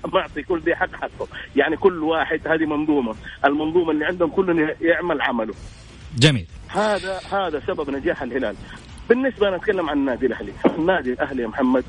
معطي 0.13 0.41
كل 0.43 0.59
ذي 0.59 0.75
حق 0.75 0.95
حقه. 0.95 1.27
يعني 1.55 1.77
كل 1.77 2.03
واحد 2.03 2.47
هذه 2.47 2.65
منظومة. 2.65 3.15
المنظومة 3.45 3.91
اللي 3.91 4.05
عندهم 4.05 4.29
كل 4.29 4.75
يعمل 4.81 5.21
عمله. 5.21 5.53
جميل. 6.17 6.45
هذا 6.67 7.19
هذا 7.31 7.61
سبب 7.67 7.89
نجاح 7.89 8.21
الهلال. 8.21 8.55
بالنسبة 9.09 9.47
أنا 9.47 9.55
أتكلم 9.55 9.89
عن 9.89 9.97
النادي 9.97 10.25
الأهلي. 10.25 10.51
النادي 10.77 11.13
الأهلي 11.13 11.41
يا 11.43 11.47
محمد 11.47 11.83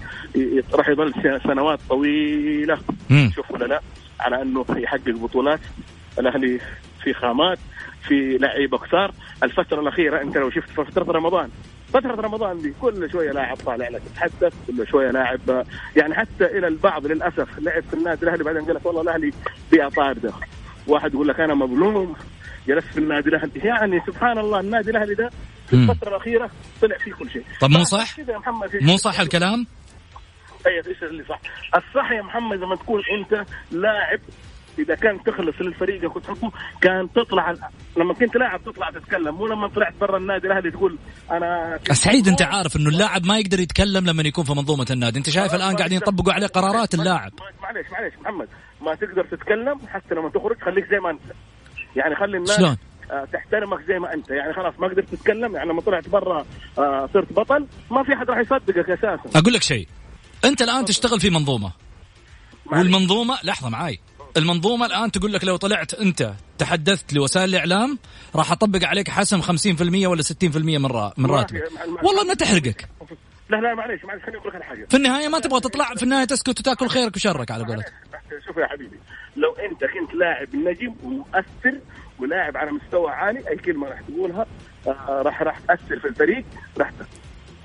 راح 0.75 0.89
يظل 0.89 1.13
سنوات 1.45 1.79
طويلة. 1.89 2.79
امم 3.11 3.31
شوف 3.35 3.51
ولا 3.51 3.65
لا؟ 3.65 3.81
على 4.21 4.43
أنه 4.43 4.65
يحقق 4.77 5.11
بطولات 5.11 5.61
الأهلي 6.19 6.61
في 7.03 7.15
خامات. 7.15 7.59
في 8.09 8.39
لعيبه 8.41 8.79
كثار 8.79 9.13
الفترة 9.43 9.81
الأخيرة 9.81 10.23
أنت 10.23 10.37
لو 10.37 10.51
شفت 10.51 10.69
في 10.71 10.85
فترة 10.85 11.13
رمضان 11.13 11.51
فترة 11.93 12.15
رمضان 12.15 12.63
دي 12.63 12.73
كل 12.81 13.11
شوية 13.11 13.33
لاعب 13.33 13.57
طالع 13.57 13.89
لك 13.89 14.03
يتحدث 14.07 14.55
كل 14.67 14.87
شوية 14.89 15.11
لاعب 15.11 15.65
يعني 15.97 16.15
حتى 16.15 16.45
إلى 16.45 16.69
البعض 16.69 17.07
للأسف 17.07 17.59
لعب 17.59 17.83
في 17.83 17.95
النادي 17.95 18.23
الأهلي 18.23 18.45
بعدين 18.45 18.65
قال 18.65 18.75
لك 18.75 18.87
والله 18.87 19.03
الأهلي 19.03 19.33
بيئة 19.71 19.89
طاردة 19.89 20.33
واحد 20.87 21.15
يقول 21.15 21.29
لك 21.29 21.41
أنا 21.41 21.55
مظلوم 21.55 22.17
جلست 22.69 22.87
في 22.87 22.99
النادي 22.99 23.29
الأهلي 23.29 23.51
يعني 23.55 24.01
سبحان 24.07 24.39
الله 24.39 24.61
النادي 24.61 24.91
الأهلي 24.91 25.15
ده 25.15 25.31
في. 25.69 25.75
الفترة 25.77 26.09
الأخيرة 26.09 26.51
طلع 26.83 26.97
فيه 26.99 27.13
كل 27.13 27.31
شيء 27.31 27.45
طب 27.61 27.71
مو 27.71 27.85
صح؟ 27.85 28.17
مو 28.81 28.97
صح 28.97 29.21
الكلام؟ 29.21 29.67
إيش 30.67 31.03
اللي 31.03 31.25
صح؟ 31.29 31.41
الصح 31.77 32.11
يا 32.13 32.23
محمد 32.23 32.59
لما 32.59 32.77
تكون 32.77 33.03
أنت 33.19 33.47
لاعب 33.73 34.21
إذا 34.79 34.95
كان 34.95 35.23
تخلص 35.23 35.55
للفريق 35.61 36.17
وتحبه 36.17 36.51
كان 36.81 37.09
تطلع 37.13 37.55
لما 37.97 38.15
كنت 38.15 38.37
لاعب 38.37 38.65
تطلع 38.65 38.91
تتكلم 38.91 39.35
مو 39.35 39.47
لما 39.47 39.69
طلعت 39.69 39.95
برا 40.01 40.17
النادي 40.19 40.47
الأهلي 40.47 40.71
تقول 40.71 40.99
أنا 41.31 41.77
كنت 41.77 41.93
سعيد 41.93 42.29
أنت 42.29 42.43
عارف 42.43 42.77
إنه 42.77 42.89
اللاعب 42.89 43.27
ما 43.27 43.39
يقدر 43.39 43.61
يتكلم 43.61 44.07
لما 44.07 44.23
يكون 44.23 44.45
في 44.45 44.53
منظومة 44.53 44.87
النادي. 44.91 45.19
أنت 45.19 45.31
شايف 45.31 45.55
الآن 45.55 45.77
قاعدين 45.77 45.97
يطبقوا 45.97 46.33
عليه 46.33 46.47
قرارات 46.47 46.95
اللاعب. 46.95 47.33
معليش 47.63 47.87
معليش 47.93 48.15
محمد. 48.21 48.49
ما 48.81 48.95
تقدر 48.95 49.25
تتكلم 49.25 49.81
حتى 49.89 50.15
لما 50.15 50.31
تخرج 50.31 50.57
خليك 50.63 50.85
زي 50.91 50.99
ما 50.99 51.11
أنت. 51.11 51.23
يعني 51.97 52.15
خلي 52.15 52.37
الناس 52.37 52.57
شلون؟ 52.57 52.77
آه، 53.11 53.25
تحترمك 53.33 53.83
زي 53.89 53.99
ما 53.99 54.15
أنت. 54.15 54.31
يعني 54.31 54.53
خلاص 54.53 54.75
ما 54.79 54.89
قدرت 54.89 55.09
تتكلم 55.15 55.57
يعني 55.57 55.71
لما 55.71 55.81
طلعت 55.81 56.09
برا 56.09 56.47
آه، 56.79 57.09
صرت 57.15 57.33
بطل 57.33 57.67
ما 57.91 58.03
في 58.03 58.15
أحد 58.15 58.31
راح 58.31 58.39
يصدقك 58.39 58.91
أساسا. 58.91 59.39
أقول 59.39 59.53
لك 59.53 59.63
شيء. 59.63 59.89
أنت 60.45 60.63
الآن 60.63 60.85
تشتغل 60.85 61.21
في 61.21 61.31
منظومة. 61.31 61.73
والمنظومة 62.67 63.39
لحظة 63.45 63.69
معاي. 63.69 64.01
المنظومة 64.37 64.87
الآن 64.87 65.11
تقول 65.13 65.33
لك 65.33 65.45
لو 65.45 65.57
طلعت 65.57 65.95
أنت 65.95 66.33
تحدثت 66.59 67.13
لوسائل 67.13 67.49
الإعلام 67.49 67.99
راح 68.35 68.53
أطبق 68.53 68.85
عليك 68.85 69.11
حسم 69.11 69.43
50% 69.43 70.07
ولا 70.07 70.23
60% 70.23 70.57
من 70.57 70.87
را... 70.87 71.13
من 71.17 71.27
راتبك. 71.27 71.63
والله 72.03 72.25
ما 72.25 72.35
تحرقك. 72.35 72.89
لا 73.51 73.57
لا 73.57 73.75
معليش 73.75 74.05
معليش 74.05 74.23
خليني 74.23 74.39
أقول 74.39 74.53
لك 74.55 74.63
حاجة. 74.63 74.87
في 74.91 74.97
النهاية 74.97 75.29
ما 75.29 75.39
تبغى 75.41 75.61
تطلع 75.61 75.95
في 75.95 76.03
النهاية 76.03 76.25
تسكت 76.25 76.61
وتأكل 76.61 76.89
خيرك 76.89 77.17
وشرك 77.17 77.51
على 77.51 77.65
قولتك. 77.65 77.93
شوف 78.47 78.57
يا 78.57 78.67
حبيبي 78.67 78.97
لو 79.37 79.53
أنت 79.53 79.81
كنت 79.81 80.15
لاعب 80.15 80.57
نجم 80.57 80.95
ومؤثر 81.03 81.81
ولاعب 82.19 82.57
على 82.57 82.71
مستوى 82.73 83.11
عالي 83.11 83.49
أي 83.49 83.57
كلمة 83.57 83.89
راح 83.89 84.01
تقولها 84.01 84.47
آه، 84.87 85.23
راح 85.23 85.43
راح 85.43 85.59
تأثر 85.59 85.99
في 85.99 86.09
الفريق 86.09 86.45
راح 86.79 86.91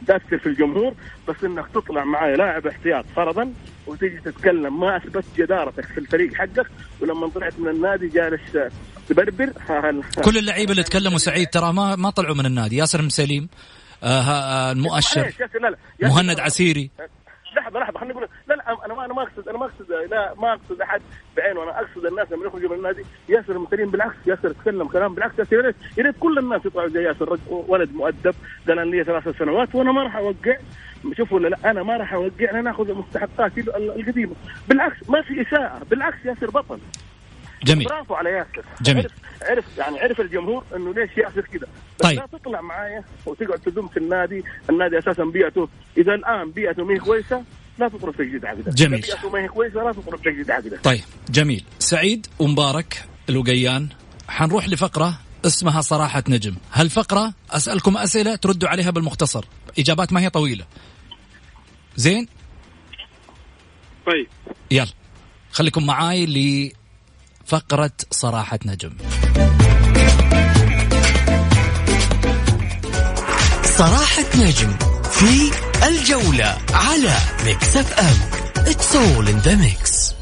تأثر 0.07 0.37
في 0.37 0.45
الجمهور. 0.45 0.93
بس 1.27 1.43
إنك 1.43 1.65
تطلع 1.73 2.03
معايا 2.03 2.37
لاعب 2.37 2.67
احتياط 2.67 3.05
فرضا 3.15 3.53
وتيجي 3.87 4.17
تتكلم. 4.17 4.79
ما 4.79 4.97
اثبت 4.97 5.25
جدارتك 5.37 5.85
في 5.85 5.97
الفريق 5.97 6.33
حقك 6.33 6.67
ولما 7.01 7.27
طلعت 7.27 7.59
من 7.59 7.67
النادي 7.67 8.07
جالس 8.07 8.41
تبربر. 9.09 9.51
كل 10.23 10.37
اللعيبة 10.37 10.71
اللي 10.71 10.83
تكلموا 10.83 11.17
سعيد 11.17 11.47
ترى 11.47 11.73
ما 11.73 11.95
ما 11.95 12.09
طلعوا 12.09 12.35
من 12.35 12.45
النادي. 12.45 12.77
ياسر 12.77 13.01
مسليم 13.01 13.49
آه 14.03 14.07
آه 14.07 14.71
المؤشر 14.71 15.33
لا 15.61 15.69
لا. 15.99 16.09
مهند. 16.09 16.39
عسيري. 16.39 16.89
لحظة 17.57 17.79
لحظة 17.79 17.99
خليني 17.99 18.13
أقول 18.13 18.27
لا 18.47 18.53
لا 18.55 18.85
أنا 18.85 18.93
ما 18.93 19.05
أنا 19.05 19.13
ما 19.13 19.21
اقصد 19.23 19.47
أنا 19.49 19.57
ما 19.57 19.65
اقصد 19.65 19.91
لا 20.11 20.33
ما 20.37 20.53
أقصد 20.53 20.81
أحد 20.81 21.01
بعينه. 21.37 21.63
أنا 21.63 21.79
أقصد 21.79 22.05
الناس 22.05 22.31
لما 22.31 22.45
يخرجوا 22.45 22.69
من 22.69 22.75
النادي 22.75 23.05
ياسر 23.29 23.55
المثالين 23.55 23.91
بالعكس 23.91 24.15
ياسر 24.27 24.51
تكلم 24.51 24.87
كلام 24.87 25.15
بالعكس. 25.15 25.39
ياسر 25.39 25.55
يا 25.55 25.61
ريت 25.61 25.75
يا 25.97 26.03
ريت 26.03 26.15
كل 26.19 26.37
الناس 26.37 26.65
يطلعوا 26.65 26.89
زي 26.89 27.03
ياسر 27.03 27.37
ولد 27.49 27.93
مؤدب 27.93 28.35
قال 28.67 28.87
لي 28.91 29.03
ثلاث 29.03 29.37
سنوات 29.39 29.75
وأنا 29.75 29.91
ما 29.91 30.03
راح 30.03 30.15
أوقع. 30.15 30.57
شوفوا 31.17 31.37
ولا 31.39 31.47
لا 31.47 31.71
أنا 31.71 31.83
ما 31.83 31.97
راح 31.97 32.13
أوقع 32.13 32.49
أنا 32.51 32.61
ناخذ 32.61 32.93
مستحقاتي 32.93 33.59
ال- 33.59 33.99
القديمة. 33.99 34.33
بالعكس 34.69 35.09
ما 35.09 35.21
في 35.21 35.41
اساءه 35.41 35.81
بالعكس 35.89 36.17
ياسر 36.25 36.49
بطل. 36.49 36.79
جميل. 37.63 37.85
برافو 37.87 38.13
على 38.15 38.29
ياسر. 38.29 38.65
جميل. 38.81 39.03
عرف 39.05 39.11
عرف 39.41 39.65
يعني 39.77 39.99
عرف 39.99 40.21
الجمهور 40.21 40.63
إنه 40.75 40.93
ليش 40.93 41.17
ياسر 41.17 41.41
كذا 41.41 41.67
بس 41.99 42.03
طيب. 42.05 42.19
لا 42.19 42.27
تطلع 42.31 42.61
معايا 42.61 43.03
وتقعد 43.25 43.59
تدم 43.59 43.87
في 43.87 43.97
النادي. 43.97 44.43
النادي 44.69 44.97
أساسا 44.99 45.23
بيئته 45.23 45.69
إذا 45.97 46.13
الآن 46.13 46.51
بيئته 46.51 46.85
ما 46.85 46.93
هي 46.93 46.99
كويسة 46.99 47.43
لا 47.79 47.87
تطلب 47.89 48.15
تجديد 48.15 48.45
عقده. 48.45 48.71
جميل. 48.71 49.01
بيئته 49.01 49.29
ما 49.29 49.39
هي 49.39 49.47
كويسة 49.47 49.83
لا 49.83 49.91
تطلب 49.91 50.21
تجديد 50.21 50.51
عقده. 50.51 50.77
طيب 50.83 51.01
جميل. 51.29 51.63
سعيد 51.79 52.27
ومبارك 52.39 53.03
الوقيان 53.29 53.87
حنروح 54.29 54.69
لفقرة 54.69 55.13
اسمها 55.45 55.81
صراحة 55.81 56.23
نجم. 56.29 56.55
هالفقرة 56.73 57.33
أسألكم 57.51 57.97
أسئلة 57.97 58.35
تردوا 58.35 58.69
عليها 58.69 58.91
بالمختصر. 58.91 59.45
إجابات 59.79 60.13
ما 60.13 60.21
هي 60.21 60.29
طويلة. 60.29 60.65
زين؟ 61.95 62.27
طيب. 64.05 64.27
يلا. 64.71 64.93
خليكم 65.51 65.85
معاي 65.85 66.25
لفقرة 67.45 67.91
صراحة 68.11 68.59
نجم. 68.65 68.93
صراحة 73.63 74.25
نجم 74.35 74.77
في 75.11 75.51
الجولة 75.87 76.57
على 76.73 77.17
Mix 77.45 77.77
FM. 77.77 78.41
It's 78.65 78.95
all 78.95 79.27
in 79.27 79.41
the 79.47 79.55
mix. 79.57 80.20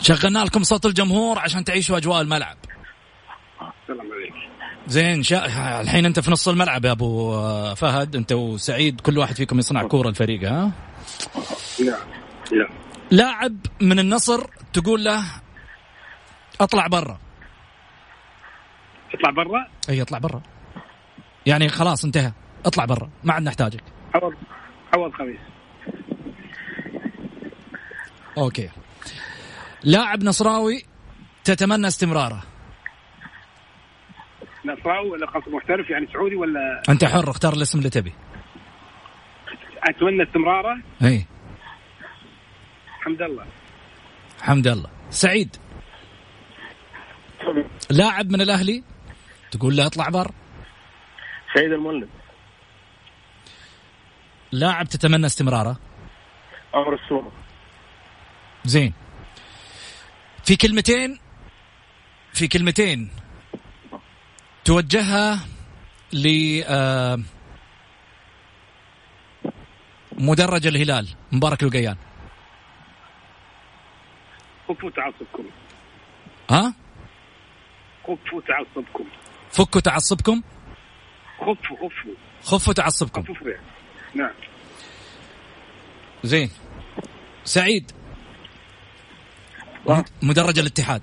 شغلنا 0.00 0.38
لكم 0.38 0.62
صوت 0.62 0.86
الجمهور 0.86 1.38
عشان 1.38 1.64
تعيشوا 1.64 1.96
أجواء 1.96 2.20
الملعب. 2.20 2.56
السلام 3.82 4.12
عليك 4.12 4.34
زين 4.86 5.22
شا... 5.22 5.80
الحين 5.80 6.06
أنت 6.06 6.20
في 6.20 6.30
نص 6.30 6.48
الملعب 6.48 6.84
يا 6.84 6.92
أبو 6.92 7.32
فهد 7.74 8.16
أنت 8.16 8.32
وسعيد 8.32 9.00
كل 9.00 9.18
واحد 9.18 9.36
فيكم 9.36 9.58
يصنع 9.58 9.82
كورة 9.82 10.08
الفريق 10.08 10.50
ها؟ 10.50 10.72
نعم 11.80 12.08
نعم. 12.52 12.68
لاعب 13.10 13.56
من 13.80 13.98
النصر 13.98 14.46
تقول 14.72 15.04
له 15.04 15.24
اطلع 16.60 16.86
برا. 16.86 17.18
تطلع 19.12 19.30
برا؟ 19.30 19.66
إي 19.88 20.02
اطلع 20.02 20.18
برا. 20.18 20.42
يعني 21.46 21.68
خلاص 21.68 22.04
انتهى. 22.04 22.32
اطلع 22.66 22.84
برا 22.84 23.10
ما 23.24 23.32
عاد 23.32 23.42
نحتاجك. 23.42 23.82
عوض 24.14 24.34
عوض 24.94 25.12
خميس. 25.12 25.40
أوكي. 28.38 28.68
لاعب 29.84 30.22
نصراوي 30.22 30.84
تتمنى 31.44 31.86
استمراره. 31.86 32.42
نصراوي 34.64 35.10
ولا 35.10 35.26
قصد 35.26 35.48
محترف 35.48 35.90
يعني 35.90 36.06
سعودي 36.12 36.36
ولا 36.36 36.82
أنت 36.88 37.04
حر 37.04 37.30
اختار 37.30 37.52
الاسم 37.52 37.78
اللي 37.78 37.90
تبي. 37.90 38.12
أتمنى 39.88 40.22
استمراره؟ 40.22 40.82
إي. 41.02 41.26
حمد 43.00 43.22
الله 43.22 43.46
حمد 44.42 44.66
الله 44.66 44.90
سعيد. 45.10 45.56
لاعب 47.90 48.30
من 48.30 48.40
الأهلي؟ 48.40 48.84
تقول 49.50 49.76
له 49.76 49.86
اطلع 49.86 50.08
بر. 50.08 50.30
سعيد 51.54 51.72
المولد. 51.72 52.08
لاعب 54.52 54.86
تتمنى 54.86 55.26
استمراره؟ 55.26 55.76
عمر 56.74 56.94
السومه 56.94 57.30
زين. 58.64 58.94
في 60.48 60.56
كلمتين 60.56 61.18
في 62.32 62.48
كلمتين. 62.48 63.10
توجهها 64.64 65.40
ل 66.12 66.26
آه، 66.66 67.18
مدرج 70.12 70.66
الهلال 70.66 71.08
مبارك 71.32 71.62
القيان. 71.62 71.96
خفوا 74.68 74.90
تعصبكم. 74.90 75.44
ها؟ 76.50 76.74
خفوا 78.02 78.40
تعصبكم. 78.40 79.04
فكوا 79.50 79.80
تعصبكم؟ 79.80 80.42
خفوا 81.38 81.76
خفوا. 81.76 82.14
خفوا 82.42 82.72
تعصبكم. 82.72 83.22
خفوا 83.22 83.52
نعم. 84.14 84.34
زين. 86.24 86.50
سعيد. 87.44 87.97
مدرج 90.22 90.58
الاتحاد. 90.58 91.02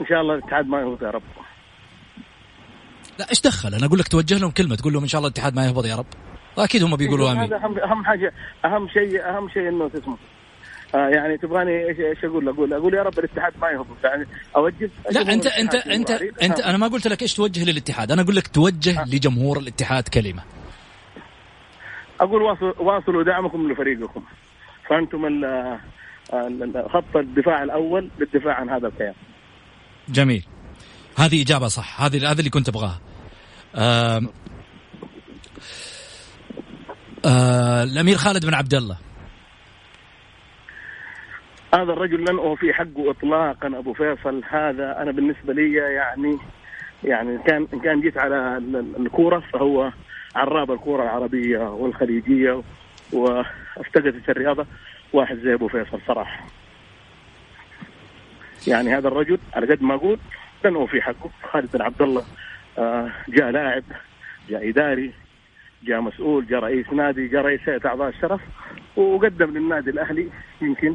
إن 0.00 0.06
شاء 0.06 0.20
الله 0.20 0.34
الاتحاد 0.34 0.66
ما 0.66 0.80
يهبط 0.80 1.02
يا 1.02 1.10
رب. 1.10 1.22
لا 3.18 3.30
إيش 3.30 3.40
دخل؟ 3.40 3.74
أنا 3.74 3.86
أقول 3.86 3.98
لك 3.98 4.08
توجه 4.08 4.38
لهم 4.38 4.50
كلمة 4.50 4.76
تقول 4.76 4.92
لهم 4.92 5.02
إن 5.02 5.08
شاء 5.08 5.18
الله 5.18 5.28
الاتحاد 5.28 5.54
ما 5.54 5.66
يهبط 5.66 5.84
يا 5.84 5.96
رب. 5.96 6.06
أكيد 6.58 6.82
هم 6.82 6.96
بيقولوا 6.96 7.32
آمين. 7.32 7.42
هذا 7.42 7.56
اهم 7.56 7.78
أهم 7.78 8.04
حاجة 8.04 8.32
أهم 8.64 8.88
شيء 8.88 9.28
أهم 9.28 9.48
شيء 9.48 9.68
إنه 9.68 9.88
تسمع 9.88 10.16
آه 10.94 11.08
يعني 11.08 11.38
تبغاني 11.38 11.88
إيش 11.88 11.98
إيش 11.98 12.24
أقول؟ 12.24 12.48
أقول 12.48 12.72
أقول 12.72 12.94
يا 12.94 13.02
رب 13.02 13.18
الاتحاد 13.18 13.52
ما 13.58 13.70
يهبط. 13.70 14.04
يعني 14.04 14.26
اوجه 14.56 14.90
لا 15.10 15.32
انت 15.32 15.46
انت 15.46 15.74
انت 15.74 16.10
انت 16.42 16.60
أنا 16.60 16.78
ما 16.78 16.88
قلت 16.88 17.06
لك 17.06 17.22
إيش 17.22 17.34
توجه 17.34 17.64
للاتحاد. 17.64 18.12
أنا 18.12 18.22
أقول 18.22 18.36
لك 18.36 18.46
توجه 18.46 19.04
لجمهور 19.04 19.58
الاتحاد 19.58 20.08
كلمة. 20.08 20.42
أقول 22.20 22.42
واصل 22.42 22.74
واصلوا 22.78 23.22
دعمكم 23.22 23.72
لفريقكم. 23.72 24.22
فأنتم 24.88 25.26
خط 26.88 27.16
الدفاع 27.16 27.62
الأول 27.62 28.10
للدفاع 28.18 28.54
عن 28.54 28.70
هذا 28.70 28.88
الكيان. 28.88 29.14
جميل. 30.08 30.44
هذه 31.18 31.42
إجابة 31.42 31.68
صح. 31.68 32.02
هذه 32.02 32.30
هذا 32.30 32.38
اللي 32.38 32.50
كنت 32.50 32.68
أبغاها. 32.68 33.00
آم، 33.76 34.28
آه 37.24 37.82
الأمير 37.82 38.16
خالد 38.16 38.46
بن 38.46 38.54
عبد 38.54 38.74
الله. 38.74 38.96
هذا 41.74 41.92
الرجل 41.92 42.20
لن 42.20 42.38
أوفي 42.38 42.72
حقه 42.72 43.10
اطلاقا 43.10 43.78
أبو 43.78 43.92
فيصل. 43.92 44.42
هذا 44.50 45.02
أنا 45.02 45.12
بالنسبة 45.12 45.52
لي 45.52 45.72
يعني 45.74 46.38
يعني 47.04 47.30
إن 47.30 47.42
كان 47.42 47.66
إن 47.74 47.80
كان 47.80 48.00
جيت 48.00 48.18
على 48.18 48.58
الكورة 49.00 49.42
فهو 49.52 49.92
عراب 50.36 50.70
الكورة 50.70 51.02
العربية 51.02 51.58
والخليجية 51.58 52.62
وأفتقدت 53.12 54.28
الرياضة. 54.28 54.66
واحد 55.14 55.36
زي 55.36 55.54
أبو 55.54 55.68
فيصل 55.68 56.00
صراحة. 56.06 56.44
يعني 58.66 58.96
هذا 58.96 59.08
الرجل 59.08 59.38
على 59.54 59.66
قد 59.66 59.82
ما 59.82 59.94
أقول 59.94 60.18
لن 60.64 60.74
اوفي 60.74 61.02
حقه 61.02 61.30
خالد 61.42 61.76
بن 61.76 61.82
عبد 61.82 62.02
الله 62.02 62.24
آه، 62.78 63.10
جاء 63.28 63.50
لاعب 63.50 63.82
جاء 64.48 64.68
إداري 64.68 65.12
جاء 65.82 66.00
مسؤول 66.00 66.46
جاء 66.46 66.60
رئيس 66.60 66.92
نادي 66.92 67.28
جاء 67.28 67.42
رئيس 67.42 67.60
هيئة 67.68 67.86
أعضاء 67.86 68.08
الشرف 68.08 68.40
وقدم 68.96 69.50
للنادي 69.50 69.90
الأهلي 69.90 70.28
يمكن 70.62 70.94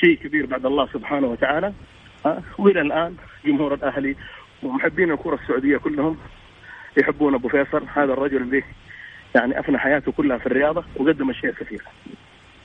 شيء 0.00 0.16
كبير 0.16 0.46
بعد 0.46 0.66
الله 0.66 0.86
سبحانه 0.86 1.26
وتعالى 1.26 1.72
آه، 2.26 2.42
وإلى 2.58 2.80
الآن 2.80 3.16
جمهور 3.44 3.74
الأهلي 3.74 4.16
ومحبين 4.62 5.12
الكرة 5.12 5.34
السعودية 5.34 5.76
كلهم 5.76 6.18
يحبون 6.96 7.34
أبو 7.34 7.48
فيصل 7.48 7.84
هذا 7.94 8.12
الرجل 8.12 8.36
اللي 8.36 8.62
يعني 9.34 9.60
أفنى 9.60 9.78
حياته 9.78 10.12
كلها 10.12 10.38
في 10.38 10.46
الرياضة 10.46 10.84
وقدم 10.96 11.30
أشياء 11.30 11.52
كثيرة. 11.52 11.84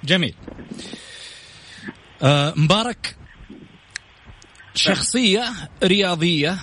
جميل. 0.06 0.36
آه 2.24 2.54
مبارك. 2.56 3.16
شخصية 4.76 5.44
رياضية. 5.84 6.58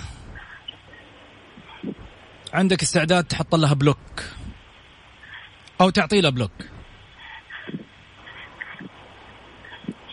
عندك 2.53 2.81
استعداد 2.81 3.23
تحط 3.23 3.55
لها 3.55 3.73
بلوك. 3.73 4.23
أو 5.81 5.89
تعطي 5.89 6.21
له 6.21 6.29
block. 6.29 6.51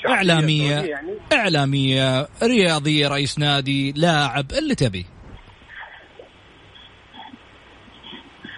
إعلامية. 0.09 0.74
يعني؟ 0.81 1.12
إعلامية. 1.33 2.28
رياضية 2.43 3.09
رئيس 3.09 3.39
نادي 3.39 3.93
لاعب 3.93 4.53
اللي 4.53 4.74
تبي 4.74 5.07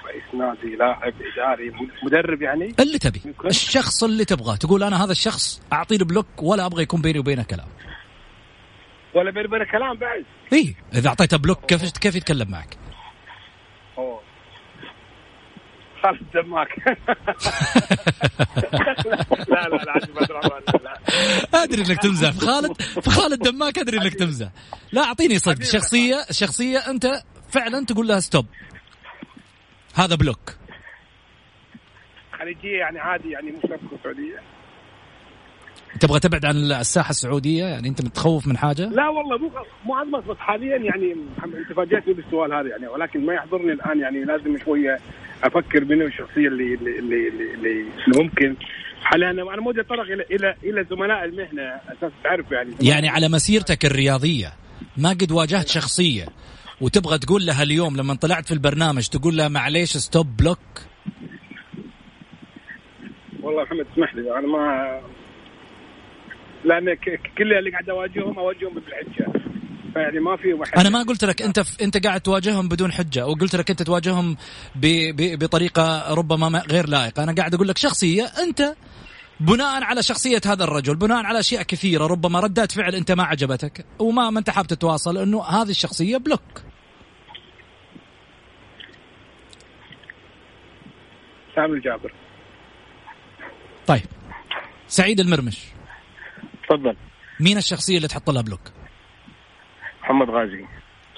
رئيس 0.06 0.21
نادي 0.34 0.76
لاعب 0.76 1.12
إداري 1.32 1.72
مدرب 2.02 2.42
يعني؟ 2.42 2.74
اللي 2.80 2.98
تبي. 2.98 3.22
الشخص 3.44 4.04
اللي 4.04 4.24
تبغاه. 4.24 4.56
تقول 4.56 4.82
أنا 4.82 5.04
هذا 5.04 5.12
الشخص 5.12 5.62
اعطي 5.72 5.96
له 5.96 6.04
block 6.04 6.26
ولا 6.42 6.66
أبغى 6.66 6.82
يكون 6.82 7.00
بيني 7.02 7.18
وبينه 7.18 7.42
كلام. 7.42 7.68
ولا 9.14 9.30
بيني 9.30 9.46
وبينه 9.46 9.64
كلام 9.64 9.96
بعد. 9.98 10.24
اي 10.52 10.74
إذا 10.94 11.08
أعطيته 11.08 11.36
بلوك 11.36 11.66
كيف 11.66 11.98
كيف 11.98 12.14
يتكلم 12.16 12.50
معك؟ 12.50 12.76
أوه. 13.98 14.20
خالد 16.02 16.22
دماك 16.34 16.68
لا 19.48 19.68
لا 19.68 19.76
لا 19.76 20.00
لا 21.52 21.62
أدري 21.62 21.82
إنك 21.82 22.02
تمزح. 22.02 22.30
في 22.30 22.40
خالد 22.40 22.82
في 22.82 23.10
خالد 23.10 23.42
دماك 23.42 23.78
أدري 23.78 23.98
إنك 23.98 24.14
تمزح. 24.14 24.48
لا 24.92 25.02
أعطيني 25.02 25.38
صدق. 25.38 25.62
شخصيه 25.62 26.16
شخصية 26.30 26.78
أنت 26.78 27.22
فعلا 27.50 27.84
تقول 27.84 28.08
لها 28.08 28.20
stop 28.20 28.46
هذا 29.94 30.14
block. 30.14 30.56
خليجية 32.38 32.78
يعني 32.78 32.98
عادي 32.98 33.30
يعني 33.30 33.50
مش 33.50 33.62
شرط 33.62 33.80
السعوديه 33.92 34.38
تبغى 36.00 36.20
تبعد 36.20 36.44
عن 36.44 36.56
الساحة 36.56 37.10
السعودية؟ 37.10 37.64
يعني 37.64 37.88
أنت 37.88 38.02
متخوف 38.04 38.46
من 38.46 38.56
حاجة؟ 38.56 38.88
لا 38.88 39.08
والله 39.08 39.38
مو 39.38 39.50
مو 39.84 39.94
عزمك 39.94 40.24
بس 40.24 40.36
حاليا 40.36 40.76
يعني 40.76 41.16
أنت 41.44 41.72
فاجأتني 41.76 42.14
بالسؤال 42.14 42.54
هذا 42.54 42.68
يعني 42.68 42.86
ولكن 42.86 43.26
ما 43.26 43.34
يحضرني 43.34 43.72
الآن 43.72 44.00
يعني 44.00 44.24
لازم 44.24 44.58
شوية 44.64 44.98
أفكر 45.44 45.84
منه 45.84 46.04
الشخصيه 46.04 46.48
اللي 46.48 46.74
اللي 46.74 46.98
اللي, 46.98 47.28
اللي, 47.28 47.52
اللي 47.54 47.84
ممكن. 48.22 48.56
حاليا 49.02 49.30
أنا 49.30 49.60
مو 49.60 49.70
اتطرق 49.70 50.00
إلى 50.12 50.24
إلى 50.30 50.54
إلى 50.64 50.84
زملاء 50.90 51.24
المهنة 51.24 51.62
أساس 51.62 52.12
تعرف 52.24 52.52
يعني. 52.52 52.70
يعني 52.80 53.08
على 53.08 53.28
مسيرتك 53.28 53.84
الرياضية 53.84 54.52
ما 54.96 55.10
قد 55.10 55.32
واجهت 55.32 55.68
شخصية. 55.68 56.26
وتبغى 56.82 57.18
تقول 57.18 57.46
لها 57.46 57.62
اليوم 57.62 57.96
لما 57.96 58.14
طلعت 58.14 58.46
في 58.46 58.54
البرنامج 58.54 59.06
تقول 59.06 59.36
لها 59.36 59.48
معليش 59.48 59.96
stop 59.96 60.36
block 60.36 60.58
والله 63.42 63.62
محمد 63.62 63.86
اسمح 63.92 64.14
لي 64.14 64.38
أنا 64.38 64.46
ما 64.46 65.00
لأن 66.64 66.94
كل 67.38 67.52
اللي 67.52 67.70
قاعد 67.70 67.90
أواجههم 67.90 68.38
أواجههم 68.38 68.74
بالحجه 68.74 69.32
فيعني 69.92 70.20
ما 70.20 70.36
في 70.36 70.52
واحد 70.52 70.78
أنا 70.78 70.90
ما 70.90 71.02
قلت 71.02 71.24
لك 71.24 71.42
أنت 71.42 71.60
ف... 71.60 71.82
أنت 71.82 72.06
قاعد 72.06 72.20
تواجههم 72.20 72.68
بدون 72.68 72.92
حجة 72.92 73.26
وقلت 73.26 73.56
لك 73.56 73.70
أنت 73.70 73.82
تواجههم 73.82 74.36
ب... 74.74 74.86
ب... 75.16 75.38
بطريقة 75.38 76.14
ربما 76.14 76.48
ما 76.48 76.58
غير 76.70 76.88
لائقة. 76.88 77.22
أنا 77.22 77.34
قاعد 77.34 77.54
أقول 77.54 77.68
لك 77.68 77.78
شخصية 77.78 78.24
أنت 78.24 78.74
بناء 79.40 79.82
على 79.82 80.02
شخصية 80.02 80.40
هذا 80.46 80.64
الرجل 80.64 80.96
بناء 80.96 81.24
على 81.24 81.40
أشياء 81.40 81.62
كثيرة 81.62 82.06
ربما 82.06 82.40
ردات 82.40 82.72
فعل 82.72 82.94
أنت 82.94 83.12
ما 83.12 83.24
عجبتك 83.24 83.86
وما 83.98 84.30
ما 84.30 84.38
أنت 84.38 84.50
حاب 84.50 84.66
تتواصل 84.66 85.18
أنه 85.18 85.44
هذه 85.44 85.70
الشخصية 85.70 86.16
بلوك 86.16 86.71
سامي 91.54 91.72
الجابر. 91.76 92.12
طيب. 93.86 94.02
سعيد 94.86 95.20
المرمش. 95.20 95.64
تفضل. 96.68 96.96
مين 97.40 97.58
الشخصية 97.58 97.96
اللي 97.96 98.08
تحط 98.08 98.30
لها 98.30 98.42
block؟ 98.42 98.60
محمد 100.02 100.30
غازي. 100.30 100.64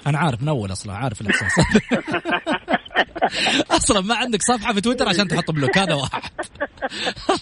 أنا 0.07 0.17
عارف 0.17 0.41
من 0.41 0.47
أول 0.47 0.71
أصلا 0.71 0.93
عارف 0.93 1.21
الإحساس. 1.21 1.51
أصلا 3.77 4.01
ما 4.01 4.15
عندك 4.15 4.41
صفحة 4.41 4.73
في 4.73 4.81
تويتر 4.81 5.09
عشان 5.09 5.27
تحط 5.27 5.51
block 5.51 5.77
هذا 5.77 5.93
واحد. 5.93 6.21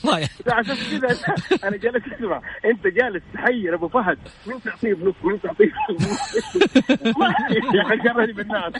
الله 0.04 0.20
يعني 0.20 0.32
عشان 0.48 0.76
كذا 0.76 1.20
أنا 1.64 1.78
جالس 1.78 2.04
أسمع. 2.16 2.42
أنت 2.66 2.88
جالس 2.88 3.24
تحير 3.34 3.76
أبو 3.76 3.88
فهد. 3.88 4.18
مين 4.48 4.62
تعطيه 4.64 4.94
block؟ 4.94 5.16
مين 5.24 5.42
تعطيه 5.42 5.72
ما 8.16 8.26
بالناس. 8.26 8.74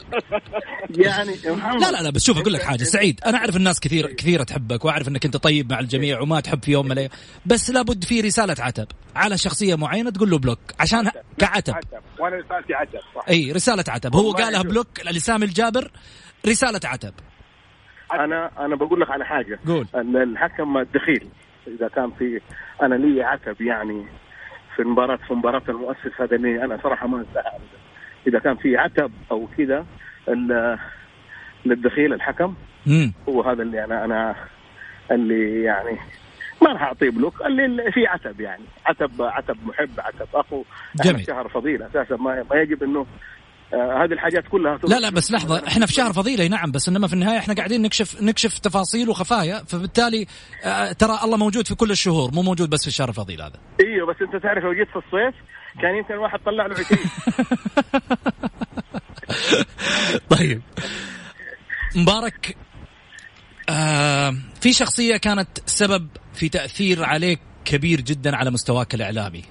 يعني 0.90 1.36
لا 1.80 1.92
لا 1.92 2.02
لا 2.02 2.10
بس 2.10 2.24
شوف 2.24 2.38
أقول 2.38 2.54
لك 2.54 2.62
حاجة. 2.62 2.84
سعيد 2.84 3.20
أنا 3.26 3.38
أعرف 3.38 3.56
الناس 3.56 3.80
كثير 3.80 4.08
كثيره 4.08 4.44
تحبك 4.44 4.86
وأعرف 4.86 5.08
إنك 5.08 5.26
أنت 5.26 5.38
طيب 5.38 5.72
مع 5.72 5.80
الجميع 5.80 6.22
وما 6.22 6.40
تحب 6.40 6.64
في 6.64 6.72
يوم 6.72 6.86
من 6.86 6.92
الأيام. 6.92 7.10
بس 7.46 7.70
لابد 7.70 8.04
في 8.04 8.22
رسالة 8.22 8.56
عتب 8.60 8.88
على 9.16 9.38
شخصية 9.38 9.76
معينة 9.76 10.10
تقول 10.10 10.30
له 10.30 10.38
block 10.38 10.60
عشان 10.80 11.12
كعتب. 11.38 11.74
وأنا 12.20 12.36
رسالتي 12.36 12.74
عتب 12.74 13.00
صح. 13.16 13.26
إي 13.30 13.52
رسالة 13.52 13.84
عتب. 13.88 14.16
هو 14.16 14.32
قالها 14.32 14.62
block 14.62 14.88
لسامي 15.06 15.46
الجابر. 15.46 15.92
رسالة 16.48 16.80
عتب. 16.86 17.14
أنا 18.14 18.66
أنا 18.66 18.76
بقول 18.76 19.02
لك 19.02 19.12
على 19.12 19.26
حاجة. 19.26 19.60
قول. 19.68 19.88
الحكم 19.96 20.78
الدخيل 20.78 21.30
إذا 21.68 21.88
كان 21.88 22.12
في 22.12 22.42
أنا 22.82 22.96
لي 22.96 23.24
عتب 23.24 23.62
يعني 23.62 24.06
في 24.76 24.84
مباراه 24.84 25.16
في 25.16 25.34
مباراة 25.34 25.62
المؤسس 25.70 26.22
هذا 26.22 26.36
اللي 26.36 26.64
أنا 26.64 26.80
صراحة 26.84 27.08
ما 27.08 27.18
أنساها 27.18 27.60
إذا 28.28 28.40
كان 28.40 28.56
في 28.56 28.78
عتب 28.78 29.12
أو 29.32 29.48
كذا 29.58 29.86
للدخيل 31.66 32.14
الحكم 32.14 32.56
مم. 32.86 33.14
هو 33.30 33.42
هذا 33.42 33.62
اللي 33.64 33.84
أنا 33.84 34.06
أنا 34.06 34.36
اللي 35.12 35.64
يعني 35.64 35.98
ما 36.62 36.72
راح 36.74 36.82
أعطيه 36.82 37.10
بلوك 37.10 37.42
اللي 37.42 37.92
في 37.92 38.08
عتب 38.08 38.42
يعني. 38.42 38.64
عتب 38.86 39.22
عتب 39.22 39.58
محب 39.66 39.90
عتب 40.00 40.28
أخو 40.34 40.64
جميل. 41.06 41.26
شهر 41.26 41.48
فضيلة 41.50 41.88
أساسا. 41.88 42.16
ما, 42.16 42.46
ما 42.52 42.56
يجب 42.62 42.84
إنه 42.84 43.06
هذه 43.74 44.12
الحاجات 44.12 44.44
كلها 44.48 44.80
لا 44.88 45.00
لا 45.00 45.10
بس 45.10 45.32
لحظة 45.32 45.68
إحنا 45.68 45.86
في 45.86 45.94
شهر 45.94 46.14
فضيلة 46.14 46.48
نعم 46.48 46.72
بس 46.72 46.90
إنما 46.90 47.08
في 47.08 47.14
النهاية 47.14 47.38
إحنا 47.38 47.54
قاعدين 47.54 47.82
نكشف 47.82 48.22
نكشف 48.22 48.60
تفاصيل 48.60 49.10
وخفايا 49.10 49.64
فبالتالي 49.68 50.28
آه 50.66 50.92
ترى 50.92 51.20
الله 51.24 51.38
موجود 51.38 51.68
في 51.68 51.76
كل 51.76 51.92
الشهور 51.92 52.32
مو 52.34 52.42
موجود 52.42 52.70
بس 52.70 52.82
في 52.82 52.88
الشهر 52.88 53.10
الفضيل 53.10 53.42
هذا. 53.42 53.60
إيوه 53.80 54.08
بس 54.08 54.16
أنت 54.22 54.44
تعرف 54.44 54.64
لو 54.64 54.74
جيت 54.74 54.88
في 54.88 54.96
الصيف 54.96 55.36
كان 55.82 55.96
يمكن 55.96 56.14
واحد 56.14 56.40
طلع 56.46 56.66
له 56.66 56.76
20 56.76 57.00
طيب. 60.38 60.62
مبارك 61.96 62.58
آه 63.70 64.36
في 64.62 64.74
شخصية 64.74 65.18
كانت 65.18 65.50
سبب 65.66 66.08
في 66.34 66.50
تأثير 66.50 67.04
عليك 67.04 67.40
كبير 67.66 68.02
جدا 68.02 68.36
على 68.36 68.52
مستواك 68.52 68.96
الإعلامي. 68.96 69.44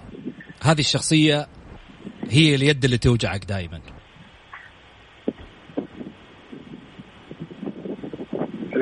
هذه 0.62 0.80
الشخصية 0.80 1.48
هي 2.30 2.54
اليد 2.54 2.84
اللي 2.84 2.98
توجعك 2.98 3.44
دائما. 3.44 3.80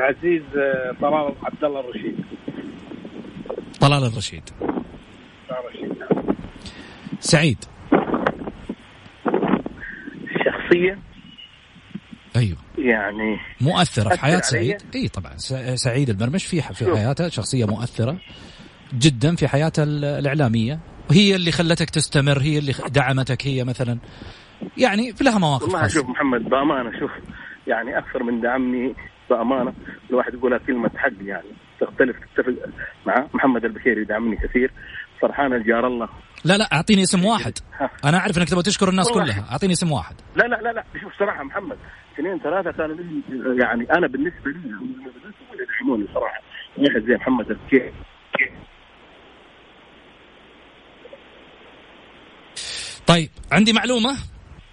العزيز 0.00 0.42
آه، 0.56 0.96
طلال 1.00 1.34
عبد 1.42 1.64
الله 1.64 1.80
الرشيد. 1.80 2.16
طلال 3.80 4.04
الرشيد. 4.04 4.42
الرشيد 5.50 5.98
نعم. 5.98 6.36
سعيد. 7.20 7.64
شخصية؟ 10.44 10.98
أيوه. 12.36 12.58
يعني 12.78 13.38
مؤثرة 13.60 14.08
في 14.08 14.20
حياة 14.20 14.40
سعيد؟ 14.40 14.76
إي 14.94 15.08
طبعا. 15.08 15.36
سعيد 15.74 16.10
المرمش 16.10 16.46
في 16.46 16.62
في 16.62 16.96
حياته 16.96 17.28
شخصية 17.28 17.64
مؤثرة 17.64 18.18
جدا 18.94 19.36
في 19.36 19.48
حياته 19.48 19.82
الإعلامية. 19.82 20.80
وهي 21.10 21.34
اللي 21.34 21.52
خلتك 21.52 21.90
تستمر 21.90 22.38
هي 22.40 22.58
اللي 22.58 22.72
دعمتك 22.88 23.46
هي 23.46 23.64
مثلا. 23.64 23.98
يعني 24.78 25.12
في 25.12 25.24
لها 25.24 25.38
مواقف 25.38 25.62
والله 25.62 25.88
شوف 25.88 26.08
محمد 26.08 26.44
بأمانة 26.44 27.00
شوف 27.00 27.10
يعني 27.66 27.98
أكثر 27.98 28.22
من 28.22 28.40
دعمني 28.40 28.94
بأمانة 29.30 29.72
الواحد 30.10 30.34
يقولها 30.34 30.58
كلمة 30.58 30.90
حق 30.96 31.12
يعني. 31.24 31.48
تختلف 31.80 32.16
تتفق 32.16 32.54
مع 33.06 33.26
محمد 33.34 33.64
البكيري 33.64 34.02
يدعمني 34.02 34.36
كثير. 34.36 34.70
سرحان 35.20 35.52
الجار 35.52 35.86
الله. 35.86 36.08
لا 36.44 36.56
لا 36.58 36.68
أعطيني 36.72 37.02
اسم 37.02 37.24
واحد. 37.24 37.52
أنا 38.04 38.18
أعرف 38.18 38.38
إنك 38.38 38.48
تبغى 38.48 38.62
تشكر 38.62 38.88
الناس. 38.88 39.12
كلها. 39.12 39.46
أعطيني 39.52 39.72
اسم 39.72 39.92
واحد. 39.92 40.14
لا 40.36 40.42
لا 40.42 40.56
لا 40.56 40.72
لا. 40.72 40.84
شوف 41.00 41.12
صراحة 41.18 41.42
محمد 41.42 41.78
اثنين 42.14 42.38
ثلاثة 42.38 42.70
كانوا 42.72 42.96
يعني 43.62 43.92
أنا 43.92 44.06
بالنسبة 44.06 44.50
لي 44.50 44.58
يدعموني 45.62 46.06
صراحة. 46.14 46.40
واحد 46.78 47.02
زي 47.06 47.14
محمد 47.14 47.50
الكيف 47.50 47.92
طيب 53.06 53.30
عندي 53.52 53.72
معلومة. 53.72 54.16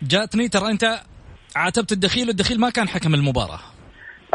جاتني 0.01 0.49
ترى 0.49 0.71
أنت 0.71 0.99
عاتبت 1.55 1.91
الدخيل 1.91 2.27
والدخيل 2.27 2.59
ما 2.59 2.69
كان 2.69 2.87
حكم 2.87 3.13
المباراة. 3.13 3.59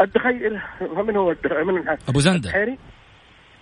الدخيل 0.01 0.61
من 1.07 1.15
هو 1.17 1.31
الدخيل؟ 1.31 1.63
من؟ 1.65 1.97
أبو 2.09 2.19
زندة. 2.19 2.49
الحيري؟ 2.49 2.77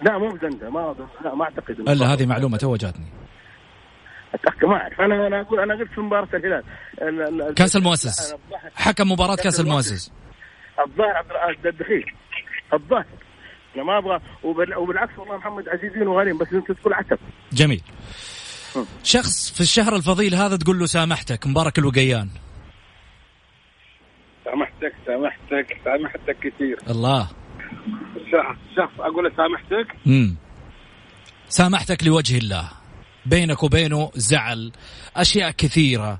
لا 0.01 0.17
مو 0.17 0.37
زندة 0.41 0.69
ما 0.69 0.95
لا 1.25 1.35
ما 1.35 1.43
أعتقد 1.43 1.79
ألا. 1.79 2.13
هذه 2.13 2.25
معلومة 2.25 2.57
تو 2.57 2.75
جاتني 2.75 3.05
أتأكد 4.33 4.65
ما 4.65 4.75
أعرف. 4.75 5.01
أنا 5.01 5.27
أنا 5.27 5.41
أقول 5.41 5.59
أنا 5.59 5.73
قلت 5.75 5.91
في 5.91 6.01
مباراة 6.01 6.27
الهلال. 6.33 6.63
ال- 7.01 7.41
ال- 7.41 7.53
كأس 7.53 7.75
المؤسس. 7.75 8.35
حكم 8.75 9.11
مباراة 9.11 9.35
كأس 9.35 9.59
المؤسس. 9.59 10.11
الظاهر 10.87 11.23
عبد 11.31 11.67
الدخيل. 11.67 12.05
الظاهر. 12.73 13.05
أنا 13.75 13.83
ما 13.83 13.97
أبغى 13.97 14.19
وبال- 14.43 14.75
وبالعكس 14.77 15.19
والله 15.19 15.37
محمد 15.37 15.69
عزيزين 15.69 16.07
وغالين 16.07 16.37
بس 16.37 16.47
أنت 16.53 16.71
تقول 16.71 16.93
عتب. 16.93 17.17
جميل. 17.53 17.81
شخص 19.03 19.51
في 19.53 19.61
الشهر 19.61 19.95
الفضيل 19.95 20.35
هذا 20.35 20.57
تقول 20.57 20.79
له 20.79 20.85
سامحتك 20.85 21.47
مبارك 21.47 21.79
الوقيان. 21.79 22.29
سامحتك 24.45 24.93
سامحتك 25.05 25.77
سامحتك 25.85 26.37
كثير 26.39 26.77
الله. 26.89 27.27
شخص 28.75 28.99
أقول 28.99 29.31
سامحتك؟ 29.37 29.95
امم 30.07 30.35
سامحتك 31.49 32.03
لوجه 32.03 32.37
الله. 32.37 32.69
بينك 33.25 33.63
وبينه 33.63 34.11
زعل 34.15 34.71
أشياء 35.15 35.51
كثيرة. 35.51 36.19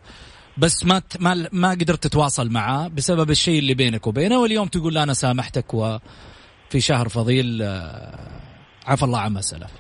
بس 0.58 0.86
ما 0.86 1.02
ما 1.20 1.50
ما 1.52 1.72
قدرت 1.72 2.04
تتواصل 2.04 2.50
معاه 2.50 2.88
بسبب 2.88 3.30
الشيء 3.30 3.60
اللي 3.60 3.74
بينك 3.74 4.08
وبينه 4.08 4.40
واليوم 4.40 4.68
تقول 4.68 4.98
أنا 4.98 5.14
سامحتك 5.14 5.74
وفي 5.74 6.80
شهر 6.80 7.10
فضيل 7.10 7.62
آه، 7.62 8.20
عفى 8.88 9.04
الله 9.04 9.20
عما 9.20 9.42
سلف. 9.42 9.72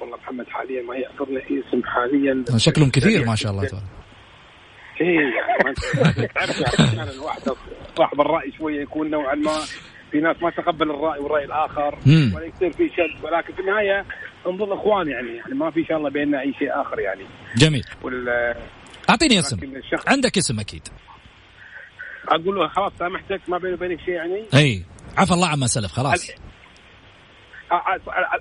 والله 0.00 0.16
محمد 0.16 0.46
حاليا 0.48 0.82
ما 0.82 0.96
يحضرني 0.96 1.36
اي 1.36 1.62
اسم 1.68 1.82
حاليا 1.84 2.58
شكلهم 2.58 2.90
كثير 2.90 3.26
ما 3.26 3.34
شاء 3.34 3.52
الله 3.52 3.64
تبارك. 3.64 3.84
إيه 5.00 5.18
يعني 5.20 6.26
تعرف 6.34 6.60
يعني 6.60 6.88
أحياناً 6.88 7.10
الواحد 7.12 7.40
صاحب 7.96 8.20
الرأي 8.20 8.52
شوية 8.58 8.82
يكون 8.82 9.10
نوعا 9.10 9.34
ما 9.34 9.58
في 10.10 10.18
ناس 10.20 10.36
ما 10.42 10.50
تقبل 10.50 10.90
الرأي 10.90 11.18
والرأي 11.20 11.44
الآخر. 11.44 11.98
ولا 12.34 12.44
يصير 12.46 12.72
في 12.72 12.88
شد 12.88 13.24
ولكن 13.24 13.54
في 13.54 13.60
النهاية 13.60 14.04
نظل 14.46 14.72
إخوان 14.72 15.08
يعني 15.08 15.36
يعني 15.36 15.54
ما 15.54 15.70
في 15.70 15.80
إن 15.80 15.84
شاء 15.86 15.98
الله 15.98 16.10
بيننا 16.10 16.40
أي 16.40 16.54
شيء 16.58 16.80
آخر 16.80 17.00
يعني. 17.00 17.24
جميل. 17.56 17.84
وال 18.02 18.28
أعطيني 19.10 19.38
اسم. 19.38 19.56
عندك 20.08 20.36
اسم 20.38 20.60
أكيد. 20.60 20.88
أقول 22.28 22.54
له 22.56 22.68
خلاص 22.68 22.92
سامحتك 22.98 23.40
ما 23.48 23.58
بيني 23.58 23.74
وبينك 23.74 24.00
شيء 24.00 24.14
يعني؟ 24.14 24.44
أي. 24.54 24.84
عفى 25.18 25.32
الله 25.32 25.48
عما 25.48 25.66
سلف 25.66 25.92
خلاص. 25.92 26.30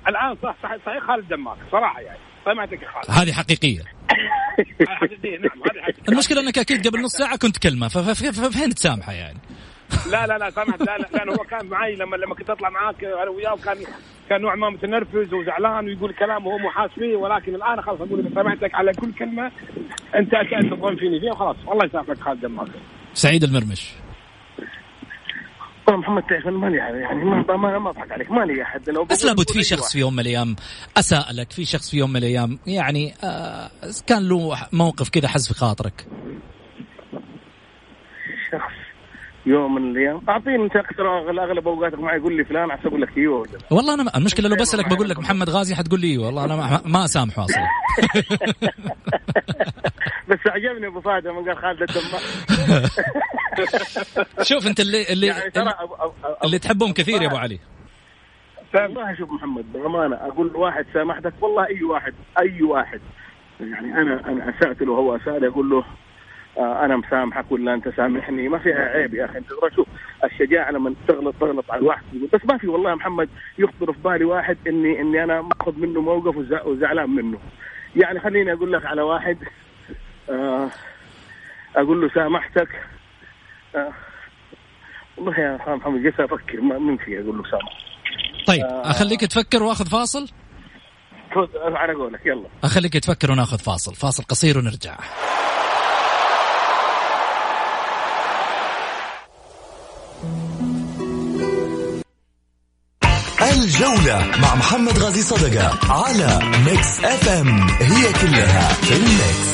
الآن 0.08 0.36
صح 0.44 0.56
صح 0.64 0.76
صحيح 0.86 1.04
خالد 1.08 1.28
دماغ 1.28 1.56
صراحة 1.72 2.02
يعني. 2.02 2.20
هذه 3.10 3.32
حقيقية. 3.32 3.82
حقيقية، 5.02 5.38
نعم 5.38 5.60
هذه 5.72 5.82
حقيقة. 5.82 6.10
المشكلة 6.12 6.42
إنك 6.42 6.58
أكيد 6.58 6.88
قبل 6.88 7.02
نص 7.02 7.12
ساعة 7.12 7.38
كنت 7.38 7.58
كلمه 7.58 7.88
ففين 7.88 8.76
تسامحه 8.76 9.14
يعني؟ 9.14 9.40
لا 10.12 10.28
لا 10.28 10.38
لا 10.38 10.50
سامحت 10.50 10.80
لا 10.82 10.98
لا 10.98 11.08
لأن 11.14 11.30
هو 11.30 11.44
كان 11.44 11.66
معي 11.66 11.96
لما 11.96 12.16
لما 12.16 12.36
كنت 12.36 12.50
أطلع 12.50 12.70
معاك 12.70 13.04
أنا 13.04 13.30
وياه 13.30 13.56
كان 13.66 13.78
كان 14.30 14.42
نوع 14.42 14.56
ما 14.56 14.70
متنرفز 14.70 15.34
وزعلان 15.34 15.86
ويقول 15.86 16.14
كلام 16.14 16.48
وهو 16.48 16.58
مو 16.58 16.70
حاس 16.70 16.92
فيه 16.92 17.16
ولكن 17.16 17.56
الآن 17.56 17.82
خلاص 17.82 18.02
أقول 18.02 18.26
لك 18.26 18.34
سامحتك 18.36 18.76
على 18.76 18.92
كل 18.92 19.14
كلمة 19.14 19.52
انت 20.16 20.34
أنت 20.34 20.74
تظن 20.74 20.96
فيني 20.96 21.20
فيها 21.20 21.32
وخلاص. 21.32 21.56
الله 21.72 21.86
يسامحك 21.86 22.20
خالد 22.22 22.42
دماغ 22.42 22.68
سعيد 23.14 23.44
المرمش. 23.44 23.92
والله 25.90 26.02
محمد 26.02 26.24
تعرف 26.24 26.48
أنا 26.48 26.58
ماني 26.58 26.78
يعني 26.78 27.24
ما 27.24 27.58
ما 27.58 27.80
ما 27.80 27.90
أضحك 27.90 28.12
عليك 28.12 28.32
ماني 28.32 28.64
أحد 28.64 28.90
لو 28.90 29.04
بس 29.04 29.26
لابد 29.26 29.50
في 29.50 29.64
شخص. 29.64 29.92
في 29.92 30.00
يوم 30.00 30.14
من 30.14 30.20
الأيام 30.20 30.56
اساء 30.98 31.34
لك 31.34 31.52
في 31.52 31.66
شخص 31.66 31.92
في 31.92 31.98
يوم 31.98 32.10
من 32.10 32.18
الأيام 32.18 32.60
يعني 32.68 33.14
آه 33.24 33.70
كان 34.08 34.30
له 34.30 34.68
موقف 34.74 35.10
كذا 35.10 35.28
حز 35.28 35.48
في 35.48 35.54
خاطرك 35.54 36.08
شخص 38.52 38.74
يوم 39.50 39.76
من 39.76 39.92
الأيام. 39.92 40.22
أعطيني 40.30 40.64
أنت 40.64 40.76
أكثر 40.76 41.18
أغلب 41.44 41.68
أوقاتك 41.68 42.00
معي 42.00 42.20
قول 42.20 42.38
لي 42.38 42.44
فلان 42.44 42.72
عشان 42.72 42.88
أقول 42.88 43.02
لك 43.02 43.18
إيوه. 43.18 43.48
والله 43.72 43.94
أنا 43.94 44.18
المشكلة 44.18 44.50
لو 44.50 44.56
بسألك 44.56 44.90
بقول 44.94 45.10
لك 45.10 45.20
محمد 45.20 45.50
غازي 45.50 45.76
حتقول 45.76 46.02
لي 46.02 46.18
والله 46.18 46.46
أنا 46.46 46.82
ما, 46.86 47.06
اسامحه 47.06 47.46
أصلا. 47.46 47.64
بس 50.30 50.40
عجبني 50.48 50.88
أبو 50.88 51.02
فهد 51.02 51.28
لما 51.28 51.42
قال 51.46 51.58
خالد 51.58 51.82
الدماغ 51.82 52.22
شوف 54.50 54.68
أنت 54.68 54.80
اللي 54.80 55.04
اللي 55.14 55.28
يعني 55.28 55.50
ترى 55.52 55.70
أبو- 55.70 55.74
أبو- 55.74 56.26
أبو- 56.26 56.44
اللي 56.46 56.60
تحبهم 56.60 56.94
كثير 56.94 57.22
يا 57.22 57.28
أبو 57.28 57.36
علي. 57.38 57.60
والله 58.76 59.16
شوف 59.16 59.30
محمد 59.32 59.74
بأمانة 59.74 60.16
أقول 60.16 60.56
واحد 60.56 60.86
سامحتك 60.94 61.34
والله 61.42 61.66
أي 61.68 61.84
واحد 61.84 62.14
أي 62.40 62.62
واحد. 62.64 63.02
يعني 63.60 63.94
أنا 64.02 64.30
أنا 64.30 64.50
أسأت 64.58 64.82
له 64.82 64.92
وهو 64.92 65.16
اساء 65.16 65.40
لي 65.40 65.48
أقول 65.48 65.70
له 65.70 65.84
أنا 66.60 66.98
مسامحك 66.98 67.52
ولا 67.52 67.74
أنت 67.74 67.90
سامحني؟ 67.90 68.50
ما 68.50 68.60
فيها 68.60 68.76
عيب 68.76 69.14
يا 69.14 69.26
أخي. 69.26 69.38
أنت 69.38 69.48
ترى 69.50 69.72
شوف 69.76 69.88
الشجاعة 70.24 70.72
لما 70.72 70.94
تغلط 71.08 71.36
تغلط 71.40 71.72
على 71.72 71.82
الواحد 71.82 72.04
بس 72.34 72.42
ما 72.46 72.58
في 72.58 72.68
والله 72.68 72.96
محمد 72.96 73.30
يخطر 73.58 73.94
في 73.94 74.00
بالي 74.00 74.26
واحد 74.26 74.58
اني 74.68 75.02
إني 75.02 75.24
أنا 75.24 75.42
مأخذ 75.42 75.80
منه 75.80 76.02
موقف 76.02 76.36
وزع- 76.38 76.66
وزعلان 76.66 77.10
منه. 77.10 77.40
يعني 77.96 78.20
خليني 78.20 78.54
أقول 78.54 78.74
لك 78.74 78.86
على 78.86 79.02
واحد 79.02 79.38
آه 80.30 80.70
أقول 81.76 82.02
له 82.02 82.10
سامحتك. 82.16 82.70
آه 83.76 83.92
والله 85.18 85.40
يا 85.40 85.76
محمد 85.76 86.04
جالس 86.04 86.20
أفكر 86.20 86.62
ما 86.62 86.80
من 86.80 86.98
في 86.98 87.20
أقول 87.22 87.38
له 87.38 87.44
سامح 87.52 87.78
طيب 88.48 88.64
أخليك 88.66 89.22
تفكر 89.22 89.64
وأخذ 89.64 89.86
فاصل؟ 89.86 90.28
على 91.56 91.94
قولك 91.94 92.26
يلا. 92.26 92.48
أخليك 92.64 92.94
تفكر 92.94 93.32
وناخذ 93.32 93.58
فاصل. 93.58 93.96
فاصل 93.96 94.24
قصير 94.24 94.58
ونرجع. 94.58 94.98
الجولة 103.64 104.32
مع 104.42 104.56
محمد 104.56 104.98
غازي 104.98 105.22
صدقة 105.22 105.80
على 105.94 106.40
ميكس 106.66 107.00
اف 107.00 107.30
ام 107.30 107.68
هي 107.70 108.14
كلها 108.14 108.74
في 108.74 108.96
الميكس. 108.96 109.50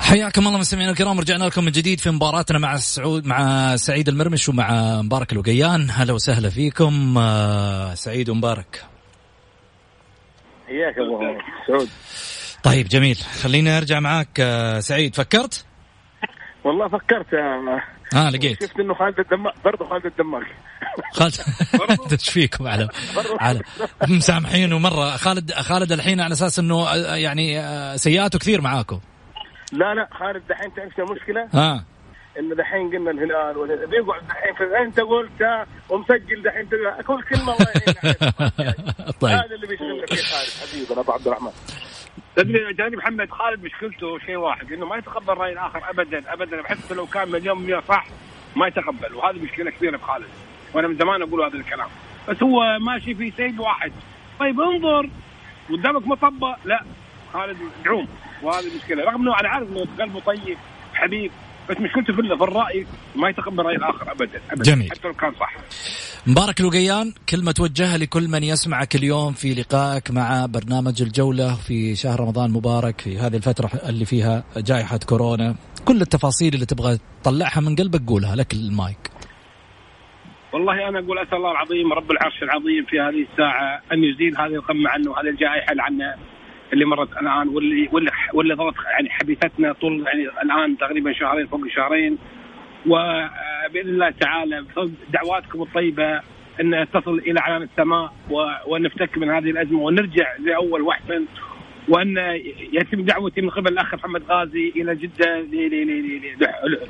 حياكم 0.00 0.46
الله 0.46 0.58
مستمعينا 0.58 0.90
الكرام 0.90 1.20
رجعنا 1.20 1.44
لكم 1.44 1.64
من 1.64 1.72
جديد 1.72 2.00
في 2.00 2.10
مباراتنا 2.10 2.58
مع 2.58 2.76
سعود 2.76 3.26
مع 3.26 3.76
سعيد 3.76 4.08
المرمش 4.08 4.48
ومع 4.48 5.02
مبارك 5.02 5.32
الوقيان. 5.32 5.90
هلا 5.90 6.12
وسهلا 6.12 6.50
فيكم 6.50 7.18
آه، 7.18 7.94
سعيد 7.94 8.28
ومبارك. 8.28 8.84
حياك 10.66 10.94
ابو 10.98 11.38
سعود. 11.66 11.88
طيب 12.62 12.88
جميل. 12.88 13.18
خليني 13.42 13.78
أرجع 13.78 14.00
معاك 14.00 14.40
آه، 14.40 14.80
سعيد. 14.80 15.14
فكرت؟ 15.14 15.64
والله 16.64 16.88
فكرت 16.88 17.32
يا 17.32 17.80
آه 18.14 18.30
لقيت. 18.30 18.64
شفت 18.64 18.80
إنه 18.80 18.94
خالد 18.94 19.20
الدماغ 19.20 19.52
برضه 19.64 19.88
خالد 19.88 20.06
الدماغ. 20.06 20.42
خالد 21.18 22.12
إيش 22.12 22.30
فيكم 22.34 22.66
على 22.68 22.88
على 23.40 23.60
مسامحينه 24.08 24.78
مره 24.78 25.16
خالد 25.16 25.52
خالد 25.52 25.92
الحين 25.92 26.20
على 26.20 26.32
أساس 26.32 26.58
إنه 26.58 26.88
آه، 26.88 27.16
يعني 27.16 27.60
آه، 27.60 27.96
سيئاته 27.96 28.38
كثير 28.38 28.60
معاكم 28.60 29.00
لا 29.72 29.94
لا 29.94 30.08
خالد 30.12 30.42
دحين 30.48 30.74
تعرف 30.74 30.98
المشكلة؟ 30.98 31.48
ها 31.54 31.84
إنه 32.38 32.54
دحين 32.54 32.90
قلنا 32.90 33.10
الهلال 33.10 33.86
بيقعد 33.86 34.22
دحين 34.28 34.74
أنت 34.86 35.00
قلت 35.00 35.66
ومسجل 35.88 36.42
دحين. 36.42 36.68
كل 37.06 37.22
كلمه 37.22 37.52
الله 37.52 37.66
يعين 37.76 37.96
عليك. 38.04 39.14
طيب. 39.20 39.32
هذا 39.32 39.54
اللي 39.54 39.66
بيشغلنا 39.66 40.06
فيه 40.06 40.22
خالد 40.22 40.70
حبيبنا 40.70 41.00
ابو 41.00 41.12
عبد 41.12 41.26
الرحمن. 41.26 41.50
تدري 42.36 42.72
جاني 42.72 42.96
محمد 42.96 43.30
خالد 43.30 43.64
مشكلته 43.64 44.18
شيء 44.18 44.36
واحد 44.36 44.72
إنه 44.72 44.86
ما 44.86 44.96
يتقبل 44.96 45.34
رأي 45.34 45.52
الآخر 45.52 45.90
ابدا 45.90 46.32
ابدا 46.32 46.62
حتى 46.62 46.94
لو 46.94 47.06
كان 47.06 47.30
مليون 47.30 47.58
بالمية 47.58 47.80
صح 47.88 48.06
ما 48.56 48.66
يتقبل 48.66 49.14
وهذه 49.14 49.38
مشكلة 49.42 49.70
كبيرة 49.70 49.96
في 49.96 50.04
خالد. 50.04 50.28
وأنا 50.74 50.88
من 50.88 50.96
زمان 50.96 51.22
أقول 51.22 51.42
هذا 51.42 51.56
الكلام. 51.56 51.88
بس 52.28 52.42
هو 52.42 52.78
ماشي 52.78 53.14
في 53.14 53.30
سيد 53.30 53.60
واحد. 53.60 53.92
طيب 54.40 54.60
انظر 54.60 55.10
قدامك 55.70 56.06
مطبة؟ 56.06 56.56
لا 56.64 56.84
خالد 57.32 57.56
دعوم 57.84 58.08
وهذه 58.42 58.66
المشكلة 58.66 59.04
رغم 59.04 59.22
إنه 59.22 59.40
أنا 59.40 59.48
عارف 59.48 59.68
إنه 59.68 59.86
قلبه 60.00 60.20
طيب 60.20 60.58
حبيب. 60.94 61.30
بس 61.70 61.76
مشكلته 61.80 62.12
في 62.14 62.22
في 62.22 62.44
الرأي 62.44 62.86
ما 63.16 63.28
يتقبل 63.28 63.62
رأي 63.62 63.76
الآخر 63.76 64.12
ابدا 64.12 64.40
ابدا. 64.50 64.62
جميل. 64.62 64.90
حتى 64.90 65.08
لو 65.08 65.14
كان 65.14 65.32
صح. 65.40 65.54
مبارك 66.26 66.60
الوقيان 66.60 67.12
كلمة 67.28 67.52
توجهها 67.52 67.98
لكل 67.98 68.28
من 68.28 68.44
يسمعك 68.44 68.94
اليوم 68.96 69.32
في 69.32 69.54
لقائك 69.54 70.10
مع 70.10 70.46
برنامج 70.46 71.02
الجولة 71.02 71.54
في 71.54 71.94
شهر 71.96 72.20
رمضان 72.20 72.50
مبارك 72.50 73.00
في 73.00 73.18
هذه 73.18 73.36
الفترة 73.36 73.70
اللي 73.88 74.04
فيها 74.04 74.44
جائحة 74.56 74.98
كورونا. 75.08 75.54
كل 75.84 76.00
التفاصيل 76.02 76.54
اللي 76.54 76.66
تبغى 76.66 76.98
تطلعها 77.22 77.60
من 77.60 77.76
قلبك 77.76 78.02
قولها 78.08 78.36
لك 78.36 78.52
المايك. 78.52 79.10
والله 80.52 80.88
أنا 80.88 80.98
أقول 80.98 81.18
أسأل 81.18 81.34
الله 81.36 81.50
العظيم 81.50 81.92
رب 81.92 82.10
العرش 82.10 82.42
العظيم 82.42 82.84
في 82.90 83.00
هذه 83.00 83.26
الساعة 83.32 83.82
أن 83.92 84.04
يزيل 84.04 84.36
هذه 84.38 84.54
الغمه 84.54 84.90
عنه 84.90 85.10
وهذه 85.10 85.28
الجائحة 85.28 85.72
اللي 85.72 85.82
عنا 85.82 86.16
اللي 86.72 86.84
مرت 86.84 87.12
الآن 87.12 87.48
واللي 87.48 87.88
واللي 87.92 88.10
واللي 88.34 88.54
ظلت 88.54 88.74
يعني 88.92 89.10
حبيستنا 89.10 89.72
طول 89.72 90.04
يعني 90.06 90.22
الآن 90.42 90.78
تقريبا 90.78 91.12
شهرين 91.12 91.46
فوق 91.46 91.60
شهرين. 91.76 92.18
وباذن 92.86 93.88
الله 93.88 94.10
تعالى 94.10 94.62
بفضل 94.62 94.92
دعواتكم 95.12 95.62
الطيبة 95.62 96.20
إن 96.60 96.86
تصل 96.94 97.18
إلى 97.18 97.40
علام 97.40 97.62
السماء 97.62 98.12
ونفتك 98.66 99.18
من 99.18 99.30
هذه 99.30 99.50
الأزمة 99.50 99.80
ونرجع 99.80 100.36
لأول 100.38 100.82
واحسن 100.82 101.24
وإن 101.88 102.16
يتم 102.72 103.02
دعوتي 103.02 103.40
من 103.40 103.50
قبل 103.50 103.72
الأخ 103.72 103.94
محمد 103.94 104.22
غازي 104.30 104.72
إلى 104.76 104.96
جدة 104.96 105.46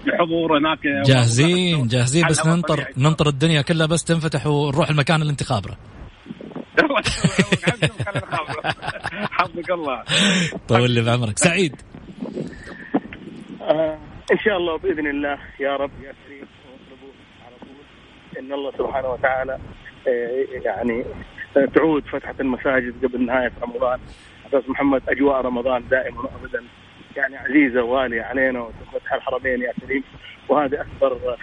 لحضور 0.07 0.59
هناك. 0.59 0.78
جاهزين 1.07 1.87
جاهزين 1.87 2.26
بس 2.31 2.47
ننطر. 2.47 2.85
ننطر 2.99 3.28
الدنيا 3.28 3.62
كلها 3.62 3.87
بس 3.87 4.05
تنفتح 4.05 4.47
ونروح 4.47 4.91
المكان 4.91 5.20
اللي 5.20 5.31
انت 5.31 5.43
خابره. 5.43 5.76
حفظك 9.31 9.71
الله 9.71 10.05
طول 10.69 10.91
لي 10.91 11.03
بعمرك. 11.03 11.39
سعيد. 11.39 11.77
آه 13.63 13.99
إن 14.33 14.39
شاء 14.39 14.57
الله 14.57 14.79
بإذن 14.79 15.07
الله 15.07 15.39
يا 15.61 15.77
رب 15.77 15.91
يا 16.03 16.13
كريم 16.27 16.47
على 17.47 17.57
طول 17.61 17.85
إن 18.39 18.53
الله 18.53 18.71
سبحانه 18.79 19.09
وتعالى 19.09 19.59
آه 20.09 20.47
يعني 20.65 21.05
آه 21.57 21.65
تعود 21.75 22.05
فتحة 22.13 22.35
المساجد 22.41 23.05
قبل 23.05 23.27
نهاية 23.27 23.53
رمضان. 23.63 24.01
أستاذ 24.47 24.71
محمد 24.71 25.03
أجواء 25.09 25.41
رمضان 25.41 25.89
دائما 25.89 26.21
وابدا. 26.21 26.65
يعني 27.17 27.37
عزيزة 27.37 27.83
وغاليه 27.83 28.23
علينا 28.23 28.61
وفتح 28.61 29.13
الحرمين 29.13 29.63
يا 29.63 29.73
كريم. 29.87 30.05
وهذا 30.49 30.81
أكبر 30.81 31.37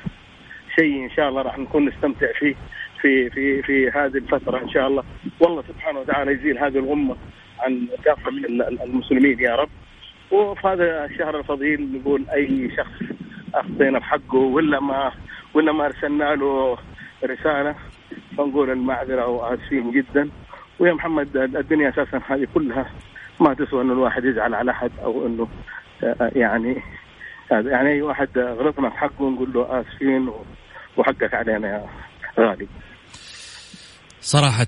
شيء 0.76 1.04
إن 1.06 1.10
شاء 1.16 1.30
الله 1.30 1.42
راح 1.42 1.58
نكون 1.58 1.86
نستمتع 1.88 2.28
فيه. 2.40 2.56
في 3.02 3.30
في 3.30 3.62
في 3.62 3.90
هذه 3.90 4.18
الفترة 4.18 4.60
إن 4.64 4.70
شاء 4.70 4.88
الله. 4.88 5.04
والله 5.40 5.64
سبحانه 5.68 6.00
وتعالى 6.00 6.32
يزيل 6.32 6.58
هذه 6.58 6.78
الغمة 6.78 7.16
عن 7.60 7.88
كافة 8.06 8.30
ال- 8.30 8.62
ال- 8.62 8.82
المسلمين 8.84 9.40
يا 9.40 9.56
رب. 9.56 9.70
وفي 10.32 10.68
هذا 10.68 11.06
الشهر 11.06 11.40
الفضيل 11.40 11.90
نقول 12.02 12.26
أي 12.34 12.72
شخص 12.78 13.02
أخطينا 13.56 14.00
بحقه 14.00 14.38
ولا 14.38 14.80
ما 14.80 15.12
ولا 15.54 15.72
ما 15.72 15.86
أرسلنا 15.86 16.36
له 16.36 16.78
رسالة 17.26 17.76
فنقول 18.38 18.70
المعذرة 18.70 19.28
وآسفين 19.28 19.92
جدا. 19.92 20.30
ويا 20.80 20.94
محمد 20.94 21.38
الدنيا 21.38 21.90
أساسا 21.90 22.22
هذه 22.28 22.48
كلها 22.54 22.86
ما 23.40 23.54
تسوى 23.54 23.82
إنه 23.82 23.94
الواحد 23.94 24.26
يزعل 24.26 24.54
على 24.54 24.72
أحد 24.72 24.92
أو 25.04 25.26
إنه 25.28 25.48
آه، 26.04 26.32
يعني 26.36 26.82
يعني 27.52 27.90
أي 27.90 28.02
واحد 28.02 28.38
غلطنا 28.38 28.90
في 28.90 28.98
حقه 28.98 29.30
نقول 29.30 29.54
له 29.54 29.82
آسفين 29.82 30.30
وحقك 30.98 31.34
علينا 31.34 31.68
يا 31.68 31.86
غالي. 32.40 32.68
صراحة 34.22 34.68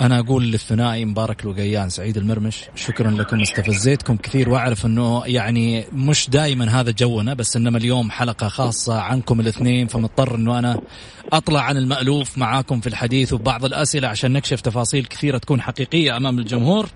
أنا 0.00 0.18
أقول 0.18 0.44
للثنائي 0.44 1.04
مبارك 1.04 1.42
الوقيان 1.42 1.88
سعيد 1.88 2.16
المرمش 2.16 2.64
شكرا 2.74 3.10
لكم 3.10 3.40
استفزيتكم 3.40 4.16
كثير 4.16 4.48
وأعرف 4.50 4.86
أنه 4.86 5.22
يعني 5.26 5.84
مش 5.92 6.30
دائما 6.30 6.80
هذا 6.80 6.90
جونا 6.90 7.34
بس 7.34 7.56
إنما 7.56 7.78
اليوم 7.78 8.10
حلقة 8.10 8.48
خاصة 8.48 9.00
عنكم 9.00 9.40
الاثنين 9.40 9.86
فمضطر 9.86 10.34
أنه 10.34 10.58
أنا 10.58 10.80
أطلع 11.32 11.60
عن 11.60 11.76
المألوف 11.76 12.38
معاكم 12.38 12.80
في 12.80 12.86
الحديث 12.86 13.32
وبعض 13.32 13.64
الأسئلة 13.64 14.08
عشان 14.08 14.32
نكشف 14.32 14.60
تفاصيل 14.60 15.04
كثيرة 15.04 15.38
تكون 15.38 15.60
حقيقية 15.60 16.16
أمام 16.16 16.38
الجمهور. 16.38 16.88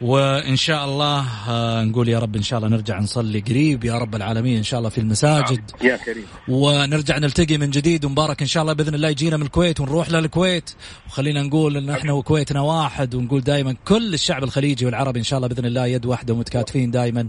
وإن 0.00 0.56
شاء 0.56 0.84
الله 0.84 1.24
آه، 1.48 1.84
نقول 1.84 2.08
يا 2.08 2.18
رب 2.18 2.36
إن 2.36 2.42
شاء 2.42 2.58
الله 2.58 2.70
نرجع 2.70 2.98
نصلي 2.98 3.40
قريب 3.40 3.84
يا 3.84 3.94
رب 3.94 4.14
العالمين 4.14 4.56
إن 4.56 4.62
شاء 4.62 4.78
الله 4.78 4.90
في 4.90 4.98
المساجد. 4.98 5.70
يا 5.82 5.96
كريم. 5.96 6.24
ونرجع 6.48 7.18
نلتقي 7.18 7.58
من 7.58 7.70
جديد 7.70 8.04
ومبارك 8.04 8.40
إن 8.40 8.46
شاء 8.46 8.62
الله 8.62 8.72
بإذن 8.72 8.94
الله 8.94 9.08
يجينا 9.08 9.36
من 9.36 9.42
الكويت 9.42 9.80
ونروح 9.80 10.10
للكويت. 10.10 10.70
وخلينا 11.06 11.42
نقول 11.42 11.76
إن 11.76 11.90
إحنا 11.90 12.12
وكويتنا 12.12 12.60
واحد 12.60 13.14
ونقول 13.14 13.40
دائما 13.40 13.76
كل 13.84 14.14
الشعب 14.14 14.44
الخليجي 14.44 14.86
والعربي 14.86 15.18
إن 15.18 15.24
شاء 15.24 15.36
الله 15.36 15.48
بإذن 15.48 15.64
الله 15.64 15.86
يد 15.86 16.06
واحدة 16.06 16.34
ومتكاتفين 16.34 16.90
دائما 16.90 17.28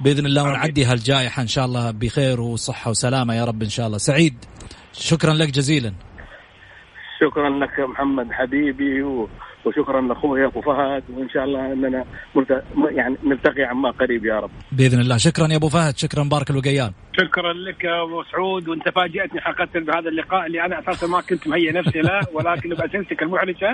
بإذن 0.00 0.26
الله. 0.26 0.42
ونعدي 0.42 0.84
هالجائحه 0.84 1.42
إن 1.42 1.48
شاء 1.48 1.64
الله 1.64 1.90
بخير 1.90 2.40
وصحة 2.40 2.90
وسلامة 2.90 3.34
يا 3.34 3.44
رب 3.44 3.62
إن 3.62 3.68
شاء 3.68 3.86
الله. 3.86 3.98
سعيد 3.98 4.34
شكرا 4.92 5.34
لك 5.34 5.50
جزيلا. 5.50 5.92
شكرا 7.20 7.50
لك 7.50 7.80
محمد 7.90 8.32
حبيبي 8.32 9.02
و... 9.02 9.28
وشكرا 9.64 10.00
لاخوي 10.00 10.44
ابو 10.46 10.60
فهد 10.60 11.02
وإن 11.10 11.28
شاء 11.28 11.44
الله 11.44 11.72
إننا 11.72 12.04
ملت... 12.34 12.64
يعني 12.90 13.16
نلتقي 13.24 13.62
عما 13.62 13.90
قريب 13.90 14.24
يا 14.24 14.40
رب. 14.40 14.50
بإذن 14.72 15.00
الله. 15.00 15.16
شكرا 15.16 15.46
يا 15.46 15.56
أبو 15.56 15.68
فهد. 15.68 15.96
شكرا. 15.96 16.22
مبارك 16.22 16.50
الوقيان 16.50 16.92
شكرا 17.20 17.52
لك 17.52 17.84
يا 17.84 18.02
أبو 18.02 18.22
سعود. 18.22 18.68
وأنت 18.68 18.88
فاجاتني 18.88 19.40
حقيقة 19.40 19.80
بهذا 19.80 20.08
اللقاء 20.08 20.46
اللي 20.46 20.64
أنا 20.64 20.78
أساسا 20.78 21.06
ما 21.06 21.20
كنت 21.20 21.48
مهيئ 21.48 21.72
نفسي 21.72 22.00
له 22.00 22.20
ولكن 22.32 22.68
باسئلتك 22.68 23.22
المحرجة. 23.22 23.70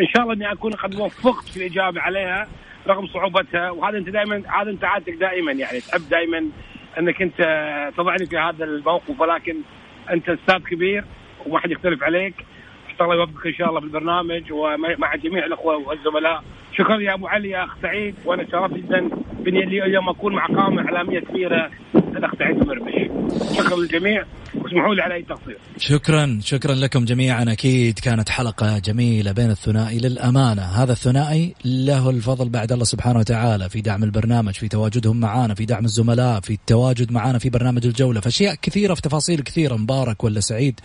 إن 0.00 0.06
شاء 0.14 0.22
الله 0.22 0.34
إني 0.34 0.52
أكون 0.52 0.72
قد 0.72 0.94
وفقت 0.94 1.48
في 1.48 1.56
الإجابة 1.56 2.00
عليها 2.00 2.46
رغم 2.88 3.06
صعوبتها. 3.06 3.70
وهذا 3.70 3.98
أنت 3.98 4.08
دائما 4.08 4.36
هذا 4.36 4.70
أنت 4.70 4.84
عادتك 4.84 5.14
دائما 5.14 5.52
يعني. 5.52 5.80
تحب 5.80 6.08
دائما 6.10 6.44
إنك 6.98 7.22
أنت 7.22 7.38
تضعني 7.96 8.26
في 8.26 8.36
هذا 8.38 8.64
الموقف 8.64 9.20
ولكن 9.20 9.56
أنت 10.10 10.28
أستاذ 10.28 10.58
كبير 10.58 11.04
وما 11.46 11.58
حد 11.58 11.70
يختلف 11.70 12.02
عليك. 12.02 12.34
الله 13.04 13.14
يوفقك 13.14 13.46
إن 13.46 13.54
شاء 13.54 13.68
الله 13.68 13.80
في 13.80 13.86
البرنامج 13.86 14.52
ومع 14.52 15.14
جميع 15.14 15.44
الأخوة 15.44 15.76
والزملاء. 15.76 16.44
شكرا 16.72 16.96
يا 17.00 17.14
أبو 17.14 17.26
علي 17.26 17.50
يا 17.50 17.64
أخ 17.64 17.76
سعيد 17.82 18.14
وأنا 18.24 18.46
شرفت 18.50 18.74
جدا 18.74 19.08
بني 19.32 19.64
اليوم 19.64 20.08
أكون 20.08 20.34
مع 20.34 20.46
قامه 20.46 20.82
إعلامية 20.82 21.20
كبيرة. 21.20 21.70
الاخ 21.94 22.30
سعيد 22.38 22.62
المرمش 22.62 22.94
شكرا 23.56 23.76
للجميع. 23.76 24.24
واسمحوا 24.64 24.94
لي 24.94 25.02
على 25.02 25.14
أي 25.14 25.22
تقصير. 25.22 25.58
شكرا 25.78 26.40
شكرا 26.42 26.74
لكم 26.74 27.04
جميعا. 27.04 27.44
أكيد 27.52 27.98
كانت 27.98 28.28
حلقة 28.28 28.78
جميلة 28.78 29.32
بين 29.32 29.50
الثنائي 29.50 29.98
للأمانة. 29.98 30.62
هذا 30.62 30.92
الثنائي 30.92 31.54
له 31.64 32.10
الفضل 32.10 32.48
بعد 32.48 32.72
الله 32.72 32.84
سبحانه 32.84 33.18
وتعالى. 33.18 33.68
في 33.70 33.80
دعم 33.80 34.04
البرنامج 34.04 34.54
في 34.54 34.68
تواجدهم 34.68 35.20
معنا 35.20 35.54
في 35.54 35.64
دعم 35.64 35.84
الزملاء 35.84 36.40
في 36.40 36.52
التواجد 36.52 37.12
معنا 37.12 37.38
في 37.38 37.50
برنامج 37.50 37.86
الجولة. 37.86 38.20
في 38.20 38.28
اشياء 38.28 38.54
كثيرة 38.62 38.94
في 38.94 39.02
تفاصيل 39.02 39.40
كثيرة. 39.40 39.76
مبارك 39.76 40.24
ولا 40.24 40.40
سعيد. 40.40 40.80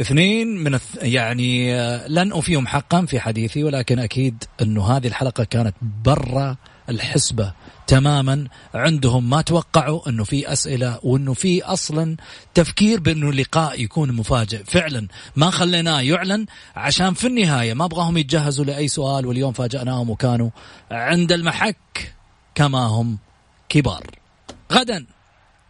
اثنين 0.00 0.48
من 0.64 0.74
الث... 0.74 1.02
يعني 1.02 1.74
آه، 1.74 2.08
لن 2.08 2.32
أوفيهم 2.32 2.66
حقا 2.66 3.06
في 3.06 3.20
حديثي 3.20 3.64
ولكن 3.64 3.98
أكيد 3.98 4.44
أنه 4.62 4.96
هذه 4.96 5.06
الحلقة 5.06 5.44
كانت 5.44 5.74
برا 6.04 6.56
الحسبة. 6.88 7.52
تماما. 7.88 8.46
عندهم 8.74 9.30
ما 9.30 9.42
توقعوا 9.42 10.08
أنه 10.08 10.24
في 10.24 10.52
أسئلة 10.52 11.00
وأنه 11.02 11.34
في 11.34 11.62
أصلا 11.62 12.16
تفكير 12.54 13.00
بأنه 13.00 13.30
اللقاء 13.30 13.82
يكون 13.82 14.12
مفاجئ. 14.12 14.64
فعلا 14.64 15.08
ما 15.36 15.50
خليناه 15.50 16.00
يعلن 16.00 16.46
عشان 16.76 17.14
في 17.14 17.26
النهاية 17.26 17.74
ما 17.74 17.84
أبغاهم 17.84 18.16
يتجهزوا 18.16 18.64
لأي 18.64 18.88
سؤال 18.88 19.26
واليوم 19.26 19.52
فاجأناهم 19.52 20.10
وكانوا 20.10 20.50
عند 20.90 21.32
المحك 21.32 22.14
كما 22.54 22.78
هم 22.78 23.18
كبار. 23.68 24.06
غدا 24.72 25.06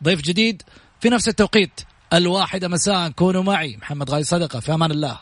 ضيف 0.04 0.20
جديد 0.20 0.62
في 1.00 1.08
نفس 1.08 1.28
التوقيت. 1.28 1.80
الواحدة 2.12 2.68
مساء 2.68 3.08
كونوا 3.08 3.42
معي. 3.42 3.76
محمد 3.76 4.10
غالي 4.10 4.24
صدقة 4.24 4.60
في 4.60 4.74
أمان 4.74 4.90
الله. 4.90 5.18